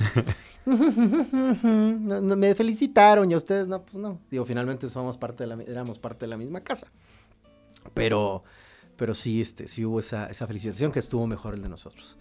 [0.65, 4.21] No, me felicitaron y a ustedes no, pues no.
[4.31, 6.87] Digo, finalmente somos parte de la, éramos parte de la misma casa.
[7.93, 8.45] Pero,
[8.95, 12.17] pero sí, este, sí hubo esa, esa felicitación que estuvo mejor el de nosotros.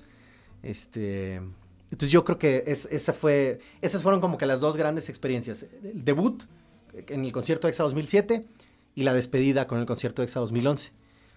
[0.64, 5.10] Este, entonces yo creo que es- esa fue, esas fueron como que las dos grandes
[5.10, 5.68] experiencias.
[5.84, 6.44] El debut
[6.96, 8.48] en el concierto EXA 2007
[8.96, 10.92] y la despedida con el concierto EXA 2011.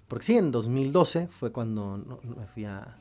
[0.09, 2.97] Porque sí, en 2012 fue cuando me fui a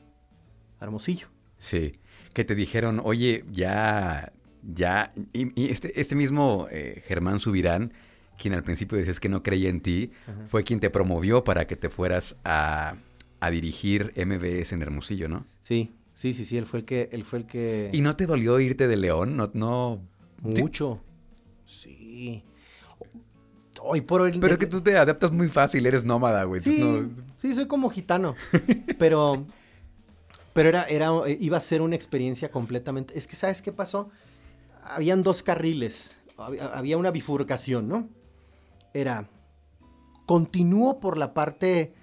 [0.82, 1.28] Hermosillo.
[1.62, 1.92] Sí,
[2.34, 4.32] que te dijeron, oye, ya,
[4.74, 7.92] ya, y, y este, este mismo eh, Germán Subirán,
[8.36, 10.40] quien al principio decías que no creía en ti, Ajá.
[10.48, 12.96] fue quien te promovió para que te fueras a,
[13.38, 15.46] a dirigir MBS en Hermosillo, ¿no?
[15.60, 17.08] Sí, sí, sí, sí, él fue el que...
[17.12, 19.36] Él fue el que ¿Y no te dolió irte de León?
[19.36, 20.02] No, no.
[20.52, 21.00] te- Mucho.
[21.64, 22.42] Sí.
[23.80, 24.32] Hoy por hoy...
[24.38, 26.60] Pero es que tú te adaptas muy fácil, eres nómada, güey.
[26.60, 27.08] Sí, no-
[27.38, 28.34] sí, soy como gitano.
[28.98, 29.46] Pero,
[30.52, 33.16] pero era, era, iba a ser una experiencia completamente.
[33.16, 34.10] Es que, ¿sabes qué pasó?
[34.84, 36.18] Habían dos carriles.
[36.36, 38.08] Había, una bifurcación, ¿no?
[38.94, 39.28] Era,
[40.26, 41.94] continúo por la parte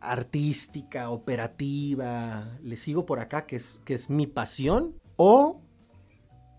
[0.00, 5.60] artística, operativa, le sigo por acá, que es, que es mi pasión, o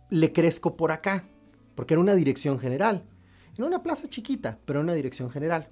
[0.09, 1.25] le crezco por acá,
[1.75, 3.03] porque era una dirección general.
[3.57, 5.69] En una plaza chiquita, pero una dirección general.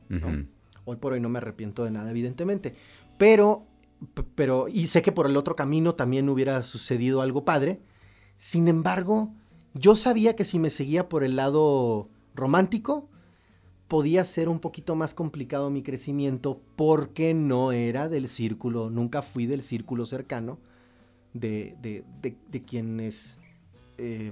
[0.86, 2.74] Hoy por hoy no me arrepiento de nada, evidentemente.
[3.18, 3.68] Pero,
[4.36, 7.82] pero, y sé que por el otro camino también hubiera sucedido algo padre.
[8.38, 9.34] Sin embargo,
[9.74, 13.10] yo sabía que si me seguía por el lado romántico,
[13.88, 19.46] podía ser un poquito más complicado mi crecimiento porque no era del círculo, nunca fui
[19.48, 20.60] del círculo cercano
[21.34, 23.38] de, de, de- de quienes
[23.98, 24.32] eh,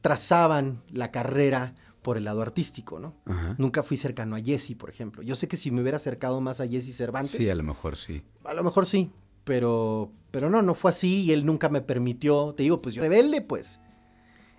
[0.00, 3.14] trazaban la carrera por el lado artístico, ¿no?
[3.26, 3.54] Ajá.
[3.58, 5.22] Nunca fui cercano a Jesse, por ejemplo.
[5.22, 7.96] Yo sé que si me hubiera acercado más a Jesse Cervantes, Sí, a lo mejor
[7.96, 8.22] sí.
[8.44, 9.10] a lo mejor sí,
[9.44, 13.02] pero, pero no, no fue así y él nunca me permitió, te digo, pues yo
[13.02, 13.80] rebelde, pues.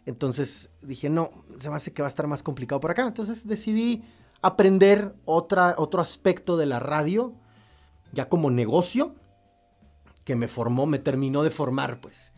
[0.05, 3.05] Entonces dije, no, se me hace que va a estar más complicado por acá.
[3.07, 4.03] Entonces decidí
[4.41, 7.33] aprender otra, otro aspecto de la radio,
[8.11, 9.15] ya como negocio,
[10.25, 12.33] que me formó, me terminó de formar, pues.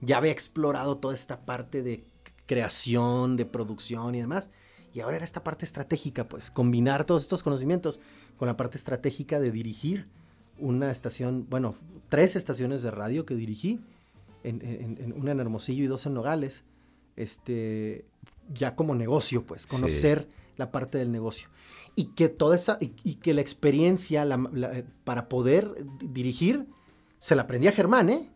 [0.00, 2.04] Ya había explorado toda esta parte de
[2.46, 4.50] creación, de producción y demás.
[4.92, 8.00] Y ahora era esta parte estratégica, pues, combinar todos estos conocimientos
[8.36, 10.06] con la parte estratégica de dirigir
[10.58, 11.74] una estación, bueno,
[12.08, 13.80] tres estaciones de radio que dirigí,
[14.44, 16.64] en, una en Hermosillo y dos en Nogales,
[17.16, 18.04] este,
[18.52, 21.48] ya como negocio, pues, conocer la parte del negocio.
[21.96, 24.26] Y que toda esa, y, que la experiencia
[25.04, 26.66] para poder dirigir,
[27.18, 28.30] se la aprendí a Germán, ¿eh?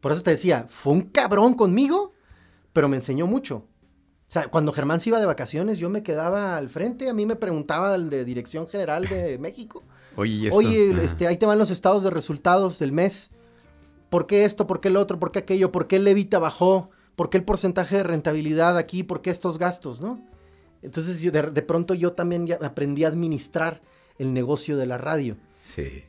[0.00, 2.12] Por eso te decía, fue un cabrón conmigo,
[2.72, 3.66] pero me enseñó mucho.
[4.28, 7.24] O sea, cuando Germán se iba de vacaciones, yo me quedaba al frente, a mí
[7.24, 9.82] me preguntaba el de Dirección General de México.
[10.16, 13.30] Oye, Oye, este, ahí te van los estados de resultados del mes.
[14.10, 14.66] ¿Por qué esto?
[14.66, 15.18] ¿Por qué el otro?
[15.18, 15.72] ¿Por qué aquello?
[15.72, 16.90] ¿Por qué el Levita bajó?
[17.16, 19.02] ¿Por qué el porcentaje de rentabilidad aquí?
[19.02, 20.00] ¿Por qué estos gastos?
[20.00, 20.20] ¿No?
[20.82, 23.80] Entonces, de, de pronto yo también ya aprendí a administrar
[24.18, 25.36] el negocio de la radio.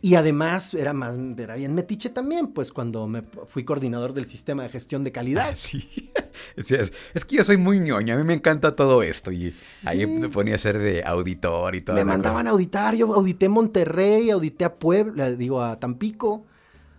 [0.02, 4.64] Y además era, más, era bien metiche también, pues cuando me fui coordinador del sistema
[4.64, 5.50] de gestión de calidad.
[5.52, 6.12] Ah, sí.
[6.56, 9.32] es, que yo soy muy ñoño, a mí me encanta todo esto.
[9.32, 9.52] Y
[9.86, 11.96] ahí me ponía a ser de auditor y todo.
[11.96, 16.46] Me mandaban a auditar, yo audité Monterrey, audité a Puebla, digo a Tampico,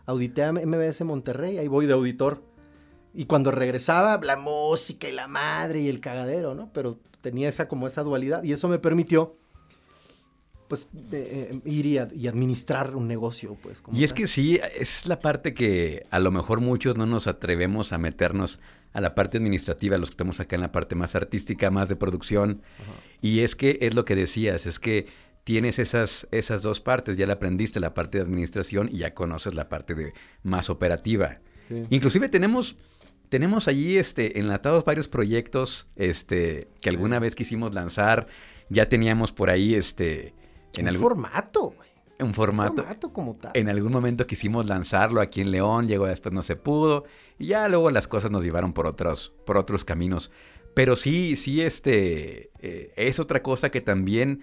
[0.06, 2.42] audité a MBS Monterrey, ahí voy de auditor.
[3.14, 6.70] Y cuando regresaba, la música y la madre y el cagadero, ¿no?
[6.72, 9.36] Pero tenía esa como esa dualidad y eso me permitió
[10.70, 13.82] pues eh, ir y, administrar un negocio, pues.
[13.92, 17.92] y es que sí, es la parte que a lo mejor muchos no nos atrevemos
[17.92, 18.60] a meternos
[18.92, 21.96] a la parte administrativa, los que estamos acá en la parte más artística, más de
[21.96, 22.62] producción.
[23.20, 25.08] Y es que es lo que decías, es que
[25.42, 29.56] tienes esas, esas dos partes, ya la aprendiste la parte de administración y ya conoces
[29.56, 30.14] la parte de
[30.44, 31.40] más operativa.
[31.90, 32.76] Inclusive tenemos
[33.28, 38.28] tenemos allí este enlatados varios proyectos este que alguna vez quisimos lanzar,
[38.68, 40.34] ya teníamos por ahí este
[40.76, 41.90] en un formato, güey.
[42.20, 42.72] Un formato.
[42.72, 43.52] Un formato como tal.
[43.54, 47.04] En algún momento quisimos lanzarlo aquí en León, llegó después no se pudo.
[47.38, 50.30] Y ya luego las cosas nos llevaron por otros, por otros caminos.
[50.74, 52.50] Pero sí, sí, este.
[52.60, 54.42] Eh, es otra cosa que también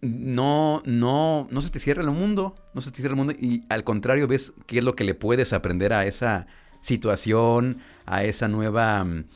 [0.00, 2.54] no, no, no se te cierra el mundo.
[2.74, 3.34] No se te cierra el mundo.
[3.38, 6.46] Y al contrario, ves qué es lo que le puedes aprender a esa
[6.80, 9.26] situación, a esa nueva mm,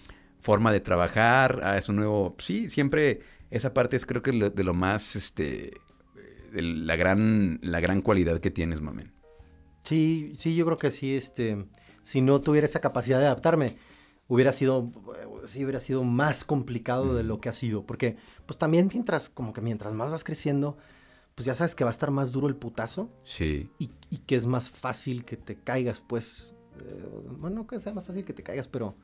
[0.41, 2.35] forma de trabajar, a ese nuevo.
[2.39, 3.21] Sí, siempre.
[3.51, 5.75] Esa parte es creo que de lo más este,
[6.53, 9.13] la gran, la gran cualidad que tienes, mamen.
[9.85, 11.67] Sí, sí, yo creo que sí, este,
[12.03, 13.77] si no tuviera esa capacidad de adaptarme,
[14.29, 14.91] hubiera sido,
[15.45, 19.53] sí hubiera sido más complicado de lo que ha sido, porque pues también mientras, como
[19.53, 20.77] que mientras más vas creciendo,
[21.35, 23.11] pues ya sabes que va a estar más duro el putazo.
[23.25, 23.71] Sí.
[23.79, 23.89] Y,
[24.27, 28.33] que es más fácil que te caigas, pues, eh, bueno, que sea más fácil que
[28.33, 28.95] te caigas, pero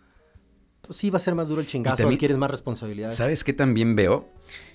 [0.88, 3.10] pues sí va a ser más duro el chingazo, y quieres más responsabilidad.
[3.10, 4.26] ¿Sabes qué también veo?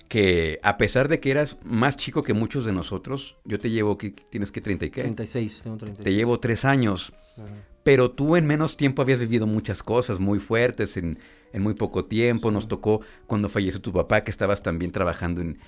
[0.06, 3.98] que a pesar de que eras más chico que muchos de nosotros, yo te llevo,
[3.98, 5.00] que ¿tienes que 30 y qué?
[5.02, 6.04] 36, tengo 36.
[6.04, 7.14] Te llevo tres años,
[7.82, 11.18] pero tú en menos tiempo habías vivido muchas cosas muy fuertes en,
[11.54, 12.50] muy poco tiempo.
[12.50, 15.58] Nos tocó cuando falleció tu papá, que estabas también trabajando en,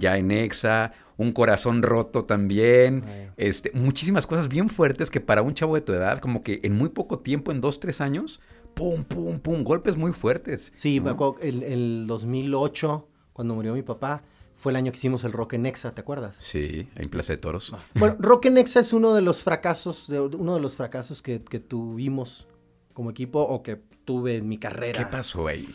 [0.00, 3.04] ya en EXA, un corazón roto también,
[3.36, 6.74] este, muchísimas cosas bien fuertes que para un chavo de tu edad, como que en
[6.74, 8.40] muy poco tiempo, en dos, tres años,
[8.82, 10.72] pum, pum, pum, golpes muy fuertes.
[10.74, 14.22] Sí, me acuerdo, el, el 2008 cuando murió mi papá,
[14.56, 16.36] fue el año que hicimos el Rock en Nexa, ¿te acuerdas?
[16.38, 17.72] Sí, en Plaza de Toros.
[17.74, 17.80] Ah.
[17.94, 21.38] Bueno, Rock en Nexa es uno de los fracasos, de, uno de los fracasos que,
[21.38, 22.46] tuvimos
[22.92, 24.98] como equipo o que tuve en mi carrera.
[24.98, 25.66] ¿Qué pasó ahí?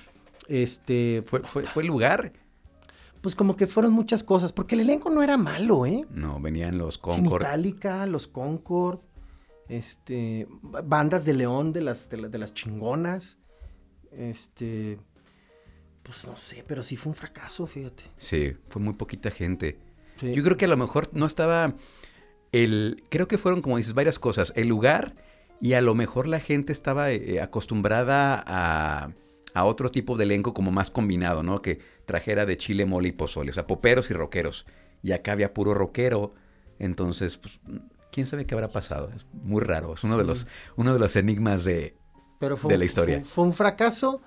[0.48, 1.24] Este.
[1.26, 2.32] ¿Fue, fue, el lugar?
[3.22, 6.06] Pues como que fueron muchas cosas, porque el elenco no era malo, ¿eh?
[6.12, 7.42] No, venían los Concord.
[7.42, 9.00] Metallica, los Concord,
[9.70, 13.38] este, bandas de León de las, de las chingonas,
[14.12, 15.00] este,
[16.04, 18.04] pues no sé, pero sí fue un fracaso, fíjate.
[18.18, 19.78] Sí, fue muy poquita gente.
[20.22, 21.76] Yo creo que a lo mejor no estaba
[22.52, 23.04] el...
[23.10, 24.52] Creo que fueron, como dices, varias cosas.
[24.56, 25.16] El lugar
[25.62, 29.12] y a lo mejor la gente estaba eh, acostumbrada a,
[29.54, 31.62] a, otro tipo de elenco como más combinado, ¿no?
[31.62, 33.52] Que trajera de chile, mole y pozole.
[33.52, 34.66] O sea, poperos y rockeros.
[35.04, 36.34] Y acá había puro rockero.
[36.80, 37.60] Entonces, pues,
[38.18, 39.12] quién sabe qué habrá pasado.
[39.16, 39.94] Es muy raro.
[39.94, 41.96] Es uno, de, los, uno de los enigmas de,
[42.40, 43.24] de la historia.
[43.24, 44.24] fue un fracaso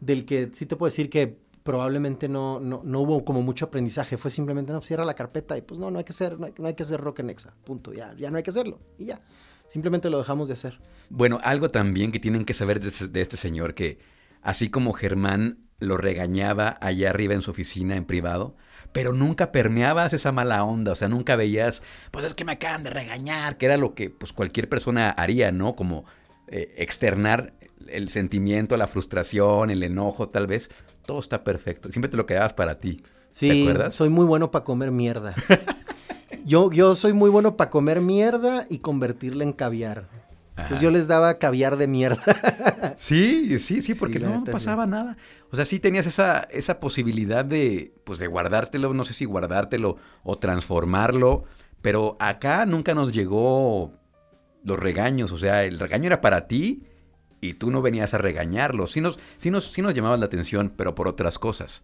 [0.00, 4.16] del que sí te puedo decir que probablemente no, no, no, hubo como mucho aprendizaje.
[4.16, 6.72] Fue simplemente, no, cierra la carpeta y pues no, no hay que hacer, no hay,
[6.72, 7.54] que hacer rock en Exa.
[7.64, 7.92] Punto.
[7.92, 8.80] Ya, ya no hay que hacerlo.
[8.98, 9.20] Y ya.
[9.66, 10.80] Simplemente lo dejamos de hacer.
[11.10, 13.98] Bueno, algo también que tienen que saber de, este señor que,
[14.40, 18.56] así como Germán lo regañaba allá arriba en su oficina en privado,
[18.94, 22.84] pero nunca permeabas esa mala onda, o sea, nunca veías, pues es que me acaban
[22.84, 25.74] de regañar, que era lo que pues cualquier persona haría, ¿no?
[25.74, 26.04] Como
[26.46, 27.54] eh, externar
[27.88, 30.70] el sentimiento, la frustración, el enojo, tal vez,
[31.06, 31.90] todo está perfecto.
[31.90, 33.02] Siempre te lo quedabas para ti.
[33.32, 33.94] Sí, ¿Te acuerdas?
[33.94, 35.34] soy muy bueno para comer mierda.
[36.44, 40.06] yo, yo soy muy bueno para comer mierda y convertirla en caviar.
[40.68, 42.22] Pues yo les daba caviar de mierda.
[42.96, 44.52] Sí, sí, sí, porque no sí.
[44.52, 45.16] pasaba nada.
[45.50, 49.96] O sea, sí tenías esa, esa posibilidad de, pues, de guardártelo, no sé si guardártelo
[50.22, 51.44] o transformarlo,
[51.82, 53.92] pero acá nunca nos llegó
[54.62, 56.84] los regaños, o sea, el regaño era para ti
[57.40, 58.86] y tú no venías a regañarlo.
[58.86, 61.82] Sí nos, sí nos, sí nos llamaba la atención, pero por otras cosas.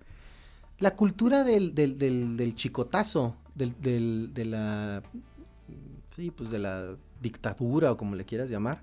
[0.79, 5.03] La cultura del, del, del, del chicotazo, del, del- de la.
[6.15, 8.83] Sí, pues de la dictadura o como le quieras llamar,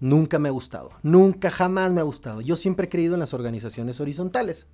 [0.00, 0.90] nunca me ha gustado.
[1.02, 2.40] Nunca, jamás me ha gustado.
[2.40, 4.66] Yo siempre he creído en las organizaciones horizontales.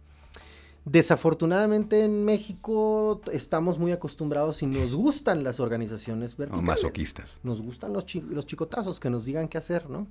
[0.85, 6.67] Desafortunadamente en México estamos muy acostumbrados y nos gustan las organizaciones O verticales.
[6.67, 7.41] masoquistas.
[7.43, 10.07] Nos gustan los, chi- los chicotazos que nos digan qué hacer, ¿no?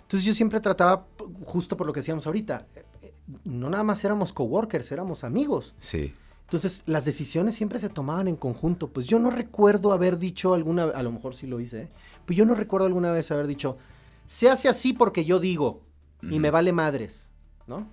[0.00, 1.06] Entonces yo siempre trataba,
[1.44, 3.12] justo por lo que decíamos ahorita, eh, eh,
[3.44, 5.72] no nada más éramos coworkers, éramos amigos.
[5.78, 6.12] Sí.
[6.44, 8.88] Entonces las decisiones siempre se tomaban en conjunto.
[8.88, 11.88] Pues yo no recuerdo haber dicho alguna, a lo mejor sí lo hice, ¿eh?
[12.26, 13.78] pero yo no recuerdo alguna vez haber dicho,
[14.26, 15.80] se hace así porque yo digo
[16.22, 17.30] y me vale madres,
[17.66, 17.86] ¿no?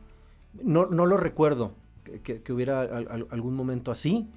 [0.61, 1.73] No, no lo recuerdo
[2.03, 4.27] que, que- que hubiera al- al- algún momento así.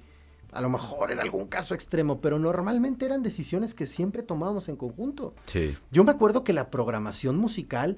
[0.51, 4.75] A lo mejor en algún caso extremo, pero normalmente eran decisiones que siempre tomábamos en
[4.77, 5.33] conjunto.
[5.47, 5.75] Sí.
[5.91, 7.97] Yo me acuerdo que la programación musical,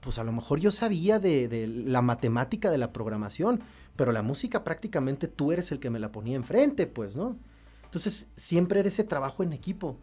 [0.00, 3.60] pues a lo mejor yo sabía de, de la matemática de la programación,
[4.00, 7.36] pero la música prácticamente tú eres el que me la ponía enfrente, pues, ¿no?
[7.84, 9.98] Entonces siempre era ese trabajo en equipo.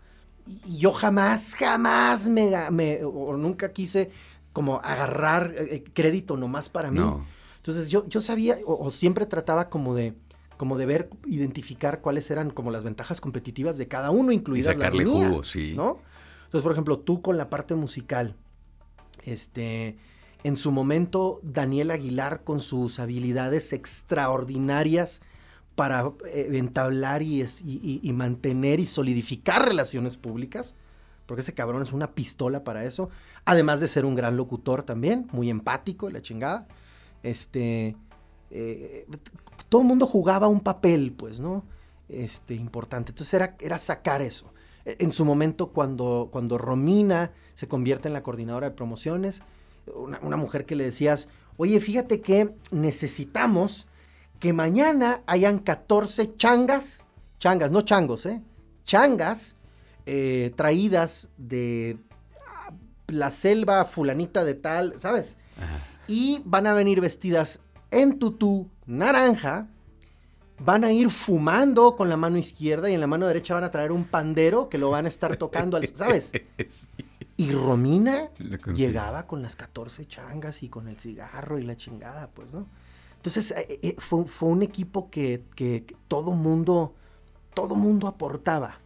[0.46, 4.12] Y, y yo jamás, jamás me, me- o, nunca quise
[4.54, 7.00] como agarrar eh, eh, crédito nomás para mí.
[7.00, 7.26] No.
[7.56, 10.14] Entonces yo, yo sabía, o, o siempre trataba como de,
[10.58, 14.76] como de ver, identificar cuáles eran como las ventajas competitivas de cada uno, Y incluidas
[14.76, 15.74] sacarle las mías, jugo, sí.
[15.76, 15.98] ¿no?
[16.46, 18.36] Entonces, por ejemplo, tú con la parte musical,
[19.24, 19.98] este,
[20.44, 25.22] en su momento, Daniel Aguilar con sus habilidades extraordinarias
[25.76, 27.44] para eh, entablar y,
[28.14, 30.76] mantener y solidificar relaciones públicas,
[31.26, 33.10] porque ese cabrón es una pistola para eso,
[33.46, 36.68] además de ser un gran locutor también, muy empático, la chingada.
[37.24, 37.96] Este,
[38.50, 39.06] eh,
[39.70, 41.64] todo el mundo jugaba un papel, pues, ¿no?
[42.10, 43.12] Este, importante.
[43.12, 44.54] Entonces era, era sacar eso.
[44.86, 49.42] E- En su momento, cuando, cuando Romina se convierte en la coordinadora de promociones,
[49.96, 53.88] una, una mujer que le decías, oye, fíjate que necesitamos
[54.40, 57.04] que mañana hayan 14 changas,
[57.40, 58.42] changas, no changos, ¿eh?
[58.86, 59.56] Changas
[60.06, 61.98] eh, traídas de
[62.48, 62.72] ah,
[63.08, 65.38] la selva fulanita de tal, ¿sabes?
[65.58, 65.82] Ajá.
[66.08, 69.68] y van a venir vestidas en tutú naranja,
[70.60, 73.72] van a ir fumando con la mano izquierda y en la mano derecha van a
[73.72, 76.32] traer un pandero que lo van a estar tocando, al- ¿sabes?
[76.68, 76.88] Sí,
[77.38, 78.30] Y Romina
[78.74, 82.68] llegaba con las 14 changas y con el cigarro y la chingada, pues, ¿no?
[83.18, 86.96] Entonces eh, eh, fue, fue un equipo que, que- todo mundo,
[87.54, 88.80] todo mundo aportaba.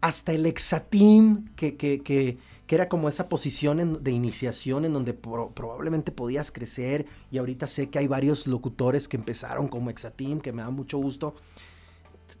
[0.00, 4.92] Hasta el exatim, que, que, que, que era como esa posición en- de iniciación en
[4.92, 7.06] donde pro- probablemente podías crecer.
[7.30, 10.98] Y ahorita sé que hay varios locutores que empezaron como exatim, que me da mucho
[10.98, 11.34] gusto.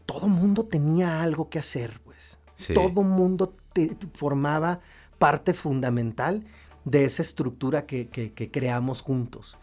[0.06, 2.38] Todo mundo tenía algo que hacer, pues.
[2.56, 2.74] Sí.
[2.74, 4.80] Todo mundo te- formaba
[5.18, 6.44] parte fundamental
[6.84, 9.56] de esa estructura que, que- que creamos juntos.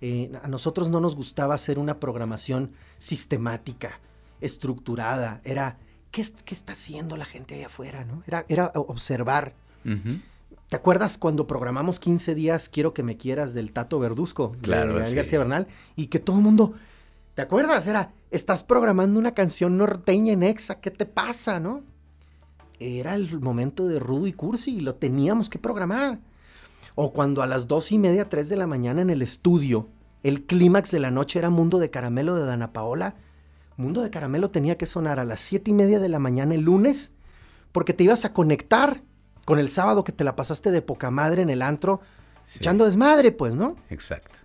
[0.00, 4.00] Eh, a nosotros no nos gustaba hacer una programación sistemática,
[4.40, 5.40] estructurada.
[5.44, 5.76] Era,
[6.10, 8.04] ¿qué, qué está haciendo la gente allá afuera?
[8.04, 8.22] ¿no?
[8.26, 9.54] Era, era observar.
[10.68, 14.52] ¿Te acuerdas cuando programamos 15 días Quiero que me quieras del Tato Verduzco?
[14.62, 15.14] Claro, de sí.
[15.14, 15.66] García Bernal.
[15.96, 16.74] Y que todo el mundo,
[17.34, 17.86] ¿te acuerdas?
[17.86, 21.82] Era, estás programando una canción norteña en Exa, ¿qué te pasa, no?
[22.80, 26.18] Era el momento de Rudo y Cursi y lo teníamos que programar.
[26.94, 29.86] O cuando a las dos y media, tres de la mañana en el estudio,
[30.22, 33.14] el clímax de la noche era Mundo de Caramelo de Dana Paola.
[33.76, 36.62] Mundo de Caramelo tenía que sonar a las siete y media de la mañana el
[36.62, 37.12] lunes,
[37.72, 39.02] porque te ibas a conectar
[39.44, 42.00] con el sábado que te la pasaste de poca madre en el antro,
[42.42, 42.58] Sí.
[42.58, 43.76] echando desmadre, pues, ¿no?
[43.90, 44.38] Exacto.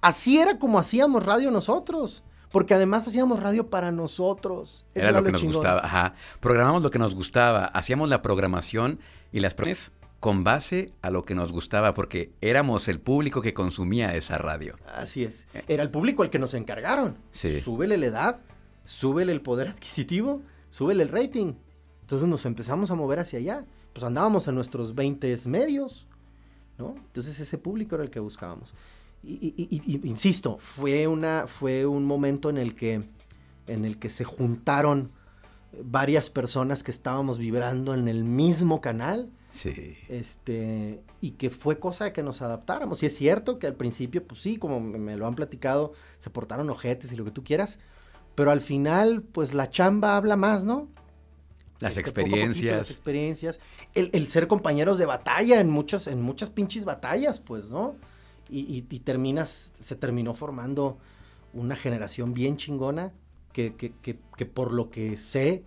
[0.00, 2.22] Así era como hacíamos radio nosotros,
[2.56, 4.86] porque además hacíamos radio para nosotros.
[4.94, 5.56] Eso Era lo que nos chingón.
[5.56, 5.80] gustaba.
[5.84, 6.14] Ajá.
[6.40, 7.66] Programamos lo que nos gustaba.
[7.66, 8.98] Hacíamos la programación
[9.30, 13.52] y las programas con base a lo que nos gustaba, porque éramos el público que
[13.52, 14.74] consumía esa radio.
[14.94, 15.46] Así es.
[15.68, 17.18] Era el público el que nos encargaron.
[17.30, 17.60] Sí.
[17.60, 18.38] Súbele la edad,
[18.84, 21.52] súbele el poder adquisitivo, súbele el rating.
[22.00, 23.66] Entonces nos empezamos a mover hacia allá.
[23.92, 26.06] Pues andábamos en nuestros 20 medios,
[26.78, 26.94] ¿no?
[26.96, 28.72] Entonces ese público era el que buscábamos.
[29.28, 33.02] Y, y- y- insisto, fue, una, fue un momento en el, que,
[33.66, 35.10] en el que se juntaron
[35.82, 39.94] varias personas que estábamos vibrando en el mismo canal Sí.
[40.10, 43.02] Este, y que fue cosa de que nos adaptáramos.
[43.02, 46.68] Y es cierto que al principio, pues sí, como me, lo han platicado, se portaron
[46.68, 47.78] ojetes y lo que tú quieras.
[48.34, 50.88] Pero al final, pues la chamba habla más, ¿no?
[51.80, 52.76] Las Este, poquito, experiencias.
[52.76, 53.60] las experiencias.
[53.94, 57.94] El, el ser compañeros de batalla en muchas, en muchas pinches batallas, pues, ¿no?
[58.48, 60.98] Y, y- y terminas, se terminó formando
[61.52, 63.12] una generación bien chingona
[63.52, 65.64] que, que, que, que por lo que sé,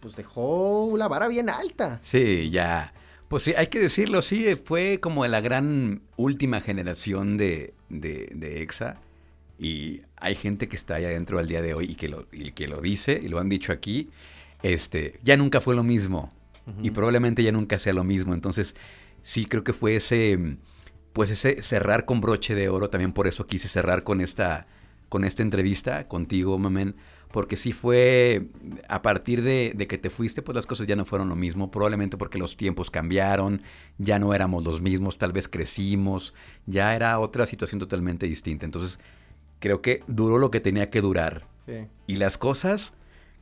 [0.00, 1.98] pues dejó la vara bien alta.
[2.02, 2.94] Sí, ya.
[3.28, 8.62] Pues sí, hay que decirlo, sí, fue como la gran última generación de, de, de
[8.62, 8.98] EXA.
[9.58, 12.52] Y hay gente que está ahí adentro al día de hoy y que lo, y
[12.52, 14.08] que lo dice, y lo han dicho aquí.
[14.62, 16.32] Este, ya nunca fue lo mismo.
[16.82, 18.32] Y probablemente ya nunca sea lo mismo.
[18.32, 18.76] Entonces,
[19.22, 20.56] sí creo que fue ese,
[21.12, 22.88] pues ese cerrar con broche de oro.
[22.88, 24.66] También por eso quise cerrar con esta,
[25.08, 26.94] con esta entrevista contigo, Mamen.
[27.30, 28.48] Porque sí fue
[28.88, 31.70] a partir de, de que te fuiste, pues las cosas ya no fueron lo mismo.
[31.70, 33.62] Probablemente porque los tiempos cambiaron,
[33.98, 36.34] ya no éramos los mismos, tal vez crecimos,
[36.66, 38.64] ya era otra situación totalmente distinta.
[38.64, 38.98] Entonces,
[39.60, 41.46] creo que duró lo que tenía que durar.
[41.66, 41.86] Sí.
[42.08, 42.94] Y las cosas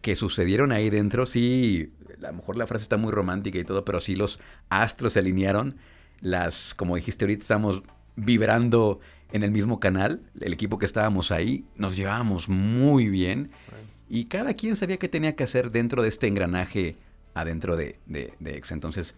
[0.02, 3.84] que sucedieron ahí dentro, sí, a lo mejor la frase está muy romántica y todo,
[3.84, 4.38] pero sí los
[4.68, 5.76] astros se alinearon.
[6.20, 7.82] Las, como dijiste ahorita, estamos
[8.16, 9.00] vibrando
[9.32, 10.22] en el mismo canal.
[10.40, 13.50] El equipo que estábamos ahí, nos llevábamos muy bien.
[14.08, 16.96] Y cada quien sabía qué tenía que hacer dentro de este engranaje
[17.34, 18.74] adentro de, de, de Exa.
[18.74, 19.14] Entonces,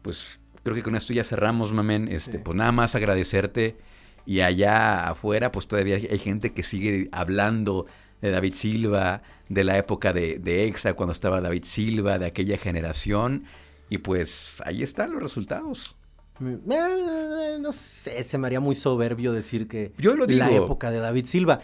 [0.00, 2.08] pues creo que con esto ya cerramos, mamen.
[2.08, 2.38] Este, Sí.
[2.38, 3.76] Pues nada más agradecerte.
[4.24, 7.86] Y allá afuera, pues todavía hay hay gente que sigue hablando
[8.20, 12.56] de David Silva, de la época de, de EXA, cuando estaba David Silva, de aquella
[12.56, 13.44] generación.
[13.90, 15.96] Y pues ahí están los resultados.
[16.40, 20.64] Eh, No sé, se me haría muy soberbio decir que Yo lo la digo.
[20.64, 21.60] época de David Silva,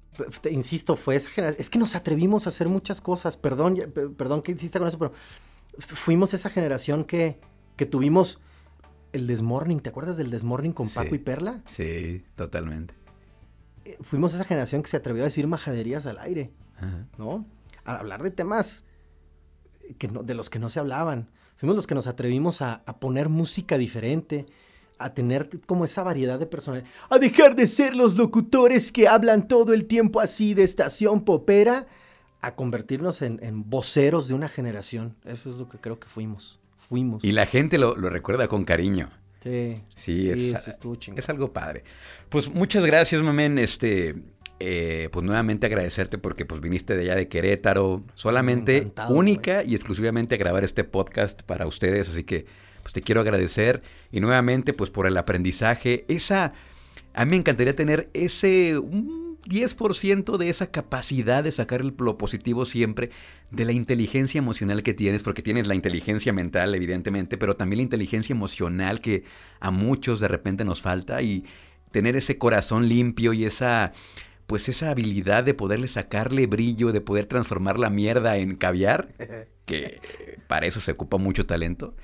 [0.50, 1.60] insisto, fue esa generación.
[1.60, 3.36] Es que nos atrevimos a hacer muchas cosas.
[3.36, 3.76] Perdón,
[4.16, 5.12] perdón que insista con eso, pero
[5.78, 7.40] fuimos esa generación que,
[7.76, 8.40] que tuvimos
[9.12, 9.80] el Desmorning.
[9.80, 10.94] ¿Te acuerdas del Desmorning con Sí.
[10.96, 11.62] Paco y Perla?
[11.70, 12.94] Sí, totalmente.
[13.84, 16.52] Eh, Fuimos esa generación que se atrevió a decir majaderías al aire.
[16.76, 17.06] Ajá.
[17.16, 17.46] ¿no?
[17.84, 18.84] A hablar de temas
[19.98, 21.30] que no, de los que no se hablaban.
[21.58, 24.46] Fuimos los que nos atrevimos a, a poner música diferente,
[24.96, 29.48] a tener como esa variedad de personas, a dejar de ser los locutores que hablan
[29.48, 31.86] todo el tiempo así de estación popera,
[32.40, 35.16] a convertirnos en, en voceros de una generación.
[35.24, 36.60] Eso es lo que creo que fuimos.
[36.76, 37.24] Fuimos.
[37.24, 39.10] Y la gente lo, lo recuerda con cariño.
[39.42, 41.84] Sí, Sí, es, sí, es algo padre.
[42.28, 43.58] Pues muchas gracias, mamen.
[43.58, 44.16] Este,
[44.60, 49.74] eh, pues nuevamente agradecerte porque pues viniste de allá de Querétaro, solamente Encantado, única y
[49.74, 52.08] exclusivamente a grabar este podcast para ustedes.
[52.08, 52.46] Así que
[52.82, 56.04] pues te quiero agradecer y nuevamente pues por el aprendizaje.
[56.08, 56.54] Esa,
[57.14, 62.64] a mí me encantaría tener ese un 10% de esa capacidad de sacar lo positivo
[62.64, 63.10] siempre
[63.50, 67.84] de la inteligencia emocional que tienes, porque tienes la inteligencia mental, evidentemente, pero también la
[67.84, 69.24] inteligencia emocional que
[69.60, 71.44] a muchos de repente nos falta y
[71.90, 73.92] tener ese corazón limpio y esa
[74.48, 79.12] pues esa habilidad de poderle sacarle brillo, de poder transformar la mierda en caviar,
[79.66, 80.00] que
[80.46, 81.94] para eso se ocupa mucho talento.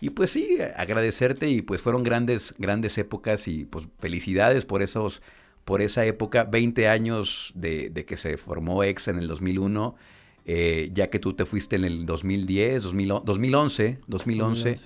[0.00, 5.20] Y pues sí, agradecerte y pues fueron grandes, grandes épocas y pues felicidades por esos,
[5.64, 9.96] por esa época, 20 años de, de que se formó EXA en el 2001,
[10.44, 14.78] eh, ya que tú te fuiste en el 2010, 2000 2011, 2011,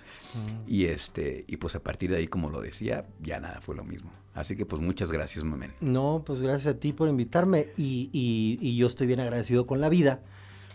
[0.66, 3.84] y este, y pues a partir de ahí, como lo decía, ya nada fue lo
[3.84, 4.10] mismo.
[4.34, 5.72] Así que pues muchas gracias, Mamen.
[5.80, 9.80] No, pues gracias a ti por invitarme y, y- y yo estoy bien agradecido con
[9.80, 10.22] la vida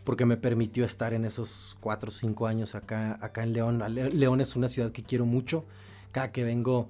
[0.05, 3.83] porque me permitió estar en esos cuatro o cinco años acá, acá en León.
[3.93, 5.65] Le- León es una ciudad que quiero mucho.
[6.11, 6.89] Cada que vengo,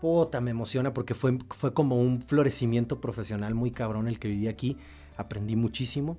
[0.00, 4.48] puta, me emociona porque fue, fue como un florecimiento profesional muy cabrón el que viví
[4.48, 4.78] aquí.
[5.18, 6.16] Aprendí muchísimo.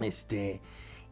[0.00, 0.60] Este,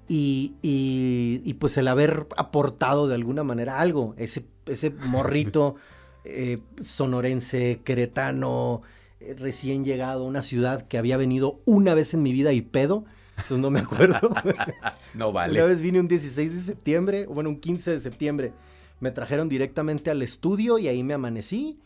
[0.08, 5.74] y, y- y, pues el haber aportado de alguna manera algo, ese, ese morrito
[6.26, 8.82] eh, sonorense, queretano,
[9.20, 12.62] eh, recién llegado a una ciudad que había venido una vez en mi vida y
[12.62, 14.30] pedo, entonces no me acuerdo.
[15.14, 15.62] No Una vale.
[15.62, 18.52] vez vine un 16 de septiembre, bueno, un 15 de septiembre.
[19.00, 21.78] Me trajeron directamente al estudio y ahí me amanecí.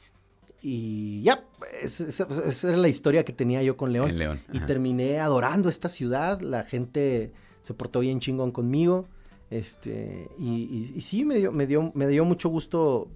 [0.63, 1.45] Y ya,
[1.81, 4.11] es- es- esa era la historia que tenía yo con León.
[4.11, 6.41] En León, Y terminé adorando esta ciudad.
[6.41, 7.31] La gente
[7.63, 9.07] se portó bien chingón conmigo.
[9.51, 13.09] Este, y, y- y sí, me dio, me, dio, me dio mucho gusto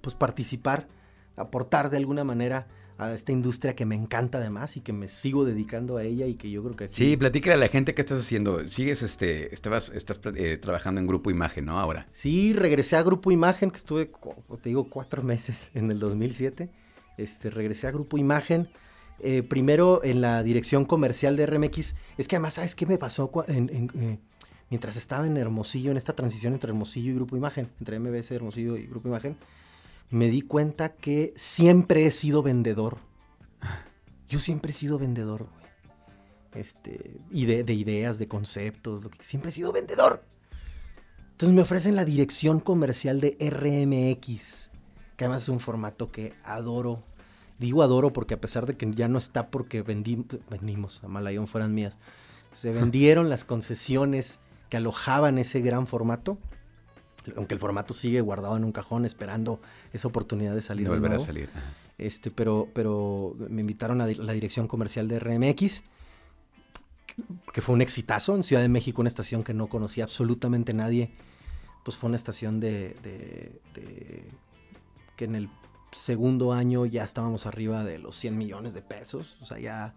[0.00, 0.88] pues, participar,
[1.36, 2.66] aportar de alguna manera
[2.98, 6.34] a esta industria que me encanta además y que me sigo dedicando a ella y
[6.34, 8.68] que yo creo que Sí, platícale a la gente qué estás haciendo.
[8.68, 11.78] Sigues, este, estabas, estás eh, trabajando en Grupo Imagen, ¿no?
[11.80, 12.06] Ahora.
[12.12, 14.10] Sí, regresé a Grupo Imagen, que estuve,
[14.62, 16.68] te digo, cuatro meses en el 2007.
[17.16, 18.68] Este, regresé a Grupo Imagen.
[19.22, 21.94] eh, primero en la dirección comercial de RMX.
[22.18, 23.30] Es que además, ¿sabes qué me pasó?
[23.32, 24.18] cua- en- en, eh,
[24.68, 28.76] mientras estaba en Hermosillo, en esta transición entre Hermosillo y Grupo Imagen, entre MBS, Hermosillo
[28.76, 29.36] y Grupo Imagen,
[30.10, 32.98] me di cuenta que siempre he sido vendedor.
[34.28, 35.60] Yo siempre he sido vendedor, güey.
[36.54, 40.24] Este, y de, de ideas, de conceptos, lo que, siempre he sido vendedor.
[41.32, 44.70] Entonces me ofrecen la dirección comercial de RMX,
[45.16, 47.02] que además es un formato que adoro.
[47.58, 51.46] Digo adoro porque a pesar de que ya no está porque vendí- vendimos, a Malayón
[51.46, 51.98] fueran mías,
[52.52, 56.38] se vendieron las concesiones que alojaban ese gran formato,
[57.36, 59.60] aunque el formato sigue guardado en un cajón esperando
[59.92, 61.24] esa oportunidad de salir de volver a nuevo.
[61.24, 61.48] salir.
[61.54, 61.72] Ajá.
[61.98, 65.84] Este, pero, pero me invitaron a la dirección comercial de RMX,
[67.06, 67.22] que-
[67.52, 71.10] que fue un exitazo en Ciudad de México, una estación que no conocía absolutamente nadie.
[71.84, 74.24] Pues fue una estación de, de- de-
[75.16, 75.48] que en el
[75.92, 79.36] segundo año ya estábamos arriba de los 100 millones de pesos.
[79.42, 79.94] O sea, ya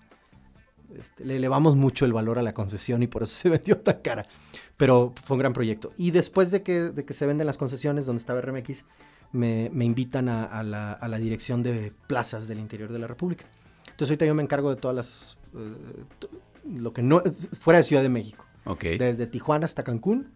[0.98, 4.02] este, le elevamos mucho el valor a la concesión y por eso se vendió tan
[4.02, 4.26] cara.
[4.76, 5.94] Pero fue un gran proyecto.
[5.98, 8.86] Y después de que, de que se venden las concesiones donde estaba RMX,
[9.34, 13.08] me, me invitan a, a la, a la dirección de plazas del interior de la
[13.08, 13.46] República.
[13.84, 15.38] Entonces ahorita yo me encargo de todas las...
[15.56, 16.06] eh,
[16.72, 17.22] lo que no...
[17.60, 18.46] fuera de Ciudad de México.
[18.66, 18.84] Ok.
[18.98, 20.32] Desde Tijuana hasta Cancún.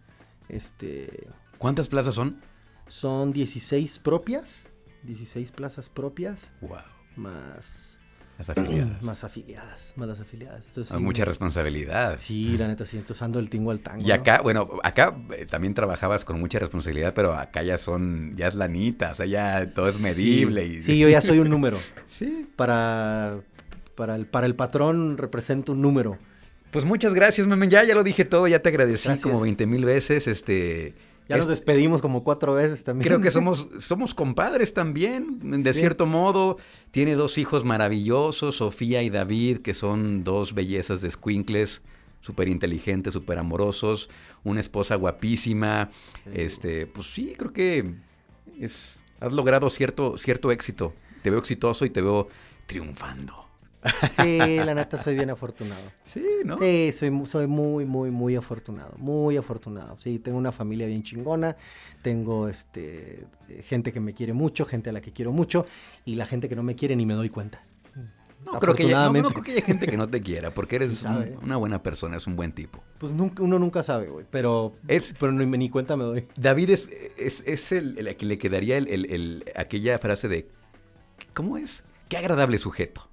[0.48, 2.40] Este, ¿Cuántas plazas son?
[2.88, 4.66] son 16 propias.
[5.04, 6.52] 16 plazas propias.
[6.60, 6.78] Wow.
[7.16, 7.97] Más...
[8.38, 9.02] Las afiliadas.
[9.02, 9.92] Más afiliadas.
[9.96, 10.64] Más las afiliadas.
[10.68, 12.16] Entonces, sí, mucha responsabilidad.
[12.16, 12.96] Sí, la neta, sí.
[12.96, 14.00] Entonces ando el tingo al tango.
[14.02, 14.14] Y ¿no?
[14.14, 18.54] acá, bueno, acá eh, también trabajabas con mucha responsabilidad, pero acá ya son, ya es
[18.54, 20.66] lanita, o sea, ya todo es medible.
[20.66, 21.78] Sí, y, sí, yo ya soy un número.
[22.04, 22.48] Sí.
[22.56, 23.40] Para,
[23.94, 26.18] para, el, para el patrón represento un número.
[26.70, 27.70] Pues muchas gracias, Memen.
[27.70, 29.22] Ya, ya lo dije todo, ya te agradecí Gracias.
[29.22, 30.26] como 20 mil veces.
[30.26, 30.94] Este,
[31.28, 33.06] Ya nos es- despedimos como cuatro veces también.
[33.06, 35.80] Creo que somos, somos compadres también, de Sí.
[35.80, 36.56] cierto modo.
[36.90, 41.82] Tiene dos hijos maravillosos, Sofía y David, que son dos bellezas de squinkles,
[42.20, 44.08] súper inteligentes, súper amorosos.
[44.44, 45.90] Una esposa guapísima.
[46.24, 46.30] Sí.
[46.34, 47.94] Este, pues sí, creo que
[48.58, 50.94] es, has logrado cierto, cierto éxito.
[51.22, 52.28] Te veo exitoso y te veo
[52.66, 53.47] triunfando.
[54.20, 55.82] Sí, la neta soy bien afortunado.
[56.02, 56.56] Sí, ¿no?
[56.58, 58.94] Sí, soy, mu- soy muy, muy, muy afortunado.
[58.98, 59.96] Muy afortunado.
[60.00, 61.56] Sí, tengo una familia bien chingona.
[62.02, 63.24] Tengo este
[63.62, 65.64] gente que me quiere mucho, gente a la que quiero mucho.
[66.04, 67.62] Y la gente que no me quiere ni me doy cuenta.
[68.46, 69.32] No, creo que haya, no, no Afortunadamente.
[69.34, 71.02] creo que haya gente que no te quiera, porque eres
[71.42, 72.82] una buena persona, es un buen tipo.
[72.98, 74.26] Pues nunca, uno nunca sabe, güey.
[74.30, 76.28] Pero, Es- pero ni, ni cuenta me doy.
[76.36, 80.28] David es, es, es el, el a quien le quedaría el, el- el- aquella frase
[80.28, 80.48] de,
[81.34, 81.82] ¿cómo es?
[82.08, 83.07] Qué agradable sujeto.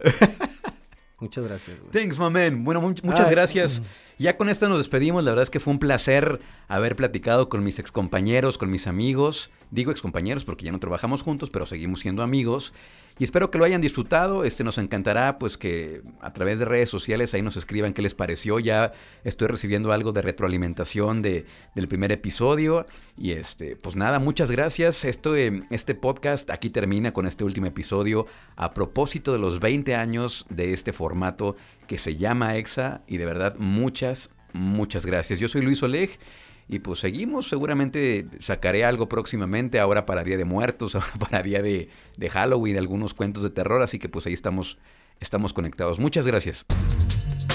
[1.20, 1.90] Muchas gracias, güey.
[1.92, 2.64] Thanks, my man.
[2.64, 3.34] Bueno, mu- muchas Ay.
[3.34, 3.82] gracias.
[4.20, 5.24] Ya con esto nos despedimos.
[5.24, 9.50] La verdad es que fue un placer haber platicado con mis excompañeros, con mis amigos.
[9.70, 12.74] Digo excompañeros porque ya no trabajamos juntos, pero seguimos siendo amigos.
[13.18, 14.44] Y espero que lo hayan disfrutado.
[14.44, 18.14] Este nos encantará pues que a través de redes sociales ahí nos escriban qué les
[18.14, 18.58] pareció.
[18.58, 18.92] Ya
[19.24, 22.84] estoy recibiendo algo de retroalimentación de, del primer episodio.
[23.16, 25.06] Y este, pues nada, muchas gracias.
[25.06, 28.26] Esto, eh, este podcast aquí termina con este último episodio
[28.56, 31.56] a propósito de los 20 años de este formato
[31.90, 33.02] que se llama EXA.
[33.08, 35.40] Y de verdad, muchas, muchas gracias.
[35.40, 36.20] Yo soy Luis Oleg.
[36.68, 41.62] Y pues seguimos, seguramente sacaré algo próximamente, ahora para Día de Muertos, ahora para Día
[41.62, 44.78] de, de Halloween, algunos cuentos de terror, así que pues ahí estamos,
[45.18, 45.98] estamos conectados.
[45.98, 46.64] Muchas gracias.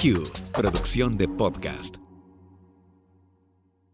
[0.01, 1.95] Q, producción de podcast.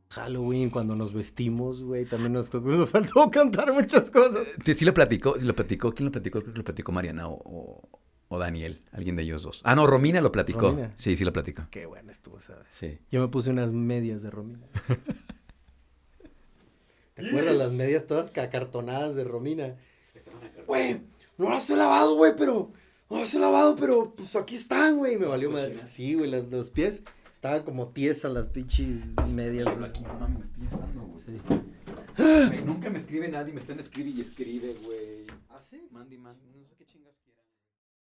[0.09, 4.41] Halloween, cuando nos vestimos, güey, también nos, tocó- nos faltó cantar muchas cosas.
[4.65, 6.41] Sí, sí lo platicó, sí lo platicó, ¿quién lo platicó?
[6.41, 8.00] Creo que lo platicó Mariana o, o-
[8.33, 9.59] o Daniel, alguien de ellos dos.
[9.65, 10.69] Ah, no, Romina lo platicó.
[10.69, 10.93] Romina.
[10.95, 11.63] Sí, sí lo platicó.
[11.69, 12.65] Qué bueno estuvo, ¿sabes?
[12.71, 12.97] Sí.
[13.11, 14.65] Yo me puse unas medias de Romina.
[17.13, 19.75] ¿Te acuerdas las medias todas acartonadas de Romina?
[20.65, 21.01] Güey,
[21.37, 22.71] no las he lavado, güey, pero...
[23.09, 25.17] No las he lavado, pero pues aquí están, güey.
[25.17, 25.85] Me valió madre.
[25.85, 28.87] Sí, güey, las- los pies estaban como tiesas las pinches
[29.27, 29.67] medias.
[29.77, 29.91] güey.
[31.25, 32.61] Sí.
[32.65, 35.25] Nunca me escribe nadie, me están escribe y escribe, güey.
[35.49, 35.85] ¿Ah, sí?
[35.91, 36.37] Mandy, man,